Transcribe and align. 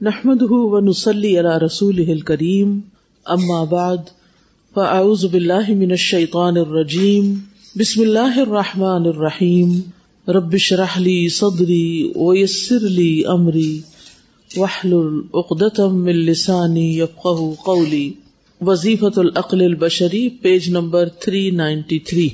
نحمد 0.00 0.42
ونسلی 0.42 1.30
علی 1.38 1.48
رسول 1.64 2.20
کریم 2.20 2.68
اما 3.26 3.62
بعد 3.64 4.08
فاعوذ 4.74 5.24
باللہ 5.24 5.70
من 5.70 5.90
الشیطان 5.90 6.56
الرجیم 6.56 7.26
بسم 7.76 8.00
اللہ 8.00 8.38
الرحمن 8.40 9.06
الرحیم 9.06 9.74
ربش 10.26 10.72
رحلی 10.72 11.28
صدری 11.28 12.12
ویسر 12.16 12.88
لی 12.90 13.10
امری 13.28 13.80
وحلل 14.50 15.20
عقدتم 15.34 16.02
من 16.04 16.24
لسانی 16.24 16.88
یفقہ 16.98 17.52
قولی 17.64 18.12
وظیفت 18.60 19.18
العقل 19.18 19.64
البشری، 19.64 20.28
پیج 20.42 20.70
نمبر 20.70 21.08
393 21.28 22.28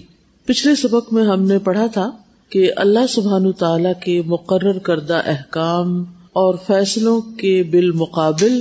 پچھلے 0.48 0.74
سبق 0.74 1.12
میں 1.12 1.24
ہم 1.24 1.42
نے 1.42 1.58
پڑھا 1.58 1.86
تھا 1.86 2.10
کہ 2.52 2.70
اللہ 2.76 3.06
سبحان 3.08 3.52
تعالی 3.52 3.92
کے 4.00 4.20
مقرر 4.26 4.78
کردہ 4.78 5.20
احکام 5.26 6.04
اور 6.36 6.54
فیصلوں 6.66 7.20
کے 7.20 7.62
بالمقابل 7.62 8.60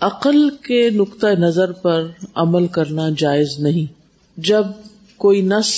عقل 0.00 0.50
کے 0.50 0.90
نقطۂ 0.90 1.26
نظر 1.26 1.72
پر 1.72 2.06
عمل 2.34 2.66
کرنا 2.66 3.08
جائز 3.18 3.58
نہیں۔ 3.58 3.92
جب 4.36 4.66
کوئی 5.16 5.40
نس 5.40 5.74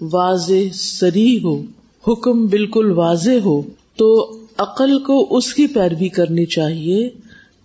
واضح 0.00 0.72
سری 0.72 1.42
ہو، 1.42 1.62
حکم 2.08 2.46
بالکل 2.46 2.92
واضح 2.92 3.38
ہو، 3.44 3.62
تو 3.96 4.38
عقل 4.58 4.98
کو 4.98 5.36
اس 5.36 5.54
کی 5.54 5.66
پیروی 5.66 6.08
کرنی 6.08 6.46
چاہیے، 6.46 7.10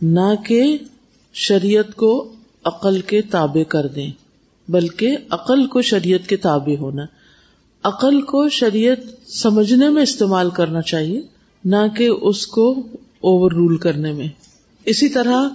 نہ 0.01 0.33
کہ 0.47 0.77
شریعت 1.33 1.95
کو 1.95 2.33
عقل 2.63 3.01
کے 3.01 3.21
تابع 3.21 3.63
کر 3.63 3.87
دیں، 3.87 4.11
بلکہ 4.67 5.17
عقل 5.29 5.67
کو 5.67 5.81
شریعت 5.81 6.29
کے 6.29 6.37
تابع 6.37 6.75
ہونا۔ 6.79 7.05
عقل 7.83 8.21
کو 8.21 8.49
شریعت 8.49 9.31
سمجھنے 9.31 9.89
میں 9.89 10.03
استعمال 10.03 10.49
کرنا 10.49 10.81
چاہیے، 10.81 11.21
نہ 11.65 11.87
کہ 11.97 12.09
اس 12.21 12.47
کو 12.47 12.75
اوور 13.23 13.51
رول 13.51 13.77
کرنے 13.77 14.11
میں۔ 14.11 14.27
اسی 14.85 15.09
طرح 15.09 15.47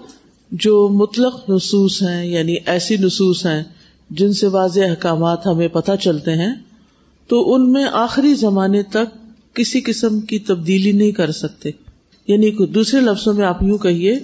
جو 0.53 0.89
مطلق 0.89 1.51
نصوص 1.51 2.03
ہیں 2.03 2.27
یعنی 2.27 2.57
ایسی 2.67 2.97
نصوص 2.97 3.47
ہیں 3.47 3.65
جن 4.11 4.33
سے 4.33 4.47
واضح 4.47 4.81
احکامات 4.81 5.47
ہمیں 5.47 5.69
پتہ 5.69 5.93
چلتے 6.01 6.31
ہیں، 6.31 6.55
تو 7.27 7.55
ان 7.55 7.73
میں 7.73 7.85
آخری 7.93 8.35
زمانے 8.35 8.83
تک 8.83 9.17
کسی 9.55 9.81
قسم 9.81 10.21
کی 10.21 10.39
تبدیلی 10.39 10.93
نہیں 10.93 11.13
کر 11.13 11.31
سکتے۔ 11.31 11.71
یعنی 12.27 12.67
دوسرے 12.67 13.01
لفظوں 13.01 13.35
میں 13.35 13.47
آپ 13.47 13.63
یوں 13.63 13.79
کہیے 13.79 14.19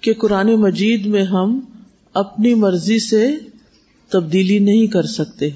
کہ 0.00 0.14
قرآن 0.14 0.54
مجید 0.54 1.06
میں 1.06 1.24
ہم 1.24 1.60
اپنی 2.14 2.54
مرضی 2.54 2.98
سے 2.98 3.34
تبدیلی 4.08 4.58
نہیں 4.58 4.86
کر 4.86 5.02
سکتے، 5.02 5.48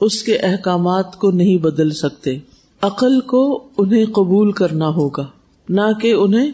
اس 0.00 0.22
کے 0.22 0.36
احکامات 0.36 1.16
کو 1.16 1.30
نہیں 1.30 1.56
بدل 1.56 1.90
سکتے۔ 1.90 2.38
عقل 2.82 3.20
کو 3.20 3.68
انہیں 3.78 4.04
قبول 4.06 4.52
کرنا 4.52 4.88
ہوگا، 4.88 5.26
نہ 5.68 5.92
کہ 6.02 6.12
انہیں 6.12 6.52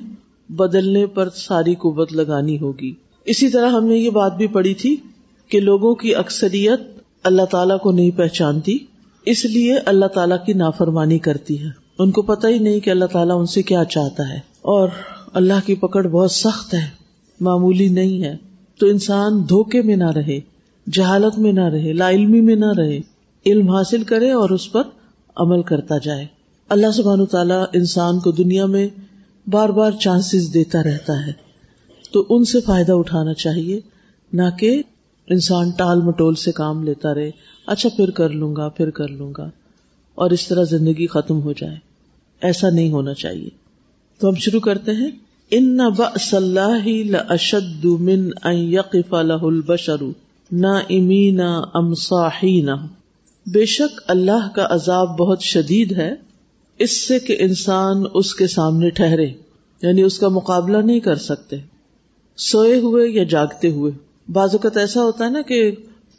بدلنے 0.51 1.07
پر 1.07 1.29
ساری 1.35 1.75
قوت 1.75 2.13
لگانی 2.13 2.59
ہوگی۔ 2.59 2.95
اسی 3.25 3.49
طرح 3.49 3.71
ہم 3.71 3.85
نے 3.85 3.97
یہ 3.97 4.11
بات 4.11 4.37
بھی 4.37 4.47
پڑھی 4.47 4.75
تھی 4.75 4.97
کہ 5.49 5.61
لوگوں 5.61 5.95
کی 5.95 6.15
اکثریت 6.15 6.81
اللہ 7.23 7.43
تعالیٰ 7.43 7.79
کو 7.79 7.93
نہیں 7.93 8.11
پہچانتی، 8.11 8.79
اس 9.27 9.45
لیے 9.45 9.79
اللہ 9.79 10.07
تعالیٰ 10.07 10.37
کی 10.47 10.53
نافرمانی 10.53 11.19
کرتی 11.19 11.65
ہے۔ 11.65 11.69
ان 11.99 12.11
کو 12.11 12.23
پتہ 12.23 12.47
ہی 12.47 12.59
نہیں 12.59 12.81
کہ 12.81 12.91
اللہ 12.91 13.05
تعالیٰ 13.05 13.41
ان 13.41 13.47
سے 13.47 13.63
کیا 13.63 13.85
چاہتا 13.85 14.29
ہے۔ 14.29 14.41
اور 14.63 14.89
اللہ 15.33 15.67
کی 15.67 15.75
پکڑ 15.75 16.07
بہت 16.07 16.31
سخت 16.31 16.75
ہے، 16.75 16.89
معمولی 17.41 17.89
نہیں 17.89 18.25
ہے۔ 18.25 18.37
تو 18.79 18.87
انسان 18.87 19.43
دھوکے 19.49 19.83
میں 19.83 19.97
نہ 19.97 20.11
رہے، 20.11 20.41
جہالت 20.93 21.39
میں 21.39 21.53
نہ 21.53 21.65
رہے، 21.65 21.93
لا 21.93 22.11
علمی 22.11 22.41
میں 22.41 22.57
نہ 22.57 22.73
رہے، 22.77 23.01
علم 23.47 23.71
حاصل 23.71 24.03
کرے 24.03 24.31
اور 24.31 24.51
اس 24.51 24.73
پر 24.73 24.83
عمل 25.37 25.63
کرتا 25.63 25.99
جائے۔ 25.99 26.27
اللہ 26.69 26.91
سبحان 26.95 27.27
تعالیٰ 27.27 27.65
انسان 27.73 28.19
کو 28.19 28.31
دنیا 28.31 28.67
میں 28.67 28.89
بار 29.47 29.69
بار 29.69 29.91
چانسز 29.93 30.55
دیتا 30.55 30.83
رہتا 30.83 31.27
ہے۔ 31.27 31.33
تو 32.13 32.27
ان 32.31 32.45
سے 32.45 32.61
فائدہ 32.61 32.93
اٹھانا 32.93 33.35
چاہیے، 33.35 33.81
نہ 34.33 34.43
کہ 34.59 34.83
انسان 35.29 35.71
ٹال 35.71 36.03
مٹول 36.03 36.35
سے 36.35 36.53
کام 36.53 36.85
لیتا 36.85 37.15
رہے 37.15 37.31
اچھا 37.67 37.89
پھر 37.97 38.11
کر 38.11 38.29
لوں 38.29 38.57
گا، 38.57 38.69
پھر 38.69 38.91
کر 38.91 39.09
لوں 39.09 39.33
گا، 39.39 39.51
اور 40.15 40.31
اس 40.31 40.49
طرح 40.49 40.63
زندگی 40.63 41.07
ختم 41.07 41.43
ہو 41.43 41.53
جائے۔ 41.53 41.77
ایسا 42.43 42.71
نہیں 42.71 42.91
ہونا 42.91 43.15
چاہیے۔ 43.15 43.49
تو 44.19 44.29
ہم 44.29 44.35
شروع 44.35 44.61
کرتے 44.61 44.93
ہیں۔ 44.93 45.11
ان 45.51 45.77
نہ 45.77 45.83
بصلاح 45.97 46.89
اشد 47.29 47.85
من 47.85 48.31
یقف 48.45 49.15
البشر 49.15 50.03
نہ 50.53 50.81
امی 50.91 51.31
نہ 51.31 51.63
امساحی 51.75 52.61
نہ 52.61 52.87
بے 53.47 53.67
شک 53.67 54.01
اللہ 54.07 54.49
کا 54.55 54.67
عذاب 54.71 55.19
بہت 55.19 55.43
شدید 55.43 55.93
ہے۔ 55.93 56.15
اس 56.81 57.09
سے 57.09 57.19
کہ 57.19 57.37
انسان 57.39 58.05
اس 58.15 58.35
کے 58.35 58.47
سامنے 58.47 58.91
ٹھہرے 58.91 59.27
یعنی 59.83 60.03
اس 60.03 60.19
کا 60.19 60.29
مقابلہ 60.29 60.79
نہیں 60.79 61.01
کر 61.01 61.17
سکتے۔ 61.17 61.57
سوئے 62.37 62.79
ہوئے 62.79 63.09
یا 63.09 63.25
جاگتے 63.25 63.71
ہوئے۔ 63.71 63.93
بعض 64.33 64.49
اوقات 64.53 64.77
ایسا 64.77 65.03
ہوتا 65.03 65.25
ہے 65.25 65.31
نا 65.31 65.43
کہ 65.43 65.71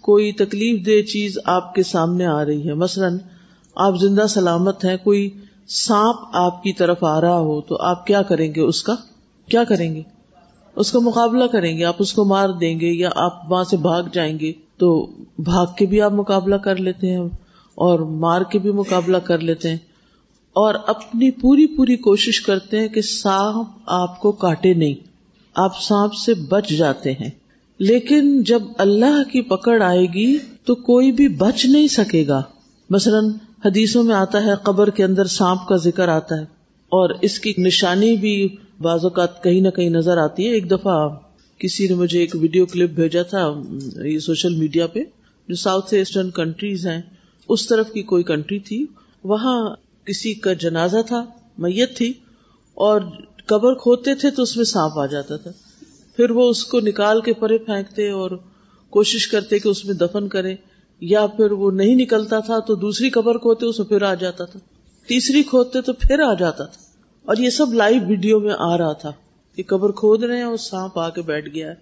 کوئی 0.02 0.32
تکلیف 0.32 0.86
دہ 0.86 1.08
چیز 1.08 1.38
آپ 1.46 1.76
کے 1.76 1.84
سامنے 1.84 2.26
آ 2.26 2.46
رہی 2.46 2.68
ہے۔ 2.68 2.74
مثلاً 2.74 3.18
آپ 3.76 4.00
زندہ 4.00 4.28
سلامت 4.30 4.86
ہیں، 4.86 4.98
کوئی 5.04 5.30
سانپ 5.68 6.18
آپ 6.34 6.64
کی 6.64 6.74
طرف 6.74 7.04
آ 7.04 7.22
رہا 7.22 7.40
ہو، 7.40 7.62
تو 7.62 7.78
آپ 7.78 8.08
کیا 8.08 8.22
کریں 8.22 8.56
گے؟ 8.56 8.62
اس 8.62 8.84
کا 8.84 8.96
کیا 9.50 9.64
کریں 9.64 9.96
گے؟ 9.96 10.02
اس 10.76 10.92
کا 10.92 11.00
مقابلہ 11.00 11.46
کریں 11.46 11.78
گے۔ 11.78 11.84
آپ 11.84 11.96
اس 12.00 12.14
کو 12.14 12.26
مار 12.26 12.50
دیں 12.50 12.80
گے 12.80 12.88
یا 12.88 13.10
آپ 13.16 13.52
وہاں 13.52 13.64
سے 13.64 13.78
بھاگ 13.78 14.04
جائیں 14.14 14.40
گے۔ 14.40 14.52
تو 14.78 15.08
بھاگ 15.40 15.66
کے 15.78 15.86
بھی 15.86 16.02
آپ 16.02 16.12
مقابلہ 16.12 16.56
کر 16.56 16.76
لیتے 16.76 17.10
ہیں 17.10 17.30
اور 17.76 18.00
مار 18.00 18.42
کے 18.42 18.60
بھی 18.60 18.72
مقابلہ 18.72 19.18
کر 19.18 19.40
لیتے 19.40 19.70
ہیں۔ 19.70 19.78
اور 20.54 20.76
اپنی 20.88 21.32
پوری 21.32 21.66
پوری 21.66 21.98
کوشش 21.98 22.42
کرتے 22.42 22.80
ہیں 22.80 22.88
کہ 22.88 23.02
سانپ 23.02 23.68
آپ 23.86 24.20
کو 24.20 24.32
کاٹے 24.32 24.74
نہیں۔ 24.74 24.94
آپ 25.56 25.82
سانپ 25.82 26.14
سے 26.14 26.34
بچ 26.34 26.70
جاتے 26.70 27.12
ہیں۔ 27.12 27.30
لیکن 27.80 28.44
جب 28.44 28.62
اللہ 28.78 29.30
کی 29.32 29.42
پکڑ 29.42 29.82
آئے 29.82 30.06
گی 30.14 30.38
تو 30.66 30.76
کوئی 30.76 31.12
بھی 31.12 31.28
بچ 31.28 31.66
نہیں 31.66 31.88
سکے 31.88 32.28
گا۔ 32.28 32.42
مثلاً 32.90 33.32
حدیثوں 33.66 34.04
میں 34.04 34.16
آتا 34.16 34.44
ہے 34.44 34.52
قبر 34.64 34.90
کے 34.90 35.04
اندر 35.04 35.26
سانپ 35.26 35.68
کا 35.68 35.76
ذکر 35.76 36.08
آتا 36.08 36.36
ہے 36.36 36.46
اور 36.90 37.10
اس 37.22 37.40
کی 37.40 37.54
نشانی 37.58 38.18
بھی 38.18 38.56
بعض 38.82 39.04
اوقات 39.04 39.44
کہیں 39.44 39.62
نہ 39.62 39.70
کہیں 39.70 39.90
نظر 39.90 40.18
آتی 40.18 40.48
ہے۔ 40.48 40.52
ایک 40.52 40.72
دفعہ 40.72 41.10
کسی 41.58 41.88
نے 41.88 41.96
مجھے 41.96 42.20
ایک 42.20 42.36
ویڈیو 42.36 42.66
کلپ 42.66 42.90
بھیجا 42.90 43.22
تھا 43.22 43.62
یہ 44.04 44.20
سوشل 44.20 44.56
میڈیا 44.56 44.88
پہ 44.88 45.00
جو 45.48 45.56
ساؤتھ 45.56 45.94
ایسٹرن 45.94 46.30
کنٹریز 46.30 46.88
ہیں۔ 46.88 47.02
اس 47.50 47.68
طرف 47.68 47.92
کی 47.92 48.02
کوئی 48.02 48.24
کنٹری 48.24 48.60
تھی۔ 48.60 48.86
وہاں 49.24 49.76
کسی 50.06 50.34
کا 50.34 50.54
جنازہ 50.54 50.98
تھا، 51.08 51.26
میت 51.58 51.98
تھی، 51.98 52.14
اور 52.74 53.02
قبر 53.46 53.74
کھودتے 53.74 54.16
تھے 54.16 54.32
تو 54.32 54.44
اس 54.44 54.58
میں 54.58 54.66
سانپ 54.66 55.00
آ 55.00 55.06
جاتا 55.06 55.38
تھا۔ 55.38 55.52
پھر 56.16 56.32
وہ 56.32 56.50
اس 56.50 56.66
کو 56.66 56.80
نکال 56.80 57.22
کے 57.22 57.34
پرے 57.34 57.58
پھینکتے 57.58 58.10
اور 58.10 58.32
کوشش 58.90 59.28
کرتے 59.28 59.60
کہ 59.60 59.70
اس 59.70 59.86
میں 59.86 59.94
دفن 59.94 60.28
کرے، 60.28 60.56
یا 61.02 61.28
پھر 61.28 61.52
وہ 61.52 61.72
نہیں 61.72 61.96
نکلتا 61.96 62.40
تھا 62.40 62.60
تو 62.60 62.76
دوسری 62.76 63.10
قبر 63.10 63.38
کھوتے، 63.38 63.66
اس 63.66 63.80
میں 63.80 63.88
پھر 63.88 64.02
آ 64.02 64.14
جاتا 64.14 64.46
تھا۔ 64.46 64.60
تیسری 65.08 65.44
کھودتے 65.44 65.82
تو 65.82 65.94
پھر 65.94 66.20
آ 66.20 66.34
جاتا 66.34 66.66
تھا۔ 66.66 66.82
اور 67.26 67.38
یہ 67.38 67.50
سب 67.50 67.74
لائیو 67.74 68.02
ویڈیو 68.08 68.40
میں 68.40 68.54
آ 68.58 68.78
رہا 68.78 68.94
تھا 68.94 69.12
کہ 69.56 69.64
قبر 69.68 69.92
کھود 69.92 70.24
رہے 70.24 70.38
ہیں 70.38 70.44
اور 70.44 70.58
سانپ 70.58 71.00
آ 71.00 71.10
کے 71.10 71.22
بیٹھ 71.22 71.50
گیا 71.56 71.70
ہے۔ 71.70 71.76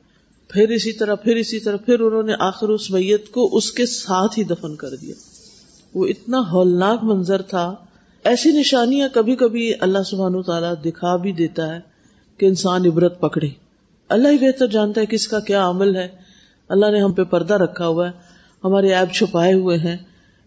پھر 0.48 0.70
اسی 0.70 0.92
طرح، 0.92 1.16
پھر 1.16 1.36
اسی 1.36 1.60
طرح، 1.60 1.78
پھر 1.78 2.00
انہوں 2.00 2.24
نے 2.24 2.34
آخر 2.40 2.70
اس 2.70 2.92
میت 2.92 3.30
کو 3.30 3.58
اس 3.58 3.72
کے 3.72 3.86
ساتھ 3.86 4.40
ہی 4.40 4.44
دفن 4.44 4.76
کر 4.76 4.96
دیا۔ 4.96 5.14
وہ 5.94 6.06
اتنا 6.06 6.40
ہولناک 6.40 7.04
منظر 7.04 7.42
تھا 7.42 7.76
ایسی 8.24 8.52
نشانیاں 8.52 9.10
کبھی 9.14 9.36
کبھی 9.36 9.74
اللہ 9.80 10.04
سبحان 10.06 10.42
تعالیٰ 10.42 10.74
دکھا 10.86 11.16
بھی 11.16 11.32
دیتا 11.32 11.76
ہے 11.76 11.80
کہ 12.38 12.46
انسان 12.46 12.86
عبرت 12.86 13.20
پکڑے 13.20 13.48
اللہ 14.10 14.28
ہی 14.28 14.38
بہتر 14.38 14.68
جانتا 14.68 15.02
ہے 15.02 15.06
کس 15.06 15.28
کا 15.28 15.40
کیا 15.40 15.70
عمل 15.70 15.96
ہے۔ 15.96 16.08
اللہ 16.70 16.86
نے 16.92 17.02
ہم 17.02 17.12
پہ 17.12 17.24
پردہ 17.24 17.54
رکھا 17.54 17.88
ہوا 17.88 18.08
ہے۔ 18.08 18.12
ہمارے 18.64 18.94
ایپ 18.94 19.14
چھپائے 19.14 19.54
ہوئے 19.54 19.78
ہیں۔ 19.78 19.98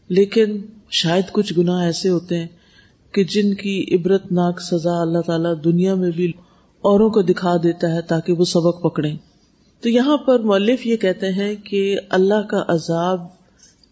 لیکن 0.08 0.58
شاید 0.90 1.24
کچھ 1.32 1.52
گناہ 1.58 1.82
ایسے 1.82 2.08
ہوتے 2.08 2.38
ہیں 2.38 2.46
کہ 3.12 3.24
جن 3.24 3.54
کی 3.54 3.94
عبرت 3.94 4.32
ناک 4.32 4.60
سزا 4.60 5.00
اللہ 5.00 5.18
تعالیٰ 5.18 5.54
دنیا 5.64 5.94
میں 5.94 6.10
بھی 6.10 6.32
اوروں 6.80 7.10
کو 7.10 7.22
دکھا 7.22 7.56
دیتا 7.62 7.94
ہے 7.94 8.02
تاکہ 8.02 8.32
وہ 8.32 8.44
سبق 8.44 8.82
پکڑے 8.82 9.12
تو 9.80 9.88
یہاں 9.88 10.16
پر 10.16 10.38
مولف 10.38 10.86
یہ 10.86 10.96
کہتے 10.96 11.28
ہیں 11.28 11.56
کہ 11.56 11.98
اللہ 12.10 12.42
کا 12.50 12.64
عذاب 12.68 13.20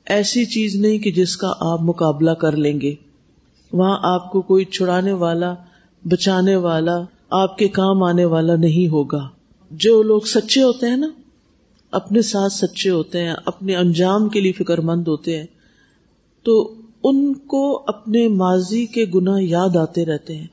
ایسی 0.07 0.45
چیز 0.45 0.77
نہیں 0.77 0.99
کہ 0.99 1.13
جس 1.13 1.37
کا 1.37 1.53
آپ 1.61 1.81
مقابلہ 1.83 2.31
کر 2.31 2.57
لیں 2.57 2.81
گے۔ 2.81 2.95
وہاں 3.73 3.99
آپ 4.03 4.33
کو 4.33 4.43
کوئی 4.43 4.65
چھڑانے 4.65 5.13
والا، 5.13 5.55
بچانے 6.05 6.57
والا، 6.57 7.01
آپ 7.31 7.59
کے 7.59 7.69
کام 7.69 8.03
آنے 8.03 8.25
والا 8.25 8.57
نہیں 8.57 8.89
ہوگا۔ 8.89 9.29
جو 9.71 10.03
لوگ 10.03 10.21
سچے 10.21 10.63
ہوتے 10.63 10.87
ہیں 10.87 10.97
نا، 10.97 11.09
اپنے 11.91 12.23
ساتھ 12.23 12.53
سچے 12.53 12.91
ہوتے 12.91 13.21
ہیں، 13.21 13.35
اپنے 13.47 13.77
انجام 13.77 14.29
کے 14.29 14.41
لیے 14.41 14.53
فکر 14.53 14.81
مند 14.81 15.09
ہوتے 15.09 15.39
ہیں، 15.39 15.47
تو 16.43 16.75
ان 17.05 17.35
کو 17.35 17.85
اپنے 17.87 18.29
ماضی 18.29 18.87
کے 18.87 19.05
گناہ 19.15 19.43
یاد 19.43 19.77
آتے 19.77 20.05
رہتے 20.05 20.37
ہیں۔ 20.37 20.47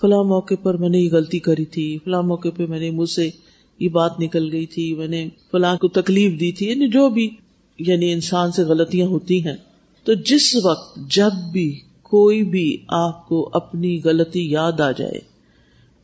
فلاں 0.00 0.24
موقع 0.24 0.54
پر 0.62 0.76
میں 0.76 0.88
نے 0.88 0.98
یہ 0.98 1.08
غلطی 1.12 1.38
کری 1.38 1.64
تھی، 1.64 1.98
فلاں 2.04 2.22
موقع 2.22 2.48
پہ 2.56 2.66
میں 2.66 2.80
نے 2.80 2.90
مجھ 2.90 3.10
سے 3.10 3.30
یہ 3.78 3.88
بات 3.88 4.20
نکل 4.20 4.52
گئی 4.52 4.66
تھی، 4.66 4.94
میں 4.94 5.08
نے 5.08 5.28
فلاں 5.50 5.76
کو 5.76 5.88
تکلیف 5.88 6.40
دی 6.40 6.52
تھی 6.52 6.68
یعنی 6.68 6.88
جو 6.88 7.08
بھی 7.08 7.30
یعنی 7.78 8.12
انسان 8.12 8.52
سے 8.52 8.62
غلطیاں 8.62 9.06
ہوتی 9.06 9.44
ہیں۔ 9.46 9.56
تو 10.04 10.14
جس 10.14 10.56
وقت 10.64 10.98
جب 11.10 11.30
بھی 11.52 11.80
کوئی 12.10 12.42
بھی 12.42 12.76
آپ 12.88 13.28
کو 13.28 13.50
اپنی 13.52 14.00
غلطی 14.04 14.50
یاد 14.50 14.80
آ 14.80 14.90
جائے۔ 14.90 15.20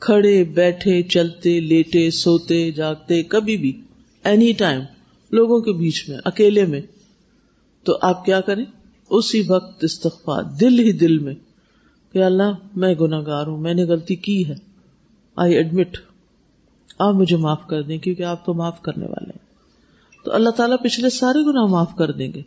کھڑے 0.00 0.44
بیٹھے، 0.44 1.02
چلتے، 1.02 1.60
لیٹے، 1.60 2.10
سوتے، 2.10 2.70
جاگتے، 2.70 3.22
کبھی 3.22 3.56
بھی 3.56 3.80
اینی 4.24 4.52
ٹائم 4.52 4.80
لوگوں 5.30 5.60
کے 5.60 5.72
بیچ 5.72 6.08
میں، 6.08 6.18
اکیلے 6.24 6.66
میں۔ 6.66 6.80
تو 7.84 7.98
آپ 8.02 8.24
کیا 8.24 8.40
کریں؟ 8.40 8.64
اسی 9.10 9.42
وقت 9.48 9.84
استغفار، 9.84 10.42
دل 10.42 10.78
ہی 10.78 10.92
دل 10.92 11.18
میں، 11.18 11.34
کہ 12.12 12.22
اللہ، 12.22 12.52
میں 12.76 12.94
گناگار 12.94 13.46
ہوں، 13.46 13.58
میں 13.58 13.74
نے 13.74 13.84
غلطی 13.84 14.14
کی 14.14 14.48
ہے۔ 14.48 14.54
آئی 15.36 15.54
ایڈمٹ 15.54 15.96
آپ 16.98 17.14
مجھے 17.14 17.36
معاف 17.36 17.66
کر 17.66 17.82
دیں، 17.82 17.98
کیونکہ 17.98 18.22
آپ 18.22 18.46
تو 18.46 18.54
معاف 18.54 18.82
کرنے 18.82 19.04
والے 19.04 19.26
ہیں۔ 19.26 19.46
تو 20.24 20.34
اللہ 20.34 20.50
تعالیٰ 20.50 20.76
پچھلے 20.84 21.10
سارے 21.10 21.44
گناہ 21.44 21.66
معاف 21.66 21.96
کر 21.98 22.10
دیں 22.10 22.32
گے۔ 22.32 22.42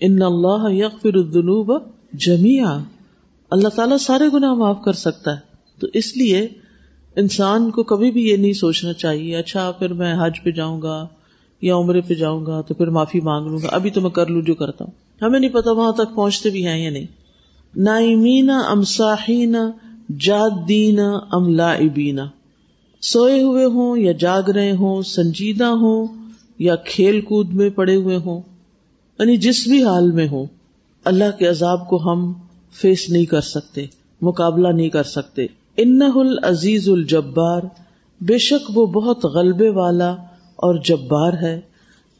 ان 0.00 0.22
اللہ 0.22 0.72
یغفر 0.72 1.14
الذنوب 1.14 1.72
جميعا۔ 2.12 2.78
اللہ 3.54 3.68
تعالیٰ 3.68 3.98
سارے 3.98 4.24
گناہ 4.32 4.54
معاف 4.54 4.82
کر 4.84 4.92
سکتا 4.92 5.32
ہے۔ 5.32 5.54
تو 5.80 5.86
اس 5.94 6.16
لیے 6.16 6.48
انسان 7.16 7.70
کو 7.70 7.82
کبھی 7.82 8.10
بھی 8.10 8.28
یہ 8.28 8.36
نہیں 8.36 8.52
سوچنا 8.52 8.92
چاہیے 8.92 9.36
اچھا 9.36 9.70
پھر 9.70 9.92
میں 9.92 10.14
حج 10.20 10.32
پہ 10.42 10.50
جاؤں 10.50 10.82
گا 10.82 11.06
یا 11.62 11.76
عمرے 11.76 12.00
پہ 12.00 12.14
جاؤں 12.14 12.46
گا 12.46 12.60
تو 12.60 12.74
پھر 12.74 12.86
معافی 12.86 13.20
مانگ 13.20 13.46
لوں 13.46 13.58
گا۔ 13.62 13.68
ابھی 13.72 13.90
تو 13.90 14.00
میں 14.00 14.10
کر 14.10 14.26
لوں 14.26 14.42
جو 14.42 14.54
کرتا 14.54 14.84
ہوں۔ 14.84 15.24
ہمیں 15.24 15.40
نہیں 15.40 15.50
پتا 15.50 15.72
وہاں 15.72 15.92
تک 15.92 16.14
پہنچتے 16.14 16.50
بھی 16.50 16.66
ہیں 16.66 16.84
یا 16.84 16.90
نہیں۔ 16.90 17.06
نائمینا 17.76 18.58
ام 18.58 18.82
جاد 20.18 20.68
دینا 20.68 21.18
ام 21.32 21.48
لائبینا 21.48 22.26
سوئے 23.02 23.42
ہوئے 23.42 23.64
ہوں 23.64 23.98
یا 23.98 24.12
جاگ 24.12 24.42
رہے 24.42 24.72
ہوں، 24.72 25.02
سنجیدہ 25.02 25.64
ہوں 25.64 26.06
یا 26.58 26.76
کھیل 26.76 27.20
کود 27.20 27.54
میں 27.54 27.70
پڑے 27.70 27.96
ہوئے 27.96 28.16
ہوں 28.16 28.40
یعنی 29.18 29.36
جس 29.36 29.68
بھی 29.68 29.84
حال 29.84 30.12
میں 30.12 30.28
ہو 30.28 30.46
اللہ 31.04 31.38
کے 31.38 31.46
عذاب 31.46 31.88
کو 31.88 32.12
ہم 32.12 32.32
فیس 32.80 33.10
نہیں 33.10 33.24
کر 33.24 33.40
سکتے، 33.40 33.86
مقابلہ 34.22 34.68
نہیں 34.68 34.88
کر 34.88 35.02
سکتے۔ 35.02 35.46
ان 35.76 36.02
العزیز 36.14 36.88
الجبار، 36.88 37.62
بے 38.20 38.38
شک 38.38 38.70
وہ 38.74 38.86
بہت 38.86 39.24
غلبے 39.24 39.68
والا 39.68 40.10
اور 40.56 40.74
جبار 40.84 41.32
ہے۔ 41.32 41.60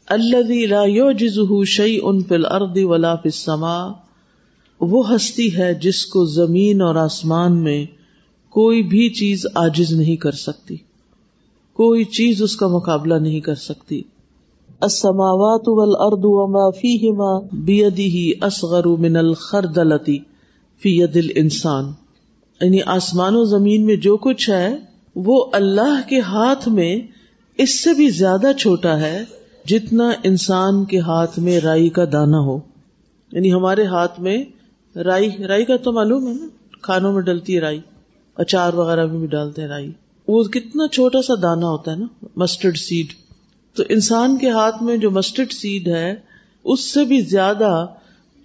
اللہ 0.07 0.65
لا 0.65 0.83
يعجزه 0.85 1.63
شيء 1.63 2.01
في 2.27 2.35
الارض 2.35 2.77
ولا 2.77 3.15
في 3.15 3.29
السماء، 3.29 3.87
وہ 4.81 5.15
ہستی 5.15 5.57
ہے 5.57 5.73
جس 5.73 6.05
کو 6.05 6.25
زمین 6.25 6.81
اور 6.81 6.95
آسمان 6.95 7.63
میں 7.63 7.85
کوئی 8.49 8.83
بھی 8.83 9.09
چیز 9.09 9.45
آجز 9.55 9.93
نہیں 9.93 10.15
کر 10.15 10.31
سکتی۔ 10.31 10.77
کوئی 11.73 12.03
چیز 12.03 12.41
اس 12.41 12.55
کا 12.55 12.67
مقابلہ 12.67 13.13
نہیں 13.13 13.39
کر 13.39 13.55
سکتی۔ 13.55 14.01
السماوات 14.81 15.67
والارض 15.67 16.21
وما 16.23 16.69
فيهما 16.69 17.39
بيده 17.51 18.47
اصغر 18.47 18.85
من 18.85 19.15
الخردلة 19.15 20.15
في 20.81 20.89
يد 20.89 21.17
الانسان. 21.17 21.91
یعنی 22.61 22.79
آسمان 22.85 23.35
و 23.35 23.43
زمین 23.43 23.85
میں 23.85 23.95
جو 23.95 24.17
کچھ 24.17 24.49
ہے، 24.49 24.75
وہ 25.15 25.45
اللہ 25.53 25.99
کے 26.09 26.19
ہاتھ 26.19 26.69
میں 26.69 26.99
اس 27.57 27.83
سے 27.83 27.93
بھی 27.93 28.09
زیادہ 28.09 28.51
چھوٹا 28.59 28.99
ہے 28.99 29.23
جتنا 29.65 30.11
انسان 30.23 30.85
کے 30.85 30.99
ہاتھ 30.99 31.39
میں 31.39 31.59
رائی 31.59 31.89
کا 31.89 32.05
دانا 32.11 32.39
ہو. 32.39 32.59
یعنی 33.31 33.53
ہمارے 33.53 33.85
ہاتھ 33.85 34.19
میں 34.19 34.43
رائی 34.95 35.29
رائی 35.47 35.65
کا 35.65 35.77
تو 35.77 35.91
معلوم 35.91 36.27
ہے 36.27 36.33
نا، 36.33 36.47
کھانوں 36.81 37.13
میں 37.13 37.21
ڈلتی 37.21 37.55
ہے 37.55 37.59
رائی، 37.59 37.79
اچار 38.35 38.73
وغیرہ 38.73 39.05
میں 39.05 39.19
بھی 39.19 39.27
ڈالتے 39.27 39.61
ہیں 39.61 39.69
رائی. 39.69 39.91
وہ 40.27 40.43
کتنا 40.43 40.87
چھوٹا 40.87 41.21
سا 41.21 41.33
دانا 41.41 41.67
ہوتا 41.67 41.91
ہے 41.91 41.97
نا 41.97 42.25
مسٹرڈ 42.35 42.77
سیڈ 42.77 43.13
تو 43.75 43.83
انسان 43.89 44.37
کے 44.37 44.49
ہاتھ 44.49 44.83
میں 44.83 44.97
جو 44.97 45.11
مسٹرڈ 45.11 45.51
سیڈ 45.51 45.87
ہے، 45.87 46.15
اس 46.63 46.93
سے 46.93 47.05
بھی 47.05 47.21
زیادہ 47.21 47.85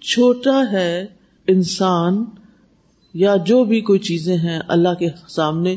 چھوٹا 0.01 0.61
ہے 0.71 1.05
انسان 1.47 2.25
یا 3.13 3.35
جو 3.35 3.63
بھی 3.63 3.81
کوئی 3.81 3.99
چیزیں 3.99 4.37
ہیں 4.37 4.59
اللہ 4.67 4.93
کے 4.99 5.07
سامنے، 5.27 5.75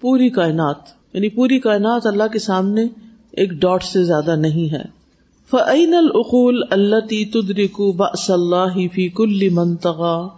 پوری 0.00 0.30
کائنات 0.30 0.76
یعنی 1.12 1.28
پوری 1.28 1.58
کائنات 1.58 2.06
اللہ 2.06 2.28
کے 2.32 2.38
سامنے 2.38 2.82
ایک 3.30 3.50
ڈاٹ 3.50 3.82
سے 3.82 4.04
زیادہ 4.04 4.36
نہیں 4.36 4.72
ہے۔ 4.72 5.04
فعین 5.50 5.94
العقول 5.94 6.62
اللہ 6.70 7.00
تی 7.00 7.24
تدریکو 7.24 7.92
بس 7.92 8.30
اللہ 8.30 8.88
فی 8.94 9.08
کل 9.08 9.48
منتغا 9.48 10.28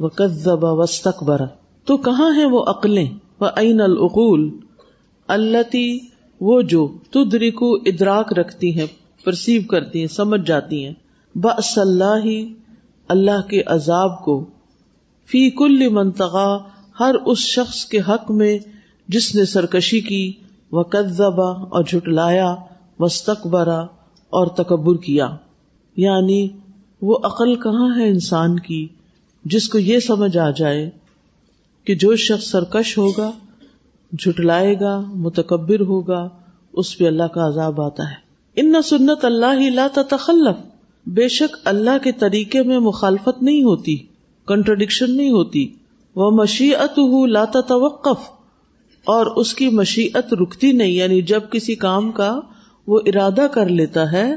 و 0.00 0.08
قزب 0.08 0.64
وسطبر 0.64 1.40
تو 1.84 1.96
کہاں 1.96 2.36
ہے 2.36 2.44
وہ 2.44 2.64
عقلیں؟ 2.66 3.06
فعین 3.38 3.80
العقول 3.80 4.50
اللہ 5.28 5.62
تی 5.70 5.98
وہ 6.40 6.62
جو 6.62 6.88
تدریکو 7.10 7.74
ادراک 7.74 8.32
رکھتی 8.38 8.80
ہیں، 8.80 8.86
پرسیو 9.24 9.62
کرتی 9.68 10.00
ہیں، 10.00 10.06
سمجھ 10.06 10.46
جاتی 10.46 10.84
ہیں۔ 10.84 10.92
بس 11.34 11.78
اللہ 11.78 12.26
اللہ 13.08 13.48
کے 13.48 13.62
عذاب 13.66 14.24
کو 14.24 14.44
فی 15.26 15.50
کل 15.50 15.88
منتغا 15.88 16.58
ہر 17.00 17.14
اس 17.14 17.38
شخص 17.38 17.84
کے 17.84 17.98
حق 18.08 18.30
میں 18.30 18.58
جس 19.08 19.34
نے 19.34 19.44
سرکشی 19.44 20.00
کی 20.00 20.32
وہ 20.72 20.82
قدبا 20.82 21.50
اور 21.50 21.84
جھٹلایا 21.84 22.54
وسطبرا 22.98 23.80
اور 24.30 24.46
تکبر 24.46 24.96
کیا۔ 24.96 25.36
یعنی 25.96 26.48
وہ 27.02 27.18
عقل 27.22 27.54
کہاں 27.54 27.98
ہے 27.98 28.08
انسان 28.08 28.58
کی 28.58 28.88
جس 29.44 29.68
کو 29.68 29.78
یہ 29.78 29.98
سمجھ 29.98 30.38
آ 30.38 30.50
جائے 30.50 30.90
کہ 31.84 31.94
جو 31.94 32.16
شخص 32.16 32.50
سرکش 32.50 32.98
ہوگا، 32.98 33.30
جھٹلائے 34.18 34.80
گا، 34.80 35.00
متکبر 35.00 35.80
ہوگا، 35.80 36.28
اس 36.72 36.98
پہ 36.98 37.06
اللہ 37.06 37.22
کا 37.22 37.46
عذاب 37.46 37.80
آتا 37.80 38.10
ہے۔ 38.10 38.14
ان 38.56 38.72
نہ 38.72 38.80
سنت 38.80 39.24
اللہ 39.24 39.60
ہی 39.60 39.70
لا 39.70 39.86
تخلف 39.94 40.73
بے 41.06 41.28
شک 41.28 41.56
اللہ 41.64 42.04
کے 42.04 42.12
طریقے 42.12 42.62
میں 42.62 42.78
مخالفت 42.78 43.42
نہیں 43.42 43.62
ہوتی 43.62 43.96
کنٹرڈکشن 44.46 45.16
نہیں 45.16 45.30
ہوتی۔ 45.30 45.68
وہ 46.16 46.30
مشیت 46.30 46.98
لاتا 47.28 47.60
توقف 47.60 48.30
اور 49.04 49.26
اس 49.26 49.54
کی 49.54 49.68
مشیت 49.68 50.34
رکتی 50.34 50.72
نہیں 50.72 50.92
یعنی 50.92 51.22
جب 51.22 51.40
کسی 51.50 51.74
کام 51.74 52.12
کا 52.12 52.40
وہ 52.86 53.00
ارادہ 53.06 53.46
کر 53.52 53.68
لیتا 53.68 54.12
ہے، 54.12 54.34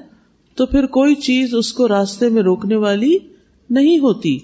تو 0.55 0.65
پھر 0.65 0.85
کوئی 0.85 1.15
چیز 1.15 1.55
اس 1.55 1.73
کو 1.73 1.87
راستے 1.87 2.29
میں 2.29 2.41
روکنے 2.41 2.75
والی 2.75 3.17
نہیں 3.69 3.99
ہوتی۔ 3.99 4.39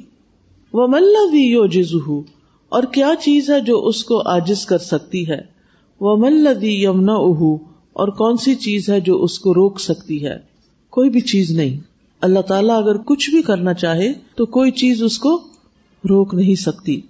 وہ 0.73 0.87
ملا 0.87 1.29
بھی 1.31 1.41
یو 1.41 1.65
جزو 1.65 2.19
اور 2.69 2.83
کیا 2.83 3.11
چیز 3.21 3.49
ہے 3.49 3.59
جو 3.59 3.85
اس 3.85 4.03
کو 4.03 4.21
آجز 4.25 4.65
کر 4.65 4.77
سکتی 4.77 5.27
ہے؟ 5.27 5.41
وہ 5.99 6.17
ملدی 6.17 6.83
یمنا 6.83 7.13
اہ 7.13 7.57
اور 7.93 8.07
کون 8.07 8.37
سی 8.37 8.55
چیز 8.55 8.89
ہے 8.89 8.99
جو 8.99 9.23
اس 9.23 9.39
کو 9.39 9.53
روک 9.53 9.79
سکتی 9.79 10.25
ہے؟ 10.25 10.37
کوئی 10.89 11.09
بھی 11.09 11.21
چیز 11.21 11.51
نہیں۔ 11.51 11.92
اللہ 12.23 12.39
تعالیٰ 12.39 12.77
اگر 12.77 12.97
کچھ 12.97 13.29
بھی 13.29 13.41
کرنا 13.41 13.73
چاہے 13.73 14.13
تو 14.35 14.45
کوئی 14.45 14.71
چیز 14.71 15.03
اس 15.03 15.19
کو 15.19 15.35
روک 16.09 16.33
نہیں 16.33 16.55
سکتی۔ 16.55 17.01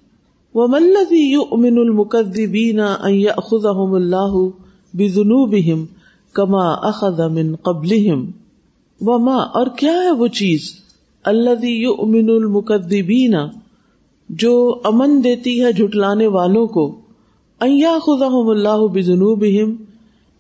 وہ 0.54 0.68
ملدی 0.68 1.32
یو 1.32 1.42
امن 1.52 1.78
المقدین 1.78 2.80
اخذهم 2.80 3.94
اللہ 3.94 4.50
بذنوبهم 4.94 5.86
کما 6.34 6.72
اخذ 6.72 7.20
من 7.20 7.56
قبلهم۔ 7.56 8.32
وما، 9.02 9.36
اور 9.36 9.68
کیا 9.78 9.94
ہے 9.94 10.12
وہ 10.12 10.28
چیز؟ 10.28 10.72
الذي 11.24 11.84
يؤمن 11.84 12.30
المكذبين، 12.30 13.36
جو 14.30 14.82
امن 14.84 15.24
دیتی 15.24 15.64
ہے 15.64 15.74
جھٹلانے 15.74 16.28
والوں 16.28 16.68
کو۔ 16.68 16.96
ان 17.62 17.72
ياخذهم 17.72 18.50
الله 18.50 18.86
بذنوبهم، 18.88 19.76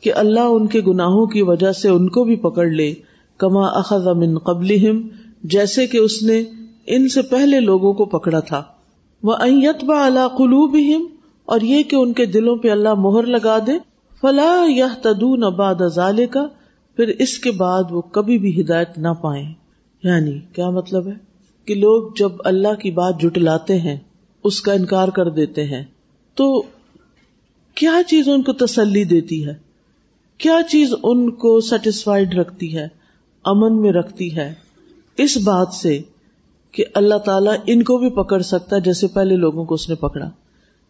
کہ 0.01 0.13
اللہ 0.13 0.39
ان 0.39 0.67
کے 0.67 0.81
گناہوں 0.81 1.25
کی 1.25 1.41
وجہ 1.41 1.71
سے 1.71 1.89
ان 1.89 2.09
کو 2.09 2.23
بھی 2.23 2.35
پکڑ 2.35 2.65
لے۔ 2.65 2.93
کما 3.43 3.65
اخذ 3.65 4.07
من 4.07 4.37
قبلهم، 4.37 5.07
جیسے 5.43 5.87
کہ 5.87 5.97
اس 5.97 6.23
نے 6.23 6.43
ان 6.87 7.09
سے 7.09 7.21
پہلے 7.21 7.59
لوگوں 7.59 7.93
کو 7.93 8.05
پکڑا 8.05 8.39
تھا۔ 8.39 8.63
وہ 9.23 9.33
ایتبا 9.33 10.05
اللہ 10.05 10.27
قلوب 10.37 10.77
اور 11.45 11.61
یہ 11.61 11.83
کہ 11.83 11.95
ان 11.95 12.13
کے 12.13 12.25
دلوں 12.25 12.55
پہ 12.55 12.69
اللہ 12.69 12.93
مہر 12.93 13.23
لگا 13.23 13.57
دے۔ 13.67 13.71
فلا 14.21 14.65
یا 14.67 14.87
تدون 15.01 15.43
اباد 15.43 15.75
کا 16.31 16.47
پھر 16.95 17.07
اس 17.07 17.39
کے 17.39 17.51
بعد 17.51 17.83
وہ 17.89 18.01
کبھی 18.01 18.37
بھی 18.37 18.61
ہدایت 18.61 18.97
نہ 18.97 19.07
پائے 19.07 19.43
یعنی 20.03 20.39
کیا 20.53 20.69
مطلب 20.69 21.07
ہے؟ 21.07 21.13
کہ 21.65 21.75
لوگ 21.75 22.11
جب 22.19 22.31
اللہ 22.45 22.73
کی 22.73 22.91
بات 22.91 23.21
جٹلاتے 23.21 23.79
ہیں، 23.79 23.97
اس 24.43 24.61
کا 24.61 24.73
انکار 24.73 25.07
کر 25.07 25.29
دیتے 25.29 25.63
ہیں۔ 25.63 25.83
تو 26.35 26.63
کیا 27.75 28.01
چیز 28.07 28.29
ان 28.29 28.41
کو 28.41 28.53
تسلی 28.53 29.03
دیتی 29.03 29.47
ہے؟ 29.47 29.53
کیا 30.37 30.59
چیز 30.69 30.93
ان 31.03 31.31
کو 31.31 31.61
سیٹسفائڈ 31.61 32.35
رکھتی 32.35 32.77
ہے؟ 32.77 32.87
امن 33.43 33.81
میں 33.81 33.91
رکھتی 33.91 34.35
ہے۔ 34.35 34.53
اس 35.17 35.37
بات 35.37 35.67
سے 35.73 35.99
کہ 36.71 36.85
اللہ 36.93 37.17
تعالیٰ 37.17 37.55
ان 37.67 37.83
کو 37.83 37.97
بھی 37.97 38.09
پکڑ 38.09 38.41
سکتا 38.41 38.75
ہے 38.75 38.81
جیسے 38.81 39.07
پہلے 39.07 39.35
لوگوں 39.35 39.65
کو 39.65 39.75
اس 39.75 39.89
نے 39.89 39.95
پکڑا۔ 39.95 40.29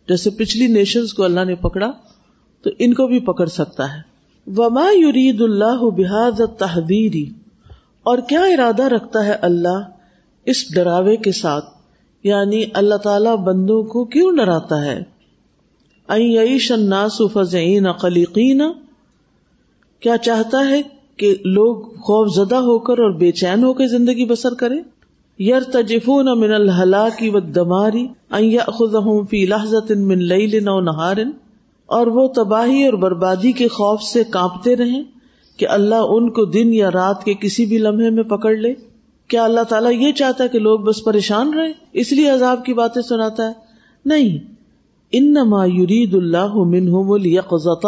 جیسے 0.09 0.29
پچھلی 0.29 0.67
نیشنز 0.67 1.13
کو 1.13 1.23
اللہ 1.23 1.45
نے 1.45 1.55
پکڑا، 1.55 1.91
تو 2.61 2.69
ان 2.79 2.93
کو 2.93 3.07
بھی 3.07 3.19
پکڑ 3.19 3.45
سکتا 3.45 3.93
ہے۔ 3.93 4.13
وما 4.57 4.87
یرید 4.93 5.41
اللہ 5.41 5.89
بحاد 5.89 6.57
تحدیری 6.57 7.25
اور 8.03 8.17
کیا 8.29 8.41
ارادہ 8.41 8.83
رکھتا 8.83 9.25
ہے 9.25 9.31
اللہ 9.31 9.89
اس 10.45 10.75
ڈراوے 10.75 11.15
کے 11.15 11.31
ساتھ؟ 11.31 11.65
یعنی 12.23 12.63
اللہ 12.73 12.95
تعالی 12.95 13.37
بندوں 13.43 13.83
کو 13.83 14.05
کیوں 14.05 14.31
ڈراتا 14.31 14.85
ہے؟ 14.85 15.03
الناس 16.07 17.21
فزعین 17.33 17.91
قلیقین 17.91 18.61
کیا 19.99 20.17
چاہتا 20.17 20.69
ہے 20.69 20.81
کہ 21.19 21.35
لوگ 21.45 21.75
خوف 21.99 22.33
زدہ 22.35 22.55
ہو 22.55 22.77
کر 22.79 22.99
اور 22.99 23.11
بے 23.11 23.31
چین 23.31 23.63
ہو 23.63 23.73
کے 23.73 23.87
زندگی 23.87 24.25
بسر 24.25 24.53
کرے 24.53 24.75
یر 25.39 25.63
تجفون 25.63 26.27
من 26.39 26.53
الحلا 26.53 27.07
کی 27.09 27.29
و 27.29 27.39
دماری 27.39 28.05
فی 29.29 29.45
لحظت 29.45 29.91
من 29.91 30.23
لیل 30.23 30.63
نو 30.63 30.79
نہارن 30.79 31.31
اور 31.89 32.07
وہ 32.07 32.27
تباہی 32.27 32.83
اور 32.85 32.93
بربادی 32.93 33.51
کے 33.51 33.67
خوف 33.67 34.01
سے 34.01 34.23
کانپتے 34.29 34.75
رہیں 34.75 35.03
کہ 35.59 35.67
اللہ 35.67 36.09
ان 36.09 36.29
کو 36.29 36.45
دن 36.45 36.73
یا 36.73 36.91
رات 36.91 37.23
کے 37.23 37.33
کسی 37.33 37.65
بھی 37.65 37.77
لمحے 37.77 38.09
میں 38.09 38.23
پکڑ 38.23 38.55
لے۔ 38.55 38.73
کیا 39.29 39.43
اللہ 39.43 39.63
تعالیٰ 39.69 39.91
یہ 39.91 40.11
چاہتا 40.11 40.43
ہے 40.43 40.49
کہ 40.49 40.59
لوگ 40.59 40.79
بس 40.79 41.03
پریشان 41.03 41.53
رہے 41.53 41.71
اس 41.93 42.11
لیے 42.11 42.29
عذاب 42.29 42.65
کی 42.65 42.73
باتیں 42.73 43.01
سناتا 43.01 43.47
ہے۔ 43.47 43.53
نہیں۔ 44.05 44.37
ان 45.13 45.35
یرید 45.71 46.13
اللہ 46.13 46.53
منہم 46.55 47.11
الیقظۃ 47.11 47.85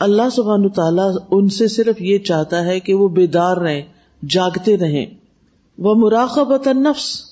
اللہ 0.00 0.28
سبحان 0.32 0.68
تعالیٰ 0.68 1.14
ان 1.30 1.48
سے 1.48 1.68
صرف 1.68 2.02
یہ 2.02 2.18
چاہتا 2.18 2.64
ہے 2.64 2.80
کہ 2.80 2.94
وہ 2.94 3.08
بیدار 3.08 3.56
رہیں، 3.56 3.82
جاگتے 4.28 4.76
رہیں۔ 4.76 5.06
وہ 5.78 5.94
مراقبت 5.94 6.68
نفس 6.68 7.22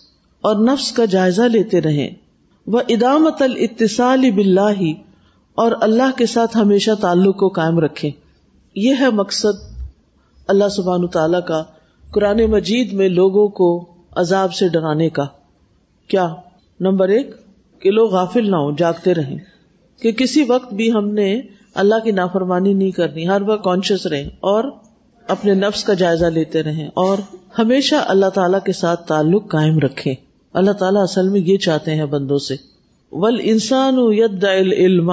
اور 0.40 0.56
نفس 0.56 0.92
کا 0.92 1.04
جائزہ 1.04 1.42
لیتے 1.42 1.80
رہیں۔ 1.80 2.10
وہ 2.66 2.80
ادامت 2.88 3.42
الاتصال 3.42 4.30
باللہ 4.30 4.92
اور 5.54 5.72
اللہ 5.80 6.18
کے 6.18 6.26
ساتھ 6.26 6.56
ہمیشہ 6.56 6.90
تعلق 7.00 7.36
کو 7.36 7.48
قائم 7.48 7.78
رکھے 7.78 8.10
یہ 8.74 8.94
ہے 9.00 9.10
مقصد 9.10 9.82
اللہ 10.48 10.68
سبحان 10.68 11.06
تعالی 11.06 11.38
کا 11.48 11.62
قرآن 12.10 12.44
مجید 12.50 12.92
میں 12.92 13.08
لوگوں 13.08 13.48
کو 13.48 13.84
عذاب 14.12 14.54
سے 14.54 14.68
ڈرانے 14.68 15.10
کا۔ 15.10 15.24
کیا؟ 16.08 16.34
نمبر 16.80 17.08
ایک، 17.08 17.30
کہ 17.80 17.90
لوگ 17.90 18.10
غافل 18.10 18.50
نہ 18.50 18.56
ہو 18.56 18.70
جاگتے 18.78 19.14
رہیں۔ 19.14 19.38
کہ 20.02 20.12
کسی 20.12 20.44
وقت 20.48 20.74
بھی 20.74 20.92
ہم 20.92 21.08
نے 21.08 21.40
اللہ 21.76 21.94
کی 22.04 22.10
نافرمانی 22.10 22.74
نہیں 22.74 22.90
کرنی، 22.90 23.28
ہر 23.28 23.42
وقت 23.46 23.64
کانشیس 23.64 24.06
رہیں 24.06 24.24
اور 24.24 24.64
اپنے 25.28 25.54
نفس 25.54 25.84
کا 25.84 25.94
جائزہ 25.94 26.26
لیتے 26.26 26.62
رہیں 26.62 26.88
اور 26.94 27.18
ہمیشہ 27.58 27.94
اللہ 28.08 28.26
تعالی 28.26 28.56
کے 28.64 28.72
ساتھ 28.72 29.08
تعلق 29.08 29.50
قائم 29.50 29.78
رکھے۔ 29.78 30.14
اللہ 30.52 30.70
تعالیٰ 30.70 31.02
اصل 31.02 31.28
میں 31.28 31.40
یہ 31.40 31.56
چاہتے 31.56 31.94
ہیں 31.94 32.04
بندوں 32.04 32.38
سے۔ 32.38 32.56
ول 33.12 33.40
انسان 33.42 33.98
علم 34.52 35.10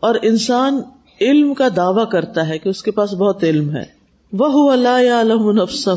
اور 0.00 0.14
انسان 0.22 0.80
علم 1.20 1.54
کا 1.54 1.68
دعوی 1.76 2.02
کرتا 2.12 2.48
ہے 2.48 2.58
کہ 2.58 2.68
اس 2.68 2.82
کے 2.82 2.90
پاس 2.90 3.14
بہت 3.14 3.44
علم 3.44 3.76
ہے۔ 3.76 3.84
وہ 4.32 4.72
اللہ 4.72 5.62
نفس 5.62 5.88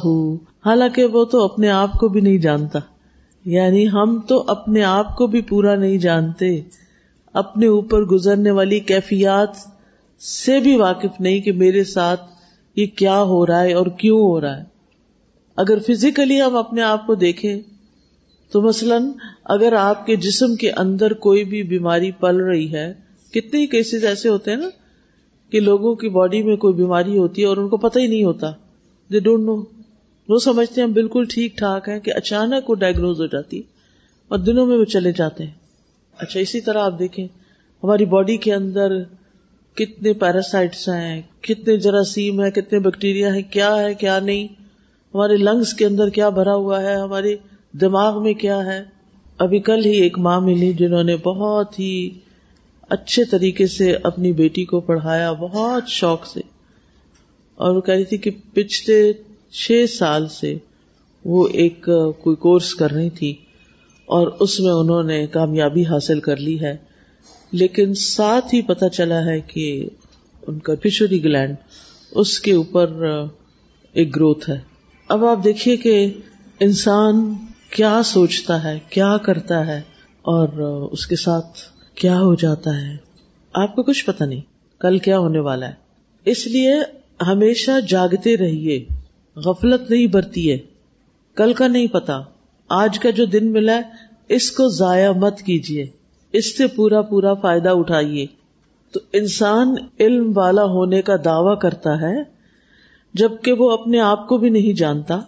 حالانکہ 0.66 1.06
وہ 1.06 1.26
تو 1.26 1.44
اپنے 1.44 1.70
آپ 1.70 1.94
کو 1.94 2.08
بھی 2.08 2.22
نہیں 2.22 2.38
جانتا۔ 2.38 2.80
یعنی 3.46 3.88
ہم 3.88 4.20
تو 4.28 4.44
اپنے 4.48 4.84
آپ 4.84 5.16
کو 5.16 5.28
بھی 5.28 5.42
پورا 5.42 5.76
نہیں 5.76 5.98
جانتے۔ 5.98 6.62
اپنے 7.34 7.68
اوپر 7.68 8.02
گزرنے 8.02 8.52
والی 8.52 8.80
کیفیات 8.80 9.75
سے 10.20 10.60
بھی 10.60 10.76
واقف 10.76 11.22
نہیں 11.22 11.40
کہ 11.40 11.52
میرے 11.52 11.84
ساتھ 11.84 12.22
یہ 12.76 12.86
کیا 12.86 13.22
ہو 13.22 13.48
رہا 13.48 13.64
ہے 13.64 13.74
اور 13.74 13.86
کیوں 13.86 14.20
ہو 14.20 14.42
رہا 14.42 14.58
ہے۔ 14.58 14.64
اگر 15.56 15.78
فزیکلی 15.80 16.42
ہم 16.42 16.56
اپنے 16.56 16.82
آپ 16.82 17.08
کو 17.08 17.16
دیکھیں، 17.16 17.62
تو 18.52 18.62
مثلاً 18.62 19.12
اگر 19.44 19.74
آپ 19.74 20.06
کے 20.06 20.16
جسم 20.16 20.56
کے 20.56 20.72
اندر 20.72 21.14
کوئی 21.14 21.44
بھی 21.44 21.64
بیماری 21.64 22.12
پل 22.12 22.36
رہی 22.36 22.74
ہے، 22.74 22.94
کتنے 23.32 23.60
ہی 23.60 23.68
کیسز 23.68 24.06
ایسے 24.06 24.30
ہوتے 24.30 24.52
ہیں 24.52 24.58
نا 24.58 24.70
کہ 25.50 25.60
لوگوں 25.60 25.96
کی 25.96 26.10
باڈی 26.10 26.44
میں 26.44 26.56
کوئی 26.56 26.74
بیماری 26.74 27.18
ہوتی 27.18 27.42
ہے 27.42 27.48
اور 27.48 27.58
ان 27.58 27.70
کو 27.70 27.78
پتہ 27.78 28.00
ہی 28.00 28.08
نہیں 28.08 28.24
ہوتا۔ 28.24 28.52
دے 29.12 29.20
ڈونٹ 29.20 29.46
نو 29.46 29.64
وہ 30.30 30.38
سمجھتے 30.38 30.82
ہیں 30.82 30.88
بالکل 30.88 31.24
ٹھیک 31.30 31.58
ٹھاک 31.58 31.90
ہیں 31.90 32.00
کہ 32.00 32.12
اچانک 32.16 32.70
وہ 32.70 32.76
ڈائگنوز 32.76 33.22
ہو 33.22 33.26
جاتی 33.26 33.62
اور 34.28 34.40
دنوں 34.40 34.66
میں 34.66 34.78
وہ 34.78 34.86
چلے 34.86 35.12
جاتے 35.12 35.44
ہیں۔ 35.44 35.52
اچھا 36.18 36.40
اسی 36.40 36.62
طرح 36.62 36.84
آپ 36.84 37.00
دیکھیں، 37.00 37.28
ہماری 37.84 38.06
باڈی 38.06 38.38
کے 38.38 38.54
اندر 38.54 39.04
کتنے 39.76 40.14
پیراسائٹس 40.14 40.90
ہیں، 40.90 41.22
کتنے 41.42 41.78
جراثیم 41.78 42.44
ہے 42.44 42.52
کتنے 42.52 42.80
بیکٹیریا 42.80 43.34
ہے 43.34 43.42
کیا 43.42 43.76
ہے، 43.76 43.94
کیا 43.94 44.20
نہیں؟ 44.20 44.48
ہمارے 45.14 45.38
لنگس 45.38 45.74
کے 45.74 45.86
اندر 45.86 46.10
کیا 46.10 46.30
بھرا 46.30 46.56
ہوا 46.56 46.82
ہے؟ 46.82 46.96
ہمارے 46.96 47.36
دماغ 47.82 48.24
میں 48.24 48.34
کیا 48.34 48.66
ہے؟ 48.66 48.84
ابھی 49.38 49.60
کل 49.60 49.86
ہی 49.86 49.92
ایک 49.92 50.20
ماں 50.20 50.42
ملی 50.42 50.74
جنہوں 50.74 51.04
نے 51.04 51.18
بہت 51.18 51.80
ہی 51.80 52.10
اچھے 52.90 53.26
طریقے 53.26 53.68
سے 53.68 53.98
اپنی 54.04 54.32
بیٹی 54.32 54.66
کو 54.66 54.80
پڑھایا، 54.80 55.32
بہت 55.32 55.84
شوق 55.88 56.26
سے۔ 56.26 56.40
اور 57.56 57.76
وہ 57.76 57.82
کہہ 57.82 57.94
رہی 57.94 58.04
تھی 58.04 58.18
کہ 58.18 58.32
پچھلے 58.54 59.14
چھ 59.52 59.86
سال 59.98 60.28
سے 60.28 60.58
وہ 61.26 61.48
ایک 61.48 61.90
کوئی 62.20 62.36
کورس 62.36 62.76
کر 62.76 62.92
رہی 62.92 63.10
تھی 63.10 63.34
اور 64.06 64.28
اس 64.40 64.60
میں 64.60 64.74
انہوں 64.74 65.04
نے 65.04 65.28
کامیابی 65.28 65.86
حاصل 65.86 66.20
کر 66.20 66.38
لی 66.38 66.60
ہے۔ 66.60 66.78
لیکن 67.56 67.94
ساتھ 67.94 68.56
ہی 68.56 68.62
پتا 68.62 68.90
چلا 68.90 69.26
ہے 69.26 69.42
کہ 69.42 69.90
ان 70.48 70.60
کا 70.60 70.74
پچوری 70.82 71.24
گلینڈ 71.24 71.56
اس 72.12 72.40
کے 72.40 72.54
اوپر 72.54 72.88
ایک 73.94 74.16
گروتھ 74.16 74.50
ہے۔ 74.50 74.60
اب 75.08 75.26
آپ 75.26 75.44
دیکھیے 75.44 75.78
کہ 75.78 76.14
انسان 76.60 77.34
کیا 77.70 78.02
سوچتا 78.06 78.64
ہے، 78.64 78.80
کیا 78.90 79.18
کرتا 79.18 79.68
ہے 79.68 79.82
اور 80.22 80.48
اس 80.92 81.08
کے 81.08 81.16
ساتھ 81.16 81.60
کیا 81.96 82.22
ہو 82.22 82.36
جاتا 82.36 82.82
ہے۔ 82.82 82.98
آپ 83.54 83.76
کو 83.76 83.84
کچھ 83.84 84.06
پتا 84.06 84.26
نہیں، 84.26 84.42
کل 84.80 84.98
کیا 84.98 85.20
ہونے 85.20 85.40
والا 85.40 85.68
ہے۔ 85.68 85.74
اس 86.26 86.48
لیے 86.48 86.74
ہمیشہ 87.28 87.72
جاگتے 87.88 88.38
رہیے، 88.38 88.86
غفلت 89.36 89.92
نہیں 89.92 90.08
برتی 90.08 90.52
ہے۔ 90.52 90.58
کل 91.36 91.54
کا 91.54 91.68
نہیں 91.68 91.88
پتا، 91.88 92.22
آج 92.70 93.00
کا 93.00 93.10
جو 93.10 93.26
دن 93.26 93.52
ملا 93.52 93.76
ہے، 93.76 93.82
اس 94.28 94.52
کو 94.52 94.68
ضائع 94.70 95.12
مت 95.12 95.42
کیجیے۔ 95.42 95.86
اس 96.38 96.58
سے 96.58 96.68
پورا 96.68 97.02
پورا 97.02 97.34
فائدہ 97.34 97.70
اٹھائیے۔ 97.70 98.26
تو 98.92 99.00
انسان 99.14 99.76
علم 100.00 100.32
والا 100.36 100.64
ہونے 100.64 101.02
کا 101.02 101.16
دعوی 101.26 101.56
کرتا 101.62 102.02
ہے، 102.02 102.24
جبکہ 103.14 103.54
وہ 103.54 103.72
اپنے 103.72 104.00
آپ 104.00 104.28
کو 104.28 104.38
بھی 104.38 104.50
نہیں 104.50 104.74
جانتا۔ 104.74 105.22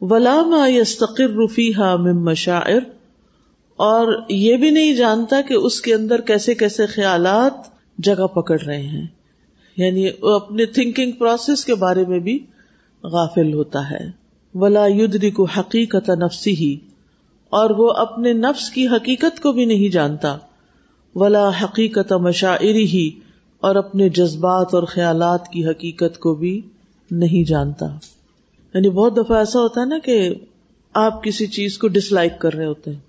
ولام 0.00 0.54
یستقر 0.68 1.28
رفی 1.28 1.74
ہا 1.74 1.96
مشاعر۔ 1.96 2.80
اور 3.76 4.22
یہ 4.28 4.56
بھی 4.56 4.70
نہیں 4.70 4.94
جانتا 4.94 5.40
کہ 5.40 5.54
اس 5.54 5.80
کے 5.80 5.94
اندر 5.94 6.20
کیسے 6.20 6.54
کیسے 6.54 6.86
خیالات 6.86 7.52
جگہ 7.98 8.26
پکڑ 8.26 8.60
رہے 8.60 8.82
ہیں۔ 8.82 9.06
یعنی 9.76 10.08
وہ 10.22 10.30
اپنے 10.30 10.66
تھنکنگ 10.66 11.12
پروسیس 11.12 11.64
کے 11.64 11.74
بارے 11.74 12.04
میں 12.08 12.18
بھی 12.18 12.46
غافل 13.02 13.54
ہوتا 13.54 13.90
ہے۔ 13.90 14.10
ولا 14.54 14.86
یدری 14.86 15.30
کو 15.30 15.44
حقیقت 15.44 16.10
نفسی 16.10 16.56
ہی 16.56 16.76
اور 17.54 17.70
وہ 17.70 17.92
اپنے 17.92 18.32
نفس 18.32 18.70
کی 18.70 18.88
حقیقت 18.88 19.42
کو 19.42 19.52
بھی 19.52 19.64
نہیں 19.64 19.92
جانتا۔ 19.92 20.36
ولا 21.14 21.48
حقیقت 21.48 22.12
مشاعری 22.12 22.86
ہی 22.86 23.10
اور 23.60 23.74
اپنے 23.74 24.08
جذبات 24.08 24.74
اور 24.74 24.82
خیالات 24.82 25.48
کی 25.48 25.66
حقیقت 25.66 26.18
کو 26.18 26.34
بھی 26.34 26.60
نہیں 27.10 27.48
جانتا۔ 27.48 27.86
یعنی 28.74 28.90
بہت 28.90 29.16
دفعہ 29.16 29.38
ایسا 29.38 29.60
ہوتا 29.60 29.80
ہے 29.80 29.86
نا 29.86 29.98
کہ 29.98 30.34
آپ 30.94 31.24
کسی 31.24 31.46
چیز 31.46 31.78
کو 31.78 31.88
ڈس 31.88 32.12
لائک 32.12 32.38
کر 32.38 32.54
رہے 32.54 32.66
ہوتے 32.66 32.90
ہیں۔ 32.90 33.00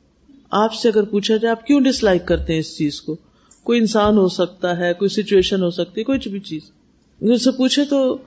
آپ 0.51 0.73
سے 0.73 0.89
اگر 0.89 1.03
پوچھا 1.03 1.37
جائے، 1.37 1.51
آپ 1.51 1.65
کیوں 1.67 1.81
ڈس 1.81 2.03
لائک 2.03 2.25
کرتے 2.25 2.53
ہیں 2.53 2.59
اس 2.59 2.77
چیز 2.77 3.01
کو؟ 3.01 3.15
کوئی 3.63 3.79
انسان 3.79 4.17
ہو 4.17 4.27
سکتا 4.27 4.77
ہے، 4.77 4.93
کوئی 4.93 5.09
سچویشن 5.09 5.63
ہو 5.63 5.69
سکتی 5.69 6.01
ہے، 6.01 6.03
کوئی 6.03 6.29
بھی 6.29 6.39
چیز۔ 6.39 6.61
اس 7.21 7.43
سے 7.43 7.51
پوچھے 7.51 7.85
تو 7.85 8.17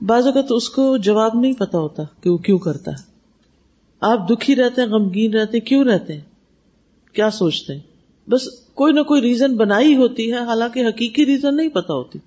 بعض 0.00 0.26
اگر 0.26 0.42
تو 0.42 0.56
اس 0.56 0.68
کو 0.68 0.96
جواب 0.96 1.32
نہیں 1.34 1.52
پتا 1.52 1.78
ہوتا 1.78 2.02
کہ 2.20 2.30
وہ 2.30 2.38
کیوں 2.38 2.58
کرتا 2.58 2.90
ہے۔ 2.90 3.15
آپ 4.00 4.30
دکھی 4.30 4.56
رہتے 4.56 4.82
ہیں، 4.82 4.88
غمگین 4.88 5.34
رہتے 5.34 5.58
ہیں، 5.58 5.66
کیوں 5.66 5.84
رہتے 5.84 6.12
ہیں؟ 6.12 6.20
کیا 7.12 7.30
سوچتے 7.30 7.72
ہیں؟ 7.72 7.80
بس 8.30 8.48
کوئی 8.74 8.92
نہ 8.92 9.00
کوئی 9.00 9.22
ریزن 9.22 9.56
بنائی 9.56 9.96
ہوتی 9.96 10.32
ہے، 10.32 10.38
حالانکہ 10.38 10.88
حقیقی 10.88 11.26
ریزن 11.26 11.56
نہیں 11.56 11.68
پتا 11.68 11.94
ہوتی۔ 11.94 12.18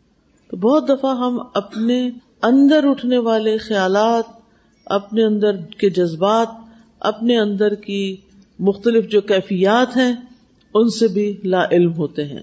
تو 0.48 0.58
بہت 0.58 0.90
دفعہ 0.90 1.18
ہم 1.18 1.40
اپنے 1.54 2.10
اندر 2.42 2.88
اٹھنے 2.88 3.18
والے 3.18 3.58
خیالات، 3.58 4.24
اپنے 4.86 5.24
اندر 5.24 5.56
کے 5.58 5.90
جذبات، 5.90 6.48
اپنے 7.00 7.40
اندر 7.40 7.76
کی 7.76 8.16
مختلف 8.60 9.10
جو 9.10 9.22
کیفیات 9.22 9.98
ہیں، 9.98 10.16
ان 10.74 10.90
سے 10.90 11.08
بھی 11.08 11.38
لا 11.44 11.66
علم 11.72 11.94
ہوتے 11.94 12.26
ہیں۔ 12.26 12.42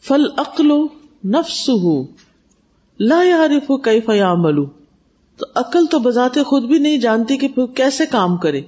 فل 0.00 0.26
عقل 0.36 0.70
نفس 1.24 1.68
ہو 1.68 2.04
لا 3.00 3.22
یارف 3.22 3.70
کئی 3.82 4.00
فیاملو 4.00 4.66
تو 5.36 5.46
عقل 5.54 5.86
تو 5.86 5.98
بذات 5.98 6.38
خود 6.46 6.62
بھی 6.62 6.78
نہیں 6.78 6.98
جانتی 6.98 7.36
کہ 7.36 7.48
کیسے 7.66 8.06
کام 8.06 8.36
کرے۔ 8.36 8.60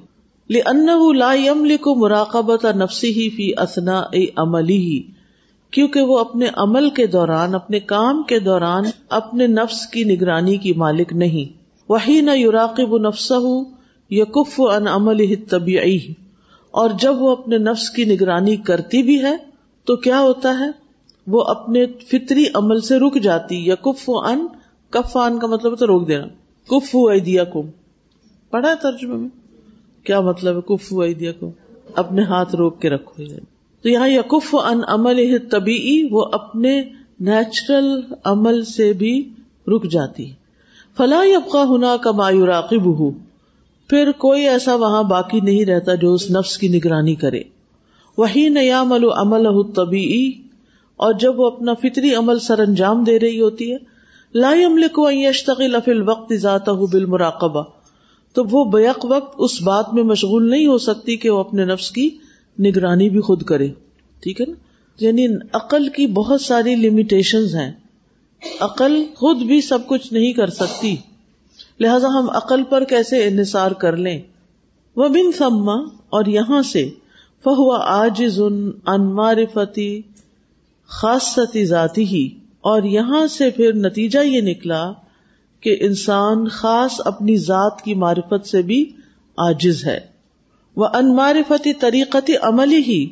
ان 0.49 1.17
لا 1.17 1.35
یم 1.35 1.69
کو 1.81 1.95
مراقبت 1.95 2.65
نفسی 2.65 3.11
ہی 3.11 3.31
فی 3.31 3.63
اسنا 3.63 4.03
عملی 4.37 4.77
ہی 4.77 5.03
کیونکہ 5.71 6.01
وہ 6.01 6.19
اپنے 6.19 6.47
عمل 6.57 6.91
کے 6.91 7.07
دوران، 7.07 7.55
اپنے 7.55 7.81
کام 7.81 8.23
کے 8.23 8.39
دوران 8.39 8.85
اپنے 9.09 9.47
نفس 9.47 9.87
کی 9.87 10.05
نگرانی 10.05 10.57
کی 10.57 10.73
مالک 10.73 11.13
نہیں۔ 11.13 11.59
وہی 11.89 12.21
نہ 12.21 12.31
یوراقب 12.31 12.99
نفس 12.99 13.33
ہوں 13.33 13.65
یا 14.11 14.25
کف 14.25 14.61
ان 14.61 14.87
عمل 14.87 15.35
طبیعی 15.49 15.99
اور 16.71 16.91
جب 17.01 17.23
وہ 17.23 17.31
اپنے 17.31 17.59
نفس 17.59 17.91
کی 17.91 18.05
نگرانی 18.05 18.57
کرتی 18.57 19.03
بھی 19.03 19.23
ہے، 19.23 19.37
تو 19.85 19.97
کیا 19.97 20.21
ہوتا 20.21 20.59
ہے؟ 20.59 20.71
وہ 21.27 21.45
اپنے 21.45 21.87
فطری 21.87 22.45
عمل 22.55 22.81
سے 22.81 22.99
رک 22.99 23.23
جاتی۔ 23.23 23.67
یا 23.67 23.75
کف 23.75 24.11
ان 24.11 24.47
کف 24.91 25.17
ان 25.17 25.39
کا 25.39 25.47
مطلب 25.47 25.79
تو 25.79 25.87
روک 25.87 26.09
دینا۔ 26.09 26.27
کف 26.69 26.97
ایدیا 26.97 27.45
کم 27.45 27.61
پڑھا 28.51 28.75
ترجمے 28.75 29.15
میں۔ 29.15 29.29
کیا 30.05 30.21
مطلب 30.21 30.57
ہے 30.57 30.61
کف 30.61 30.93
ایدیا 30.93 31.33
کم 31.33 31.49
اپنے 31.95 32.23
ہاتھ 32.23 32.55
روک 32.55 32.81
کے 32.81 32.91
رکھو۔ 32.91 33.23
تو 33.83 33.89
یہاں 33.89 34.09
یقف 34.09 34.55
ان 34.55 34.81
عمل 34.89 35.39
طبی 35.51 36.09
وہ 36.11 36.25
اپنے 36.33 36.83
نیچرل 37.21 38.01
عمل 38.25 38.65
سے 38.65 38.93
بھی 38.93 39.29
رک 39.69 39.85
جاتی 39.85 40.31
فلاح 40.97 41.19
ابقا 41.19 41.65
ہونا 41.65 41.97
کا 41.97 42.13
مایوراقب 42.13 42.99
ہوں 42.99 43.11
پھر 43.91 44.13
کوئی 44.13 44.49
ایسا 44.49 44.75
وہاں 44.75 45.03
باقی 45.03 45.41
نہیں 45.41 45.65
رہتا 45.65 45.95
جو 45.95 46.15
اس 46.15 46.31
نفس 46.31 46.59
کی 46.59 46.69
نگرانی 46.69 47.15
کرے۔ 47.15 47.43
وہی 48.19 48.49
نیا 48.49 48.85
ملو 48.85 49.11
عمل 49.13 49.73
طبی 49.73 50.33
اور 50.97 51.13
جب 51.13 51.41
وہ 51.41 51.47
اپنا 51.47 51.75
فطری 51.75 52.15
عمل 52.15 52.39
سر 52.39 52.59
انجام 52.59 53.05
دے 53.05 53.19
رہی 53.19 53.41
ہوتی 53.41 53.73
ہے 53.73 53.96
لا 54.35 54.55
يملك 54.55 54.99
ان 54.99 55.15
يشتغل 55.15 55.77
في 55.85 55.91
الوقت 55.91 56.33
ذاته 56.35 56.85
بالمراقبہ۔ 56.93 57.63
تو 58.33 58.45
وہ 58.51 58.65
بیک 58.65 59.05
وقت 59.05 59.35
اس 59.39 59.63
بات 59.63 59.95
میں 59.95 60.03
مشغول 60.03 60.51
نہیں 60.51 60.67
ہو 60.67 60.79
سکتی 60.79 61.17
کہ 61.17 61.31
وہ 61.31 61.41
اپنے 61.41 61.65
نفس 61.65 61.91
کی 61.91 62.11
نگرانی 62.59 63.11
بھی 63.11 63.21
خود 63.21 63.43
کرے۔ 63.43 63.69
ٹھیک 64.21 64.41
ہے 64.41 64.47
نا؟ 64.47 64.55
یعنی 65.01 65.27
عقل 65.53 65.89
کی 65.89 66.07
بہت 66.07 66.41
ساری 66.41 66.75
لمیٹیشن 66.75 67.45
ہیں۔ 67.45 67.73
عقل 68.61 69.05
خود 69.15 69.37
بھی 69.37 69.61
سب 69.61 69.79
کچھ 69.87 70.13
نہیں 70.13 70.33
کر 70.33 70.47
سکتی۔ 70.47 70.97
لہذا 71.81 72.09
ہم 72.09 72.31
عقل 72.31 72.63
پر 72.63 72.85
کیسے 72.85 73.25
انحصار 73.25 73.71
کر 73.71 73.97
لیں؟ 73.97 74.21
وہ 74.97 75.09
بن 75.09 75.33
سما 75.33 75.75
اور 76.09 76.25
یہاں 76.25 76.63
سے۔ 76.63 76.91
فہو 77.45 77.73
آج 77.73 78.25
ان 78.39 79.15
معرفتی 79.15 80.03
خاصتی 80.87 81.65
ذاتی 81.65 82.05
ہی 82.05 82.29
اور 82.67 82.83
یہاں 82.83 83.27
سے 83.27 83.51
پھر 83.51 83.73
نتیجہ 83.75 84.19
یہ 84.19 84.41
نکلا 84.41 84.93
کہ 85.61 85.77
انسان 85.81 86.49
خاص 86.49 87.01
اپنی 87.05 87.37
ذات 87.37 87.83
کی 87.83 87.95
معرفت 87.95 88.47
سے 88.47 88.63
بھی 88.63 88.93
آجز 89.37 89.85
ہے۔ 89.85 90.01
وہ 90.77 90.87
انمارفتی 90.95 91.73
طریقتی 91.73 92.33
عملی 92.43 92.77
ہی 92.77 93.07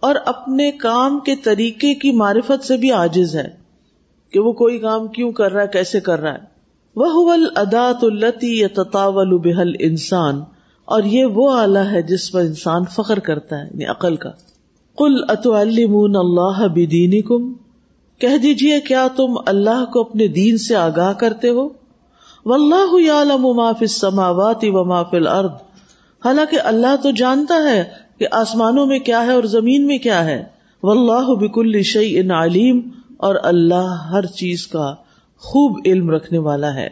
اور 0.00 0.14
اپنے 0.26 0.72
کام 0.72 1.18
کے 1.20 1.36
طریقے 1.36 1.94
کی 1.94 2.10
معرفت 2.10 2.64
سے 2.64 2.76
بھی 2.76 2.92
آجز 2.92 3.36
ہے 3.36 3.48
کہ 4.32 4.40
وہ 4.40 4.52
کوئی 4.52 4.78
کام 4.78 5.08
کیوں 5.08 5.32
کر 5.32 5.52
رہا 5.52 5.62
ہے، 5.62 5.68
کیسے 5.68 6.00
کر 6.00 6.20
رہا 6.20 6.32
ہے۔ 6.32 6.52
وہ 6.96 7.32
ادات 7.56 8.04
التی 8.04 8.58
یا 8.58 8.68
تطاول 8.74 9.38
بحل 9.38 9.72
انسان 9.78 10.40
اور 10.84 11.02
یہ 11.02 11.24
وہ 11.24 11.52
آلہ 11.52 11.78
ہے 11.78 12.02
جس 12.02 12.32
پر 12.32 12.40
انسان 12.40 12.82
فخر 12.84 13.18
کرتا 13.18 13.58
ہے 13.58 13.64
یعنی 13.64 13.84
عقل 13.84 14.16
کا۔ 14.16 14.30
کل 14.98 15.14
اتعلمون 15.28 16.16
اللہ 16.16 16.68
بدینی 16.68 17.22
کم 17.22 17.52
کہہ 18.22 18.36
دیجیے 18.36 18.80
کیا 18.80 19.08
تم 19.16 19.34
اللہ 19.46 19.84
کو 19.92 20.00
اپنے 20.00 20.26
دین 20.26 20.58
سے 20.58 20.76
آگاہ 20.76 21.12
کرتے 21.12 21.48
ہو؟ 21.48 21.68
و 22.44 22.52
اللہ 22.54 23.10
عالم 23.10 23.56
ما 23.56 23.72
فی 23.72 23.84
السماوات 23.84 24.58
و 24.62 24.84
ما 24.84 25.02
فی 25.02 25.16
الارض۔ 25.16 25.50
حالانکہ 26.24 26.56
اللہ 26.64 26.96
تو 27.02 27.10
جانتا 27.10 27.70
ہے 27.70 27.84
کہ 28.18 28.26
آسمانوں 28.30 28.86
میں 28.86 28.98
کیا 28.98 29.26
ہے 29.26 29.32
اور 29.32 29.44
زمین 29.44 29.86
میں 29.86 29.98
کیا 29.98 30.24
ہے۔ 30.24 30.44
واللہ 30.82 31.34
بکل 31.34 31.82
شیء 31.82 32.22
علیم 32.32 32.80
اور 33.16 33.34
اللہ 33.42 34.08
ہر 34.12 34.26
چیز 34.26 34.66
کا 34.66 34.94
خوب 35.38 35.78
علم 35.86 36.10
رکھنے 36.10 36.38
والا 36.38 36.74
ہے۔ 36.74 36.88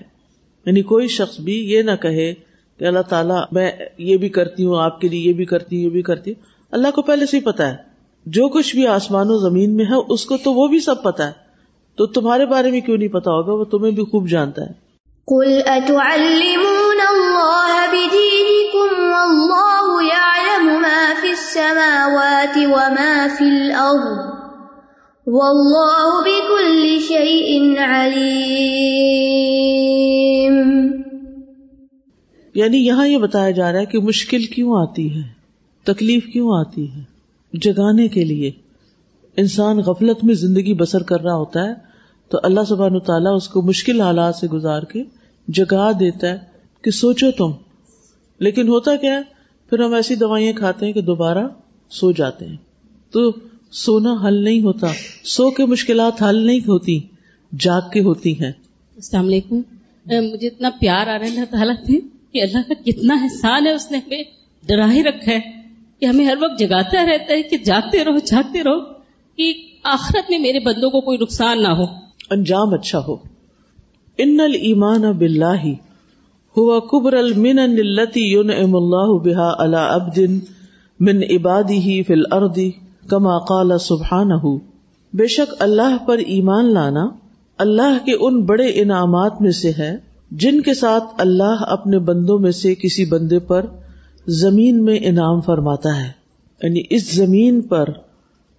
یعنی 0.67 0.83
کوئی 0.83 1.09
شخص 1.09 1.41
بھی 1.41 1.73
یہ 1.73 1.83
نہ 1.83 1.97
کہے 2.03 2.35
کہ 2.79 2.85
اللہ 2.85 3.03
تعالیٰ 3.09 3.43
میں 3.53 3.73
یہ 3.99 4.17
بھی 4.17 4.29
کرتی 4.29 4.65
ہوں، 4.65 4.83
آپ 4.83 5.01
کے 5.01 5.09
لیے 5.09 5.21
یہ 5.21 5.33
بھی 5.33 5.45
کرتی 5.45 5.77
ہوں، 5.77 5.85
یہ 5.85 5.91
بھی 5.91 6.03
کرتی 6.03 6.31
ہوں۔ 6.31 6.43
اللہ 6.71 6.89
کو 6.95 7.03
پہلے 7.03 7.27
سے 7.27 7.37
ہی 7.37 7.43
پتا 7.43 7.71
ہے۔ 7.71 7.90
جو 8.27 8.49
کچھ 8.49 8.77
بھی 8.77 8.87
آسمان 8.87 9.27
و 9.31 9.39
زمین 9.49 9.77
میں 9.77 9.85
ہے 9.85 10.01
اس 10.09 10.27
کو 10.27 10.37
تو 10.37 10.53
وہ 10.53 10.69
بھی 10.69 10.81
سب 10.81 11.03
پتا 11.03 11.27
ہے۔ 11.27 11.33
تو 11.97 12.07
تمہارے 12.07 12.47
بارے 12.47 12.71
میں 12.71 12.81
کیوں 12.81 12.97
نہیں 12.97 13.09
پتا 13.09 13.31
ہوگا؟ 13.31 13.53
وہ 13.53 13.65
تمہیں 13.65 13.93
بھی 13.93 14.03
خوب 14.03 14.29
جانتا 14.29 14.63
ہے۔ 14.63 14.91
السماوات 21.25 22.57
وما 22.57 23.27
في 23.39 23.45
الأرض 23.45 24.41
واللہ 25.27 26.23
بكل 26.25 26.99
شيء 26.99 27.61
علیم 27.89 28.51
یعنی 32.55 32.87
یہاں 32.87 33.07
یہ 33.07 33.19
بتایا 33.19 33.51
جا 33.51 33.73
رہا 33.73 33.81
ہے 33.81 33.87
کہ 33.87 34.01
مشکل 34.01 34.43
کیوں 34.43 34.83
آتی 34.83 35.17
ہے؟ 35.17 35.23
تکلیف 35.85 36.27
کیوں 36.33 36.49
آتی 36.61 36.93
ہے؟ 36.93 37.10
جگانے 37.53 38.09
کے 38.09 38.25
لیے۔ 38.25 38.51
انسان 39.37 39.79
غفلت 39.79 40.25
میں 40.25 40.35
زندگی 40.35 40.75
بسر 40.75 41.03
کر 41.03 41.21
رہا 41.21 41.35
ہوتا 41.35 41.69
ہے، 41.69 41.75
تو 42.29 42.39
اللہ 42.43 42.61
سبحانہ 42.69 42.99
تعالیٰ 42.99 43.37
اس 43.37 43.49
کو 43.49 43.63
مشکل 43.63 44.01
حالات 44.01 44.35
سے 44.35 44.47
گزار 44.47 44.83
کے 44.83 45.03
جگا 45.49 45.93
دیتا 45.93 46.29
ہے 46.29 46.39
کہ 46.83 46.91
سوچو 46.91 47.31
تم۔ 47.31 47.51
لیکن 48.39 48.69
ہوتا 48.69 48.97
کیا 48.97 49.15
ہے، 49.15 49.21
پھر 49.71 49.79
ہم 49.79 49.95
ایسی 49.95 50.15
دوائیاں 50.15 50.53
کھاتے 50.53 50.87
ہیں 50.87 50.93
کہ 50.93 51.01
دوبارہ 51.01 51.45
سو 51.91 52.13
جاتے 52.13 52.47
ہیں۔ 52.47 52.57
تو 53.11 53.33
سونا 53.73 54.15
حل 54.27 54.45
نہیں 54.45 54.61
ہوتا، 54.61 54.87
سو 55.25 55.51
کے 55.51 55.65
مشکلات 55.65 56.23
حل 56.23 56.47
نہیں 56.47 56.59
ہوتی، 56.59 57.01
جاگ 57.61 57.81
کے 57.93 58.01
ہوتی 58.01 58.41
ہیں۔ 58.41 58.53
السلام 58.97 59.27
علیکم۔ 59.27 59.61
مجھے 60.07 60.49
اتنا 60.49 60.71
پیار 60.81 61.07
آ 61.07 61.19
رہا 61.19 61.27
ہے 61.27 61.31
اللہ 61.31 61.45
تعالیٰ 61.51 61.75
سے 61.87 61.99
کہ 62.33 62.43
اللہ 62.43 62.69
کا 62.69 62.75
کتنا 62.85 63.15
احسان 63.23 63.67
ہے، 63.67 63.73
اس 63.73 63.91
نے 63.91 63.99
ہمیں 63.99 64.23
ڈرا 64.67 64.93
ہی 64.93 65.03
رکھا 65.03 65.33
ہے۔ 65.33 65.60
کہ 66.01 66.05
ہمیں 66.05 66.25
ہر 66.27 66.35
وقت 66.41 66.59
جگاتا 66.59 67.05
رہتا 67.07 67.35
ہے 67.35 67.43
کہ 67.43 67.59
جاگتے 67.59 68.05
رہو 68.05 68.19
جاگتے 68.19 68.65
رہو 68.65 68.81
کہ 69.39 69.53
آخرت 69.85 70.31
میں 70.31 70.39
میرے 70.39 70.61
بندوں 70.61 70.91
کو 70.91 71.01
کوئی 71.01 71.19
نقصان 71.19 71.63
نہ 71.63 71.69
ہو۔ 71.69 71.85
انجام 72.31 72.75
اچھا 72.75 72.99
ہو۔ 72.99 73.17
ان 74.19 74.41
المان 74.41 75.13
بلّہ 75.13 75.67
ہوا 76.57 76.81
کبر 76.81 77.13
المن 77.13 77.59
التی 77.59 78.21
یون 78.21 78.51
ام 78.51 78.77
اللہ 78.77 79.19
بحا 79.25 79.51
اللہ 79.59 79.77
ابدن 79.77 80.39
من 81.01 81.23
عبادی 81.31 81.79
ہی 81.79 82.03
فل 82.03 82.23
اردی 82.33 82.71
کما 83.09 83.39
قال 83.39 83.79
سبحان 83.79 84.33
ہو 84.33 84.59
بے 85.13 85.27
شک 85.27 85.55
اللہ 85.59 85.97
پر 86.07 86.19
ایمان 86.19 86.75
لانا 86.75 87.09
اللہ 87.59 87.99
کے 88.05 88.13
ان 88.21 88.43
بڑے 88.43 88.67
انعامات 88.69 89.41
میں 89.41 89.51
سے 89.51 89.71
ہے 89.79 89.97
جن 90.31 90.61
کے 90.61 90.75
ساتھ 90.75 91.05
اللہ 91.19 91.65
اپنے 91.69 91.99
بندوں 91.99 92.39
میں 92.39 92.51
سے 92.51 92.75
کسی 92.75 93.05
بندے 93.05 93.39
پر 93.39 93.67
زمین 94.27 94.85
میں 94.85 94.99
انعام 95.03 95.41
فرماتا 95.41 96.03
ہے۔ 96.03 96.11
یعنی 96.63 96.83
اس 96.91 97.15
زمین 97.15 97.61
پر 97.61 97.85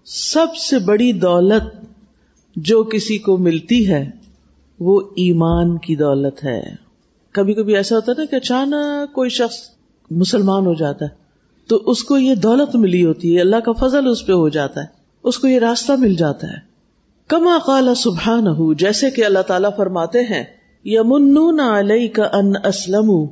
سب 0.06 0.56
سے 0.56 0.80
بڑی 0.80 1.14
دولت 1.14 1.86
جو 2.56 2.84
کسی 2.84 3.18
کو 3.18 3.38
ملتی 3.38 3.90
ہے، 3.90 4.10
وہ 4.80 5.02
ایمان 5.16 5.78
کی 5.78 5.96
دولت 5.96 6.46
ہے۔ 6.46 6.62
کبھی 7.32 7.54
کبھی 7.54 7.76
ایسا 7.76 7.96
ہوتا 7.96 8.12
ہے 8.12 8.22
نا 8.22 8.26
کہ 8.26 8.36
اچانک 8.36 9.14
کوئی 9.14 9.30
شخص 9.30 9.58
مسلمان 10.12 10.66
ہو 10.66 10.74
جاتا 10.74 11.06
ہے، 11.06 11.10
تو 11.68 11.84
اس 11.86 12.04
کو 12.04 12.18
یہ 12.18 12.36
دولت 12.36 12.76
ملی 12.76 13.06
ہوتی 13.06 13.36
ہے، 13.36 13.42
اللہ 13.42 13.56
کا 13.56 13.72
فضل 13.72 14.08
اس 14.08 14.26
پہ 14.26 14.34
ہو 14.34 14.50
جاتا 14.50 14.82
ہے، 14.82 14.86
اس 15.24 15.40
کو 15.40 15.48
یہ 15.48 15.60
راستہ 15.60 15.92
مل 15.98 16.16
جاتا 16.16 16.48
ہے۔ 16.48 16.72
کما 17.28 17.58
قال 17.66 17.96
سبحان 17.96 18.74
جیسے 18.76 19.12
کہ 19.12 19.26
اللہ 19.26 19.40
تعالیٰ 19.40 19.70
فرماتے 19.78 20.20
ہیں 20.20 20.44
یمن 20.86 21.60
علیہ 21.60 22.08
کا 22.08 22.24
ان 22.34 22.54
اسلم 22.66 23.26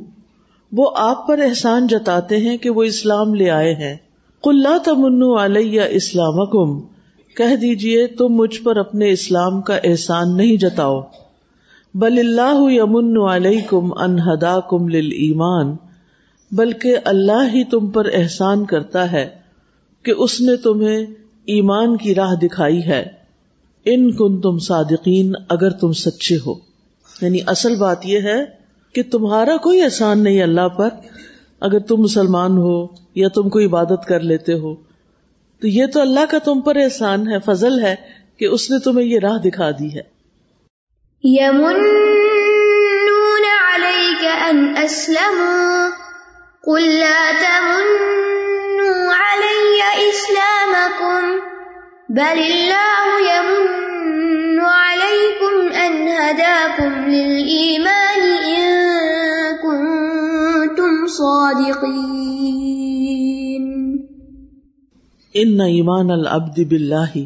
وہ 0.72 0.92
آپ 0.96 1.28
پر 1.28 1.40
احسان 1.40 1.88
جتاتے 1.88 2.38
ہیں 2.38 2.58
کہ 2.58 2.70
وہ 2.70 2.84
اسلام 2.84 3.34
لے 3.34 3.50
آئے 3.50 3.74
ہیں۔ 3.74 3.96
کلّا 4.44 4.78
تمن 4.86 5.40
علیہ 5.40 5.82
اسلام 5.90 6.46
کم 6.46 6.88
کہہ 7.36 7.56
دیجیے 7.56 8.08
تم 8.08 8.28
مجھ 8.28 8.62
پر 8.62 8.78
اپنے 8.78 9.12
اسلام 9.12 9.62
کا 9.62 9.76
احسان 9.84 10.38
نہیں 10.38 10.58
جتاؤ۔ 10.58 11.02
بل 11.94 12.20
اللہ 12.20 12.72
یمن 12.72 13.30
علیہ 13.30 13.62
کم 13.68 13.98
انہدا 13.98 14.60
کم 14.60 14.86
ایمان 14.94 15.76
بلکہ 16.52 16.98
اللہ 17.06 17.48
ہی 17.54 17.64
تم 17.64 17.90
پر 17.90 18.08
احسان 18.14 18.66
کرتا 18.66 19.12
ہے 19.12 19.30
کہ 20.04 20.14
اس 20.18 20.42
نے 20.42 20.56
تمہیں 20.56 21.06
ایمان 21.46 21.98
کی 21.98 22.16
راہ 22.16 22.36
دکھائی 22.36 22.86
ہے۔ 22.86 23.06
ان 23.86 24.12
کن 24.12 24.42
تم 24.42 24.58
صادقین، 24.58 25.34
اگر 25.50 25.70
تم 25.70 25.92
سچے 25.92 26.38
ہو۔ 26.46 26.54
یعنی 27.22 27.40
اصل 27.48 27.76
بات 27.76 28.06
یہ 28.06 28.20
ہے 28.20 28.59
کہ 28.94 29.04
تمہارا 29.12 29.58
کوئی 29.58 29.82
احسان 29.82 30.24
نہیں 30.24 30.44
اللہ 30.44 30.68
پر، 30.68 30.90
اگر 31.60 31.80
تم 31.80 31.98
مسلمان 31.98 32.58
ہو 32.58 32.88
یا 33.16 33.28
تم 33.28 33.50
کو 33.50 33.60
عبادت 33.60 34.08
کر 34.08 34.20
لیتے 34.20 34.54
ہو۔ 34.54 34.76
تو 35.62 35.68
یہ 35.68 35.86
تو 35.86 36.02
اللہ 36.02 36.26
کا 36.30 36.38
تم 36.38 36.62
پر 36.62 36.76
احسان 36.76 37.28
ہے، 37.28 37.38
فضل 37.46 37.84
ہے 37.84 37.96
کہ 38.38 38.46
اس 38.46 38.72
نے 38.72 38.80
تمہیں 38.80 39.08
یہ 39.08 39.20
راہ 39.20 39.38
دکھا 39.38 39.72
دی 39.72 40.00
ہے۔ 40.00 40.20
قل 46.66 46.90
لا 46.90 47.32
تمنوا 47.42 49.14
علي 49.16 49.82
إسلامكم 50.10 51.32
بل 52.10 52.40
الله 52.40 53.20
يمن 53.34 54.60
عليكم 54.60 55.39
أن 55.80 56.08
هداكم 56.08 56.96
للإيمان 57.10 58.24
إن 58.48 58.64
كنتم 59.58 61.08
صادقين 61.08 62.50
ان 65.36 65.62
ایمان 65.62 66.12
العبد 66.12 66.60
باللہ 66.72 67.18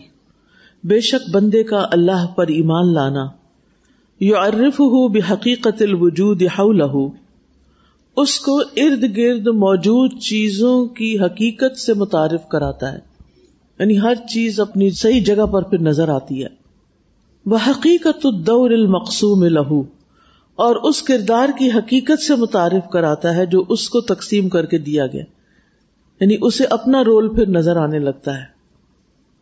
بے 0.84 1.00
شک 1.00 1.30
بندے 1.34 1.64
کا 1.64 1.86
اللہ 1.92 2.26
پر 2.36 2.48
ایمان 2.48 2.94
لانا 2.94 3.26
یعرفہ 4.20 5.08
بحقیقت 5.08 5.82
الوجود 5.82 6.42
حولہ 6.58 6.96
اس 8.18 8.40
کو 8.40 8.58
ارد 8.78 9.04
گرد 9.18 9.48
موجود 9.48 10.18
چیزوں 10.20 10.86
کی 10.96 11.20
حقیقت 11.20 11.80
سے 11.80 11.94
متعارف 11.94 12.48
کراتا 12.48 12.92
ہے 12.94 13.00
یعنی 13.80 14.00
ہر 14.00 14.16
چیز 14.16 14.60
اپنی 14.60 14.90
صحیح 14.90 15.24
جگہ 15.24 15.46
پر 15.46 15.64
پھر 15.64 15.80
نظر 15.80 16.10
آتی 16.10 16.44
ہے۔ 16.44 16.50
وہ 17.46 17.58
حقیقت 17.68 18.26
الدور 18.26 18.70
المقصوم 18.70 19.44
لہو، 19.44 19.82
اور 20.56 20.76
اس 20.76 21.02
کردار 21.02 21.50
کی 21.60 21.72
حقیقت 21.72 22.22
سے 22.22 22.36
متعارف 22.36 22.90
کراتا 22.92 23.36
ہے 23.36 23.46
جو 23.46 23.64
اس 23.70 23.90
کو 23.90 24.02
تقسیم 24.02 24.50
کر 24.50 24.66
کے 24.66 24.78
دیا 24.78 25.08
گیا۔ 25.08 25.24
یعنی 26.20 26.38
اسے 26.42 26.64
اپنا 26.66 27.04
رول 27.04 27.36
پھر 27.36 27.48
نظر 27.48 27.78
آنے 27.78 28.00
لگتا 28.00 28.38
ہے۔ 28.38 28.54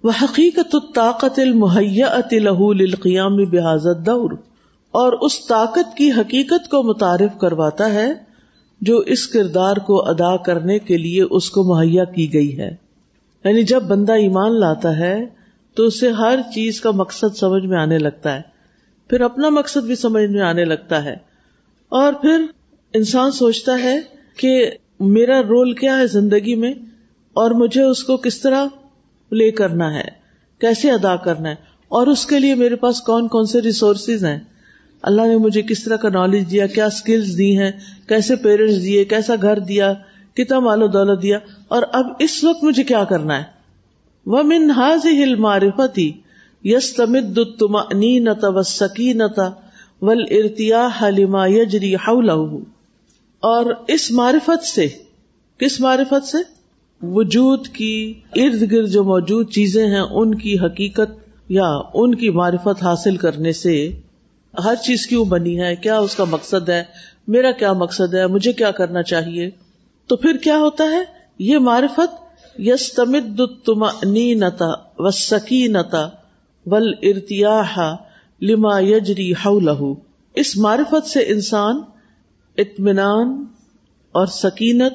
وہ 0.04 0.12
حقیقت 0.22 0.76
طاقت 0.96 1.40
المحیت 1.40 2.34
لہو 2.34 2.74
للقیام 2.74 3.36
بحاظت 3.36 4.06
دور 4.06 4.32
اور 4.92 5.14
اس 5.14 5.48
طاقت 5.48 5.98
کی 5.98 6.12
حقیقت 6.12 6.70
کو 6.70 6.84
متعارف 6.84 7.40
کرواتا 7.40 7.94
ہے 7.94 8.14
جو 8.82 8.98
اس 8.98 9.28
کردار 9.28 9.78
کو 9.78 10.10
ادا 10.10 10.38
کرنے 10.38 10.80
کے 10.80 10.98
لیے 10.98 11.22
اس 11.22 11.50
کو 11.50 11.64
مہیا 11.64 12.04
کی 12.04 12.34
گئی 12.34 12.60
ہے۔ 12.60 12.76
یعنی 13.44 13.64
جب 13.64 13.84
بندہ 13.84 14.14
ایمان 14.14 14.60
لاتا 14.60 14.98
ہے 14.98 15.41
تو 15.74 15.84
اسے 15.84 16.10
ہر 16.10 16.40
چیز 16.54 16.82
کا 16.82 16.92
مقصد 16.92 17.38
سمجھ 17.38 17.66
میں 17.66 17.78
آنے 17.78 17.98
لگتا 17.98 18.36
ہے۔ 18.36 18.42
پھر 19.10 19.22
اپنا 19.22 19.50
مقصد 19.50 19.84
بھی 19.84 19.96
سمجھ 19.96 20.30
میں 20.30 20.42
آنے 20.42 20.66
لگتا 20.66 21.04
ہے۔ 21.04 21.16
اور 21.90 22.14
پھر 22.14 22.46
انسان 22.94 23.32
سوچتا 23.32 23.84
ہے 23.84 24.00
کہ 24.38 24.72
میرا 25.00 25.42
رول 25.42 25.74
کیا 25.74 25.98
ہے 25.98 26.08
زندگی 26.08 26.56
میں 26.56 26.74
اور 27.34 27.52
مجھے 27.52 27.84
اس 27.84 28.04
کو 28.04 28.18
کس 28.18 28.42
طرح 28.42 28.66
پلے 29.30 29.52
کرنا 29.52 29.94
ہے، 29.94 30.08
کیسے 30.60 30.92
ادا 30.92 31.16
کرنا 31.16 31.50
ہے، 31.50 31.56
اور 31.88 32.08
اس 32.08 32.26
کے 32.26 32.40
لیے 32.40 32.56
میرے 32.56 32.76
پاس 32.76 33.02
کون 33.02 33.28
کون 33.28 33.46
سے 33.46 33.62
ریسورسز 33.62 34.26
ہیں۔ 34.26 34.40
اللہ 35.02 35.22
نے 35.22 35.38
مجھے 35.38 35.62
کس 35.62 35.84
طرح 35.84 35.96
کا 35.96 36.10
نالج 36.10 36.52
دیا، 36.52 36.68
کیا 36.68 36.86
اسکلس 36.86 37.38
دی 37.38 37.60
ہیں، 37.60 37.72
کیسے 38.08 38.36
پیرنٹس 38.36 38.84
دیے، 38.84 39.06
کیسا 39.06 39.34
گھر 39.42 39.60
دیا، 39.60 39.94
کتنا 40.34 40.60
مال 40.60 40.84
و 40.84 40.88
دولت 40.88 41.22
دیا، 41.22 41.40
اور 41.68 41.84
اب 41.92 42.06
اس 42.20 42.44
وقت 42.44 42.64
مجھے 42.64 42.84
کیا 42.84 43.04
کرنا 43.04 43.38
ہے؟ 43.38 43.61
وہ 44.26 44.44
من 44.44 44.72
حاض 44.72 45.06
ہل 45.06 45.36
معرفتی 45.36 46.12
یس 46.64 46.96
تمد 46.96 47.40
نتا 48.22 48.48
و 48.48 48.62
سکینتا 48.62 49.50
ول 50.02 50.24
ارتیا 50.32 50.88
حلیما 51.02 51.48
یجری 51.48 51.96
اور 53.44 53.66
اس 53.88 54.12
معرفت 54.12 54.64
سے، 54.64 54.88
کس 55.58 55.80
معرفت 55.80 56.26
سے؟ 56.26 56.38
وجود 57.02 57.68
کی 57.68 58.14
ارد 58.36 58.72
گرد 58.72 58.88
جو 58.88 59.04
موجود 59.04 59.52
چیزیں 59.52 59.88
ہیں، 59.88 60.00
ان 60.00 60.36
کی 60.36 60.60
حقیقت 60.60 61.12
یا 61.50 61.68
ان 61.94 62.16
کی 62.16 62.30
معرفت 62.30 62.84
حاصل 62.84 63.18
کرنے 63.18 63.52
سے 63.52 64.00
ہر 64.64 64.76
چیز 64.76 65.08
کیوں 65.08 65.26
بنی 65.26 65.62
ہے؟ 65.62 65.76
کیا 65.76 66.00
اس 66.00 66.16
کا 66.16 66.24
مقصد 66.24 66.70
ہے؟ 66.70 66.84
میرا 67.28 67.52
کیا 67.52 67.74
مقصد 67.74 68.14
ہے؟ 68.14 68.28
مجھے 68.28 68.54
کیا 68.54 68.72
کرنا 68.72 69.04
چاہیے؟ 69.04 69.50
تو 70.08 70.16
پھر 70.16 70.38
کیا 70.38 70.58
ہوتا 70.58 70.84
ہے؟ 70.84 71.04
یہ 71.40 71.58
معرفت 71.58 72.21
یس 72.60 72.94
تمد 72.94 73.40
نتا 74.16 74.74
و 74.98 75.12
سکینتا 75.12 76.10
ول 76.66 76.94
ارتیاح 77.02 77.80
لما 78.42 78.80
یجری 78.80 79.34
لہو 79.62 79.94
اس 80.36 80.58
معرفت 80.58 81.08
سے 81.08 81.20
انسان 81.20 81.82
اطمینان 82.58 83.46
اور 84.12 84.26
سکینت 84.26 84.94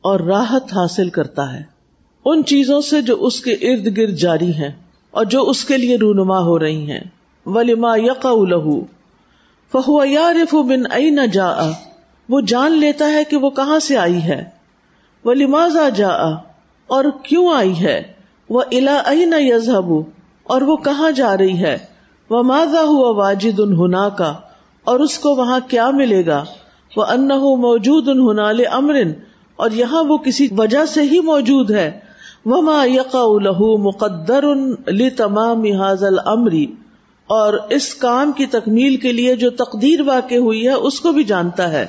اور 0.00 0.20
راحت 0.20 0.64
حاصل 0.64 1.08
کرتا 1.08 1.52
ہے۔ 1.52 1.62
ان 2.24 2.44
چیزوں 2.44 2.80
سے 2.80 3.02
جو 3.02 3.24
اس 3.26 3.40
کے 3.40 3.52
ارد 3.52 3.96
گرد 3.96 4.14
جاری 4.14 4.54
ہیں 4.54 4.70
اور 5.10 5.24
جو 5.24 5.42
اس 5.42 5.64
کے 5.64 5.76
لیے 5.76 5.96
رونما 5.96 6.38
ہو 6.38 6.58
رہی 6.58 6.90
ہیں۔ 6.90 7.04
ولیما 7.46 7.96
یق 7.96 8.26
لہو 8.26 8.80
فہو 9.72 10.04
یارف 10.04 10.54
بن 10.54 10.82
ائی 10.90 11.10
نہ 11.10 11.26
جا 11.32 11.70
وہ 12.28 12.40
جان 12.40 12.72
لیتا 12.72 13.12
ہے 13.12 13.24
کہ 13.24 13.36
وہ 13.36 13.50
کہاں 13.50 13.78
سے 13.78 13.96
آئی 13.96 14.22
ہے۔ 14.22 14.44
وہ 15.24 15.34
لمازا 15.34 15.88
جا 15.88 16.51
اور 16.92 17.04
کیوں 17.22 17.54
آئی 17.54 17.80
ہے؟ 17.80 18.02
وہ 18.48 18.62
الا 18.72 19.02
نہ 19.12 19.34
یزہب 19.38 19.92
اور 20.44 20.62
وہ 20.62 20.76
کہاں 20.76 21.10
جا 21.10 21.36
رہی 21.36 21.58
ہے؟ 21.58 21.78
وہ 22.30 22.42
ماضا 22.42 22.82
ہوا 22.82 23.10
واجد 23.10 23.60
ان 23.60 23.92
کا 24.18 24.34
اور 24.84 25.00
اس 25.00 25.18
کو 25.18 25.34
وہاں 25.34 25.60
کیا 25.68 25.90
ملے 25.90 26.26
گا؟ 26.26 26.44
وہ 26.96 27.04
ان 27.04 27.28
موجود 27.60 28.08
ان 28.08 28.20
ہنال 28.20 28.60
امرن 28.72 29.12
اور 29.56 29.70
یہاں 29.70 30.04
وہ 30.04 30.16
کسی 30.16 30.48
وجہ 30.56 30.84
سے 30.84 31.02
ہی 31.02 31.20
موجود 31.20 31.70
ہے۔ 31.70 32.00
وما 32.44 32.84
یقا 32.84 33.24
لہو 33.42 33.78
مقدر 33.78 34.44
تمام 35.16 35.64
حاضل 35.64 36.18
امری 36.26 36.66
اور 37.26 37.54
اس 37.70 37.94
کام 37.94 38.32
کی 38.32 38.46
تکمیل 38.46 38.96
کے 38.96 39.12
لیے 39.12 39.36
جو 39.36 39.50
تقدیر 39.50 40.00
واقع 40.00 40.34
ہوئی 40.34 40.64
ہے، 40.68 40.72
اس 40.72 41.00
کو 41.00 41.12
بھی 41.12 41.24
جانتا 41.24 41.72
ہے۔ 41.72 41.88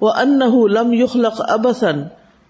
وہ 0.00 0.10
ان 0.10 0.38
لم 0.72 0.92
یخلق 0.92 1.42
ابسن 1.48 2.02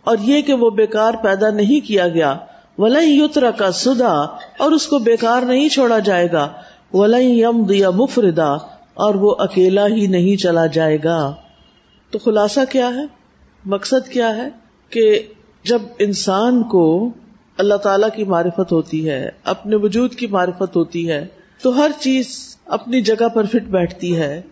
اور 0.05 0.17
یہ 0.21 0.43
کہ 0.43 0.55
وہ 0.55 0.71
بیکار 0.71 1.15
پیدا 1.23 1.51
نہیں 1.51 1.87
کیا 1.87 2.09
گیا۔ 2.09 2.37
ولئی 2.79 3.19
یتر 3.19 3.51
کا 3.51 3.73
سدا، 3.73 4.13
اور 4.59 4.73
اس 4.73 4.87
کو 4.87 4.99
بیکار 4.99 5.43
نہیں 5.43 5.69
چھوڑا 5.69 5.99
جائے 5.99 6.33
گا۔ 6.33 6.49
ولئی 6.93 7.41
یم 7.41 7.65
دیا 7.65 7.91
مفردا، 7.91 8.53
اور 8.95 9.15
وہ 9.15 9.35
اکیلا 9.39 9.87
ہی 9.87 10.07
نہیں 10.07 10.37
چلا 10.37 10.67
جائے 10.67 10.99
گا۔ 11.05 11.35
تو 12.11 12.19
خلاصہ 12.19 12.61
کیا 12.71 12.89
ہے؟ 12.89 13.05
مقصد 13.65 14.09
کیا 14.09 14.37
ہے؟ 14.37 14.49
کہ 14.91 15.23
جب 15.65 15.83
انسان 15.99 16.63
کو 16.63 17.11
اللہ 17.59 17.75
تعالی 17.75 18.07
کی 18.17 18.25
معرفت 18.25 18.73
ہوتی 18.73 19.09
ہے، 19.09 19.29
اپنے 19.45 19.77
وجود 19.77 20.15
کی 20.15 20.27
معرفت 20.27 20.77
ہوتی 20.77 21.11
ہے، 21.11 21.27
تو 21.63 21.79
ہر 21.79 21.91
چیز 22.01 22.57
اپنی 22.67 23.01
جگہ 23.01 23.29
پر 23.29 23.45
فٹ 23.45 23.63
بیٹھتی 23.63 24.17
ہے۔ 24.17 24.43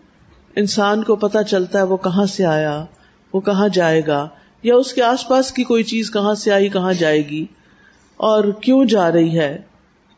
انسان 0.57 1.03
کو 1.03 1.17
پتا 1.17 1.43
چلتا 1.43 1.79
ہے 1.79 1.85
وہ 1.85 1.97
کہاں 1.97 2.27
سے 2.27 2.47
آیا، 2.47 2.85
وہ 3.33 3.41
کہاں 3.41 3.69
جائے 3.69 4.03
گا۔ 4.07 4.29
یا 4.63 4.77
اس 4.77 4.93
کے 4.93 5.03
آس 5.03 5.29
پاس 5.29 5.53
کی 5.53 5.65
کوئی 5.65 5.83
چیز 5.85 6.11
کہاں 6.11 6.35
سے 6.35 6.53
آئی، 6.53 6.69
کہاں 6.69 6.93
جائے 6.93 7.29
گی؟ 7.29 7.47
اور 8.17 8.45
کیوں 8.45 8.85
جا 8.85 9.13
رہی 9.13 9.39
ہے؟ 9.39 9.59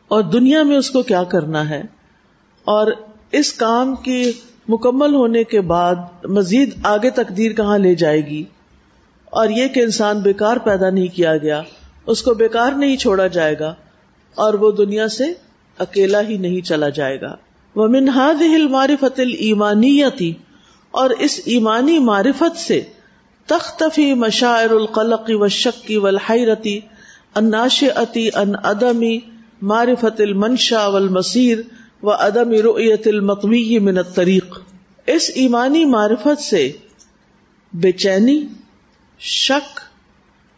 اور 0.07 0.21
دنیا 0.23 0.63
میں 0.63 0.77
اس 0.77 0.89
کو 0.89 1.01
کیا 1.03 1.23
کرنا 1.23 1.69
ہے؟ 1.69 1.81
اور 2.63 2.91
اس 3.31 3.53
کام 3.53 3.95
کی 3.95 4.31
مکمل 4.67 5.13
ہونے 5.15 5.43
کے 5.43 5.61
بعد 5.61 6.25
مزید 6.25 6.73
آگے 6.83 7.09
تقدیر 7.09 7.51
کہاں 7.51 7.77
لے 7.77 7.95
جائے 7.95 8.25
گی؟ 8.25 8.43
اور 9.25 9.49
یہ 9.49 9.67
کہ 9.67 9.79
انسان 9.79 10.19
بیکار 10.19 10.57
پیدا 10.57 10.89
نہیں 10.89 11.07
کیا 11.07 11.37
گیا، 11.37 11.61
اس 12.05 12.21
کو 12.21 12.33
بیکار 12.33 12.71
نہیں 12.71 12.97
چھوڑا 12.97 13.27
جائے 13.27 13.55
گا، 13.59 13.73
اور 14.35 14.53
وہ 14.53 14.71
دنیا 14.71 15.07
سے 15.07 15.33
اکیلا 15.79 16.21
ہی 16.21 16.37
نہیں 16.37 16.61
چلا 16.61 16.89
جائے 16.89 17.21
گا۔ 17.21 17.35
وہ 17.75 17.87
منہاد 17.87 18.41
ہل 18.41 18.67
معرفت 18.67 19.19
ایمانی 19.19 20.01
اور 20.91 21.09
اس 21.09 21.39
ایمانی 21.45 21.99
معرفت 21.99 22.57
سے 22.57 22.81
تختفی 23.47 24.13
مشاعر 24.13 24.71
القلق 24.71 25.29
و 25.29 25.47
شکی 25.47 25.97
و 25.97 26.07
الحرتی 26.07 26.79
اناش 27.35 27.83
عتی 27.95 28.29
ان 28.35 28.53
ادمی 28.63 29.19
معرفت 29.61 30.21
المنشا 30.21 30.87
و 30.87 30.95
المسیر 30.95 31.59
و 32.03 32.11
ادم 32.11 32.51
رویت 32.51 33.07
المقوی 33.07 33.79
من 33.79 33.97
الطریق۔ 33.97 34.59
اس 35.07 35.31
ایمانی 35.35 35.85
معرفت 35.85 36.41
سے 36.41 36.71
بے 37.73 37.91
چینی، 37.91 38.45
شک 39.19 39.79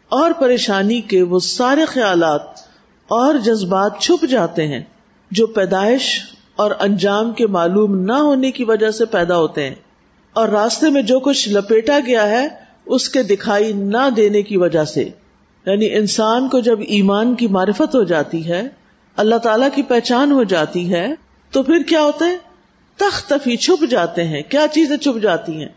اور 0.08 0.30
پریشانی 0.30 1.00
کے 1.00 1.22
وہ 1.22 1.38
سارے 1.38 1.84
خیالات 1.84 2.42
اور 3.08 3.34
جذبات 3.34 4.00
چھپ 4.00 4.26
جاتے 4.26 4.66
ہیں 4.66 4.82
جو 5.30 5.46
پیدائش 5.46 6.20
اور 6.56 6.70
انجام 6.80 7.32
کے 7.32 7.46
معلوم 7.46 7.98
نہ 7.98 8.12
ہونے 8.12 8.50
کی 8.50 8.64
وجہ 8.64 8.90
سے 8.90 9.04
پیدا 9.04 9.36
ہوتے 9.36 9.68
ہیں۔ 9.68 9.74
اور 10.32 10.48
راستے 10.48 10.90
میں 10.90 11.02
جو 11.02 11.20
کچھ 11.20 11.48
لپیٹا 11.48 11.98
گیا 12.06 12.28
ہے 12.28 12.63
اس 12.86 13.08
کے 13.08 13.22
دکھائی 13.22 13.72
نہ 13.72 14.10
دینے 14.16 14.42
کی 14.42 14.56
وجہ 14.56 14.84
سے 14.84 15.02
یعنی 15.66 15.96
انسان 15.96 16.48
کو 16.48 16.60
جب 16.60 16.78
ایمان 16.80 17.34
کی 17.34 17.46
معرفت 17.46 17.94
ہو 17.94 18.04
جاتی 18.04 18.48
ہے، 18.48 18.68
اللہ 19.16 19.34
تعالی 19.34 19.64
کی 19.74 19.82
پہچان 19.82 20.32
ہو 20.32 20.42
جاتی 20.42 20.92
ہے، 20.92 21.14
تو 21.50 21.62
پھر 21.62 21.82
کیا 21.82 22.02
ہوتا 22.02 22.26
ہے 22.26 22.36
تختفی 22.96 23.56
چھپ 23.56 23.90
جاتے 23.90 24.24
ہیں۔ 24.24 24.42
کیا 24.42 24.66
چیزیں 24.72 24.96
چھپ 24.96 25.22
جاتی 25.22 25.52
ہیں؟ 25.52 25.68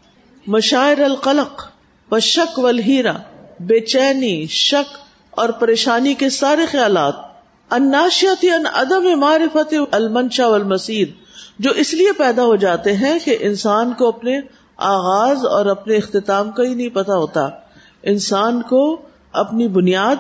مشاعر 0.48 1.00
القلق 1.00 1.64
و 2.12 2.20
شک 2.20 2.60
و 2.60 2.68
ہیرا 2.68 3.14
بے 3.60 3.80
چینی، 3.80 4.46
شک 4.46 4.98
اور 5.30 5.50
پریشانی 5.50 6.14
کے 6.14 6.30
سارے 6.30 6.66
خیالات۔ 6.72 7.14
اناشیتی 7.70 8.50
ان 8.50 8.66
عدم 8.66 9.20
معرفت 9.20 9.74
المنشا 9.92 10.48
والمسید 10.48 11.12
جو 11.60 11.72
اس 11.72 11.94
لیے 11.94 12.12
پیدا 12.12 12.44
ہو 12.44 12.56
جاتے 12.56 12.94
ہیں 12.94 13.20
کہ 13.26 13.38
انسان 13.40 13.94
کو 13.94 14.08
اپنے 14.08 14.40
آغاز 14.78 15.46
اور 15.46 15.66
اپنے 15.66 15.96
اختتام 15.96 16.52
کا 16.52 16.64
ہی 16.64 16.74
نہیں 16.74 16.90
پتا 16.90 17.16
ہوتا۔ 17.16 17.50
انسان 18.04 18.62
کو 18.62 19.02
اپنی 19.32 19.68
بنیاد 19.68 20.16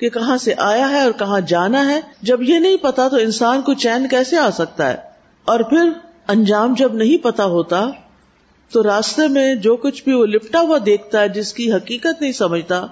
کہ 0.00 0.08
کہاں 0.08 0.36
سے 0.36 0.54
آیا 0.58 0.90
ہے 0.90 1.00
اور 1.00 1.10
کہاں 1.18 1.40
جانا 1.40 1.88
ہے، 1.88 2.00
جب 2.22 2.42
یہ 2.42 2.58
نہیں 2.58 2.76
پتا 2.76 3.08
تو 3.08 3.16
انسان 3.16 3.62
کو 3.62 3.74
چین 3.74 4.08
کیسے 4.08 4.38
آ 4.38 4.50
سکتا 4.50 4.88
ہے؟ 4.88 4.96
اور 5.44 5.60
پھر 5.60 5.90
انجام 6.28 6.74
جب 6.78 6.94
نہیں 6.94 7.24
پتا 7.24 7.44
ہوتا، 7.44 7.84
تو 8.72 8.82
راستے 8.82 9.28
میں 9.28 9.54
جو 9.54 9.76
کچھ 9.76 10.04
بھی 10.04 10.12
وہ 10.12 10.26
لپٹا 10.26 10.60
ہوا 10.60 10.78
دیکھتا 10.86 11.20
ہے 11.20 11.28
جس 11.28 11.52
کی 11.52 11.72
حقیقت 11.72 12.22
نہیں 12.22 12.32
سمجھتا، 12.32 12.86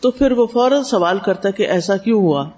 تو 0.00 0.10
پھر 0.10 0.32
وہ 0.32 0.46
فوراً 0.46 0.82
سوال 0.82 1.18
کرتا 1.18 1.50
کہ 1.50 1.62
ایسا 1.62 1.96
کیوں 1.96 2.20
ہوا؟ 2.20 2.48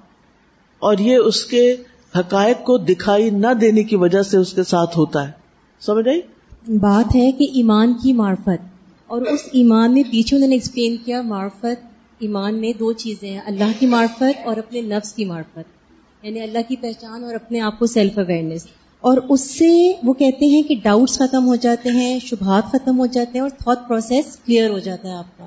اور 0.79 0.99
یہ 0.99 1.17
اس 1.17 1.45
کے 1.45 1.77
حقائق 2.19 2.65
کو 2.65 2.79
دکھائی 2.79 3.31
نہ 3.31 3.55
دینے 3.61 3.83
کی 3.83 3.97
وجہ 3.97 4.23
سے 4.23 4.37
اس 4.37 4.53
کے 4.53 4.63
ساتھ 4.63 4.99
ہوتا 4.99 5.27
ہے۔ 5.27 5.33
سمجھ 5.81 6.09
آئی؟ 6.09 6.21
بات 6.69 7.17
ہے 7.17 7.33
کہ 7.33 7.47
ایمان 7.55 7.95
کی 8.03 8.13
معرفت۔ 8.13 8.81
اور 9.07 9.23
اس 9.23 9.41
ایمان 9.53 9.95
میں 9.95 10.03
پیچھے 10.11 10.37
انہوں 10.37 10.49
نے 10.49 10.55
ایکسپلین 10.55 10.97
کیا 11.05 11.23
معرفت، 11.23 11.87
ایمان 12.19 12.55
میں 12.55 12.73
دو 12.79 12.93
چیزیں 12.93 13.31
ہیں، 13.31 13.41
اللہ 13.47 13.73
کی 13.79 13.87
معرفت 13.87 14.47
اور 14.47 14.57
اپنے 14.57 14.81
نفس 14.81 15.13
کی 15.13 15.25
معرفت۔ 15.25 15.81
یعنی 16.23 16.41
اللہ 16.41 16.59
کی 16.69 16.77
پہچان 16.77 17.25
اور 17.25 17.35
اپنے 17.35 17.61
آپ 17.61 17.79
کو 17.79 17.87
سیلف 17.87 18.19
اویئرنیس 18.19 18.67
اور 19.01 19.17
اس 19.29 19.41
سے 19.41 19.93
وہ 20.03 20.13
کہتے 20.13 20.47
ہیں 20.47 20.63
کہ 20.63 20.75
ڈاؤٹس 20.83 21.19
ختم 21.19 21.47
ہو 21.47 21.55
جاتے 21.55 21.89
ہیں، 21.89 22.19
شبہات 22.19 22.73
ختم 22.73 22.99
ہو 22.99 23.07
جاتے 23.07 23.31
ہیں 23.35 23.41
اور 23.41 23.51
تھاٹ 23.51 23.89
پروسیس 23.89 24.37
کلیئر 24.47 24.71
ہو 24.71 24.79
جاتا 24.79 25.09
ہے 25.09 25.15
آپ 25.15 25.39
کا۔ 25.39 25.45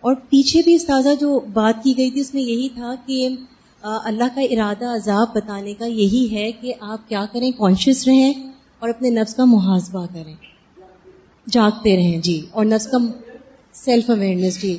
اور 0.00 0.14
پیچھے 0.14 0.62
بھی 0.64 0.74
استاذہ 0.74 1.08
جو 1.20 1.40
بات 1.52 1.74
کی 1.84 1.96
گئی 1.96 2.10
تھی، 2.10 2.20
اس 2.20 2.34
میں 2.34 2.42
یہی 2.42 2.68
تھا 2.74 2.94
کہ 3.06 3.28
اللہ 3.82 4.24
کا 4.34 4.40
ارادہ 4.40 4.84
عذاب 4.84 5.26
بتانے 5.34 5.74
کا 5.74 5.86
یہی 5.86 6.28
ہے 6.32 6.52
کہ 6.52 6.74
آپ 6.80 7.08
کیا 7.08 7.24
کریں 7.32 7.50
کانشیس 7.50 8.08
رہیں۔ 8.08 8.32
اور 8.80 8.88
اپنے 8.88 9.10
نفس 9.10 9.34
کا 9.34 9.44
محاسبہ 9.44 10.06
کریں۔ 10.14 10.34
جاگتے 11.50 11.96
رہیں 11.96 12.18
جی۔ 12.18 12.46
اور 12.50 12.64
نفس 12.64 12.86
کا 12.86 12.98
سیلف 13.72 14.10
اویئرنیس 14.10 14.62
جی۔ 14.62 14.78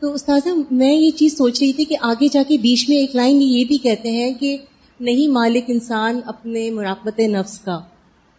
تو 0.00 0.12
استاذہ، 0.14 0.48
میں 0.70 0.94
یہ 0.94 1.10
چیز 1.10 1.38
سوچ 1.38 1.62
رہی 1.62 1.72
تھی 1.72 1.84
کہ 1.84 1.96
آگے 2.00 2.28
جا 2.28 2.42
کے 2.48 2.58
بیچ 2.58 2.88
میں 2.88 2.96
ایک 2.96 3.16
لائن 3.16 3.42
یہ 3.42 3.64
بھی 3.64 3.78
کہتے 3.78 4.10
ہیں 4.10 4.34
کہ 4.34 4.56
نہیں 5.00 5.28
مالک 5.28 5.64
انسان 5.68 6.20
اپنے 6.26 6.70
مراقبت 6.70 7.20
نفس 7.20 7.58
کا۔ 7.58 7.80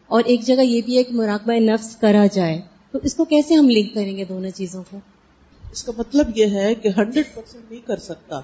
اور 0.07 0.23
ایک 0.25 0.41
جگہ 0.41 0.61
یہ 0.61 0.81
بھی 0.85 0.97
ہے 0.97 1.03
کہ 1.03 1.13
مراقبہ 1.13 1.53
نفس 1.53 1.95
کرا 1.95 2.25
جائے۔ 2.33 2.61
تو 2.91 2.99
اس 3.03 3.15
کو 3.15 3.25
کیسے 3.25 3.53
ہم 3.53 3.69
لنک 3.69 3.93
کریں 3.93 4.17
گے 4.17 4.25
دونوں 4.25 4.49
چیزوں 4.49 4.83
کو؟ 4.89 4.99
اس 5.71 5.83
کا 5.83 5.91
مطلب 5.97 6.25
یہ 6.35 6.45
ہے 6.45 6.75
کہ 6.75 6.89
ہنڈریڈ 6.97 7.25
پرسینٹ 7.35 7.71
نہیں 7.71 7.87
کر 7.87 7.97
سکتا۔ 7.97 8.41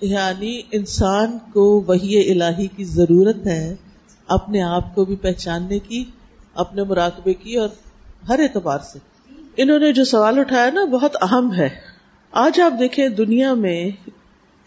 یعنی 0.00 0.62
انسان 0.72 1.38
کو 1.52 1.84
وہی 1.86 2.30
الہی 2.30 2.66
کی 2.66 2.84
ضرورت 2.84 3.46
ہے 3.46 3.74
اپنے 4.32 4.62
آپ 4.62 4.94
کو 4.94 5.04
بھی 5.04 5.16
پہچاننے 5.16 5.78
کی، 5.78 6.04
اپنے 6.54 6.84
مراقبے 6.84 7.34
کی 7.34 7.56
اور 7.56 7.68
ہر 8.28 8.38
اعتبار 8.38 8.78
سے۔ 8.78 8.98
انہوں 9.56 9.78
نے 9.78 9.92
جو 9.92 10.04
سوال 10.04 10.38
اٹھایا 10.38 10.70
نا، 10.70 10.84
بہت 10.84 11.16
اہم 11.22 11.54
ہے۔ 11.54 11.68
آج 12.30 12.60
آپ 12.60 12.72
دیکھیں 12.78 13.08
دنیا 13.08 13.54
میں 13.54 13.90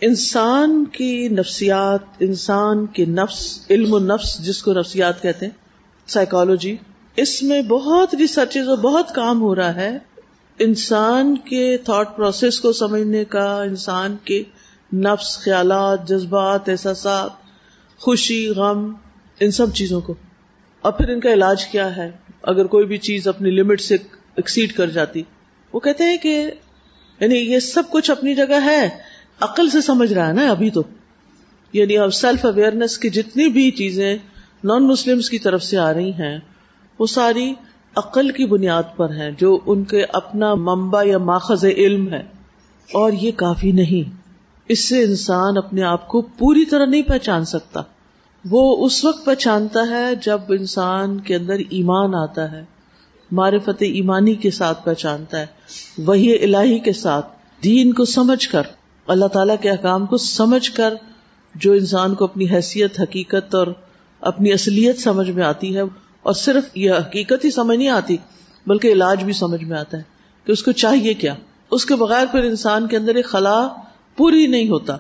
انسان 0.02 0.86
کی 0.86 1.28
نفسیات، 1.28 2.00
انسان 2.20 2.86
کے 2.86 3.06
نفس، 3.06 3.66
علم 3.70 3.94
و 3.94 4.00
نفس 4.00 4.46
جس 4.46 4.64
کو 4.64 4.74
نفسیات 4.74 5.22
کہتے 5.22 5.46
ہیں 5.46 5.54
سائیکالوجی 6.08 6.76
اس 7.16 7.44
میں 7.44 7.62
بہت 7.62 8.16
ریسرچز 8.16 8.70
اور 8.70 8.78
بہت 8.78 9.16
کام 9.16 9.42
ہو 9.42 9.56
رہا 9.56 9.76
ہے۔ 9.76 9.98
انسان 10.60 11.38
کے 11.38 11.78
تھاٹ 11.78 12.16
پروسیس 12.16 12.60
کو 12.60 12.74
سمجھنے 12.74 13.26
کا، 13.26 13.62
انسان 13.62 14.16
کے 14.24 14.44
نفس، 14.94 15.38
خیالات، 15.38 16.08
جذبات، 16.08 16.70
احساسات، 16.70 17.30
خوشی، 18.00 18.50
غم 18.50 18.94
ان 19.40 19.52
سب 19.52 19.74
چیزوں 19.74 20.02
کو۔ 20.02 20.14
اور 20.82 20.92
پھر 20.92 21.10
ان 21.10 21.20
کا 21.20 21.34
علاج 21.34 21.66
کیا 21.66 21.96
ہے؟ 21.96 22.12
اگر 22.44 22.66
کوئی 22.66 22.86
بھی 22.86 22.98
چیز 22.98 23.28
اپنی 23.28 23.50
لمٹ 23.50 23.82
سے 23.82 23.96
ایکسیڈ 24.36 24.74
کر 24.74 24.90
جاتی، 24.90 25.24
وہ 25.74 25.80
کہتے 25.80 26.04
ہیں 26.04 26.18
کہ 26.18 26.52
یعنی 27.20 27.36
یہ 27.36 27.60
سب 27.60 27.84
کچھ 27.92 28.12
اپنی 28.12 28.36
جگہ 28.36 28.66
ہے۔ 28.66 28.90
عقل 29.40 29.70
سے 29.70 29.82
سمجھ 29.82 30.14
رہا 30.14 30.28
ہے 30.28 30.34
نا 30.34 30.48
ابھی 30.48 30.70
تو۔ 30.70 30.82
یعنی 31.74 31.98
اب 31.98 32.14
سیلف 32.14 32.46
اویئرنیس 32.46 32.98
کی 32.98 33.10
جتنی 33.10 33.50
بھی 33.50 33.72
چیزیں 33.72 34.18
نان 34.64 34.88
مسلم 34.88 35.20
کی 35.20 35.40
طرف 35.40 35.64
سے 35.64 35.78
آ 35.78 35.94
رہی 35.94 36.10
ہیں، 36.10 36.40
وہ 37.00 37.08
ساری 37.08 37.54
عقل 37.96 38.32
کی 38.32 38.46
بنیاد 38.46 38.84
پر 38.96 39.10
ہیں، 39.10 39.32
جو 39.32 39.60
ان 39.66 39.84
کے 39.84 40.04
اپنا 40.14 40.56
منبع 40.56 41.04
یا 41.06 41.18
ماخذ 41.18 41.66
علم 41.66 42.14
ہے۔ 42.14 42.24
اور 42.94 43.12
یہ 43.12 43.32
کافی 43.32 43.72
نہیں۔ 43.72 44.18
اس 44.68 44.80
سے 44.80 45.04
انسان 45.04 45.58
اپنے 45.58 45.84
آپ 45.84 46.08
کو 46.08 46.22
پوری 46.22 46.66
طرح 46.66 46.86
نہیں 46.86 47.02
پہچان 47.02 47.46
سکتا۔ 47.46 47.82
وہ 48.46 48.86
اس 48.86 49.04
وقت 49.06 49.26
پہچانتا 49.26 49.88
ہے 49.90 50.06
جب 50.24 50.52
انسان 50.52 51.20
کے 51.20 51.36
اندر 51.36 51.60
ایمان 51.70 52.16
آتا 52.16 52.52
ہے، 52.52 52.64
معرفت 53.32 53.82
ایمانی 53.82 54.34
کے 54.36 54.52
ساتھ 54.52 54.84
پہچانتا 54.86 55.40
ہے 55.40 56.04
وہی 56.06 56.34
الہی 56.36 56.78
کے 56.80 56.94
ساتھ، 56.94 57.28
دین 57.64 57.94
کو 57.94 58.06
سمجھ 58.06 58.48
کر، 58.50 58.64
اللہ 59.08 59.28
تعالیٰ 59.28 59.56
کے 59.62 59.70
احکام 59.70 60.06
کو 60.06 60.18
سمجھ 60.18 60.72
کر 60.72 60.94
جو 61.56 61.72
انسان 61.74 62.14
کو 62.16 62.26
اپنی 62.26 62.46
حیثیت، 62.52 63.00
حقیقت 63.00 63.56
اور 63.56 63.68
اپنی 64.22 64.52
اصلیت 64.54 65.00
سمجھ 65.00 65.30
میں 65.30 65.44
آتی 65.44 65.76
ہے، 65.76 65.82
اور 66.22 66.34
صرف 66.34 66.78
یہ 66.78 66.92
حقیقت 66.92 67.46
ہی 67.46 67.52
سمجھ 67.52 67.78
نہیں 67.78 67.90
آتی، 67.90 68.18
بلکہ 68.68 68.92
علاج 68.92 69.24
بھی 69.24 69.34
سمجھ 69.34 69.64
میں 69.64 69.78
آتا 69.78 69.98
ہے 69.98 70.04
کہ 70.48 70.52
اس 70.52 70.64
کو 70.64 70.72
چاہیے 70.72 71.14
کیا۔ 71.14 71.34
اس 71.72 71.86
کے 71.86 71.96
بغیر 71.96 72.26
پھر 72.32 72.44
انسان 72.44 72.88
کے 72.88 72.98
اندر 72.98 73.16
ایک 73.16 73.26
خلا 73.26 73.58
پوری 74.18 74.46
نہیں 74.48 74.70
ہوتا، 74.70 74.98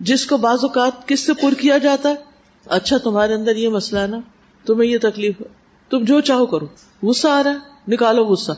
جس 0.00 0.26
کو 0.26 0.36
بعض 0.36 0.64
اوقات 0.64 1.06
کس 1.08 1.20
سے 1.20 1.32
پر 1.32 1.54
کیا 1.54 1.78
جاتا 1.78 2.08
ہے؟ 2.08 2.25
اچھا 2.68 2.96
تمہارے 2.98 3.34
اندر 3.34 3.56
یہ 3.56 3.68
مسئلہ 3.68 4.00
ہے 4.00 4.06
نا، 4.06 4.20
تمہیں 4.66 4.90
یہ 4.90 4.98
تکلیف 5.02 5.40
ہے۔ 5.40 5.46
تم 5.90 6.04
جو 6.04 6.20
چاہو 6.20 6.46
کرو۔ 6.46 6.66
غصہ 7.02 7.28
آ 7.28 7.42
رہا 7.42 7.50
ہے، 7.50 7.56
نکالو 7.88 8.24
غصہ۔ 8.24 8.52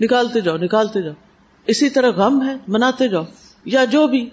نکالتے 0.00 0.40
جاؤ 0.40 0.56
نکالتے 0.56 1.02
جاؤ۔ 1.02 1.12
اسی 1.66 1.90
طرح 1.90 2.10
غم 2.10 2.48
ہے، 2.48 2.54
مناتے 2.68 3.08
جاؤ۔ 3.08 3.22
یا 3.64 3.84
جو 3.84 4.06
بھی۔ 4.06 4.30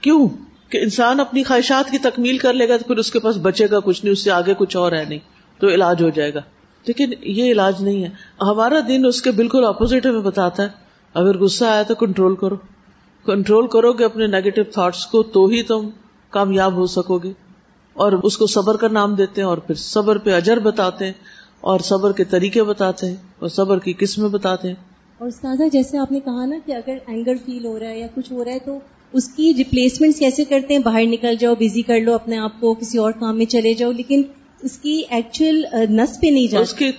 کیوں؟ 0.00 0.28
کہ 0.68 0.78
انسان 0.78 1.20
اپنی 1.20 1.42
خواہشات 1.42 1.90
کی 1.90 1.98
تکمیل 1.98 2.38
کر 2.38 2.52
لے 2.52 2.68
گا 2.68 2.76
تو 2.76 2.84
پھر 2.84 2.96
اس 2.96 3.10
کے 3.10 3.18
پاس 3.18 3.36
بچے 3.42 3.66
گا، 3.70 3.80
کچھ 3.80 4.04
نہیں، 4.04 4.12
اس 4.12 4.24
سے 4.24 4.30
آگے 4.30 4.54
کچھ 4.58 4.76
اور 4.76 4.92
ہے 4.92 5.04
نہیں، 5.08 5.18
تو 5.58 5.68
علاج 5.68 6.02
ہو 6.02 6.08
جائے 6.08 6.34
گا۔ 6.34 6.40
لیکن 6.86 7.12
یہ 7.22 7.52
علاج 7.52 7.82
نہیں 7.82 8.04
ہے۔ 8.04 8.08
ہمارا 8.40 8.80
دن 8.88 9.06
اس 9.06 9.22
کے 9.22 9.30
بالکل 9.30 9.64
اپوزٹ 9.64 10.06
ہمیں 10.06 10.20
بتاتا 10.20 10.62
ہے۔ 10.62 10.68
اگر 11.14 11.38
غصہ 11.38 11.64
آیا 11.64 11.82
تو 11.82 11.94
کنٹرول 11.94 12.36
کرو۔ 12.36 12.56
کنٹرول 13.24 13.66
کرو 13.66 13.92
گے 13.92 14.04
اپنے 14.04 14.26
نیگیٹو 14.26 14.62
تھاٹس 14.64 15.06
کو 15.06 15.22
تو 15.22 15.46
ہی 15.46 15.62
تم 15.62 15.88
کامیاب 16.30 16.72
ہو 16.72 16.86
سکو 16.86 17.18
گے۔ 17.18 17.32
اور 17.96 18.12
اس 18.22 18.36
کو 18.38 18.46
صبر 18.46 18.76
کا 18.76 18.88
نام 18.88 19.14
دیتے 19.14 19.40
ہیں 19.40 19.48
اور 19.48 19.58
پھر 19.58 19.74
صبر 19.74 20.18
پہ 20.18 20.32
اجر 20.32 20.58
بتاتے 20.58 21.04
ہیں 21.04 21.12
اور 21.60 21.80
صبر 21.80 22.12
کے 22.12 22.24
طریقے 22.24 22.62
بتاتے 22.62 23.06
ہیں 23.06 23.16
اور 23.38 23.48
صبر 23.48 23.78
کی 23.78 23.92
قسمیں 23.98 24.28
بتاتے 24.28 24.68
ہیں۔ 24.68 24.74
اور 25.20 25.28
استاذہ 25.28 25.68
جیسے 25.72 25.98
آپ 25.98 26.12
نے 26.12 26.20
کہا 26.20 26.44
نا 26.46 26.56
کہ 26.66 26.72
اگر 26.72 26.96
اینگر 27.06 27.34
فیل 27.46 27.64
ہو 27.66 27.78
رہا 27.78 27.88
ہے 27.88 27.98
یا 27.98 28.06
کچھ 28.14 28.32
ہو 28.32 28.44
رہا 28.44 28.52
ہے 28.52 28.58
تو 28.58 28.78
اس 29.12 29.28
کی 29.28 29.52
ریپلیسمنٹ 29.56 30.18
کیسے 30.18 30.44
کرتے 30.44 30.74
ہیں؟ 30.74 30.80
باہر 30.80 31.06
نکل 31.06 31.34
جاؤ 31.36 31.54
بزی 31.54 31.82
کر 31.82 32.00
لو 32.00 32.14
اپنے 32.14 32.38
آپ 32.38 32.60
کو 32.60 32.74
کسی 32.74 32.98
اور 32.98 33.12
کام 33.12 33.36
میں 33.38 33.46
چلے 33.46 33.74
جاؤ 33.74 33.92
لیکن 33.92 34.22
اس 34.62 34.76
کی 34.78 35.02
ایکچوئل 35.10 35.64
نس 35.90 36.20
پہ 36.20 36.26
نہیں 36.26 36.56
اس 36.58 36.72
کی 36.72 36.90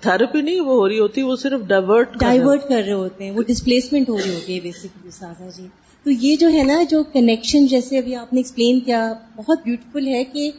تھراپی 0.00 0.40
نہیں 0.40 0.60
وہ 0.60 0.74
ہو 0.74 0.88
رہی 0.88 0.98
ہوتی 0.98 1.22
وہ 1.22 1.36
صرف 1.36 1.66
ڈائیورٹ 1.66 2.18
ڈائیورٹ 2.20 2.68
کر 2.68 2.82
رہے 2.86 2.92
ہوتے 2.92 3.24
ہیں 3.24 3.30
وہ 3.30 3.42
ڈسپلیسمنٹ 3.42 4.08
ہو 4.08 4.18
رہی 4.18 4.34
ہوتی 4.34 4.54
ہے 4.54 4.60
بیسکلی 4.60 5.08
استاذہ 5.08 5.50
جی۔ 5.56 5.66
تو 6.04 6.10
یہ 6.10 6.36
جو 6.36 6.48
ہے 6.52 6.62
نا 6.62 6.82
جو 6.90 7.02
کنیکشن 7.12 7.66
جیسے 7.66 7.98
ابھی 7.98 8.14
آپ 8.14 8.32
نے 8.32 8.38
ایکسپلین 8.40 8.80
کیا 8.80 9.12
بہت 9.36 9.58
بیوٹیفل 9.64 10.06
ہے 10.06 10.24
کہ 10.24 10.50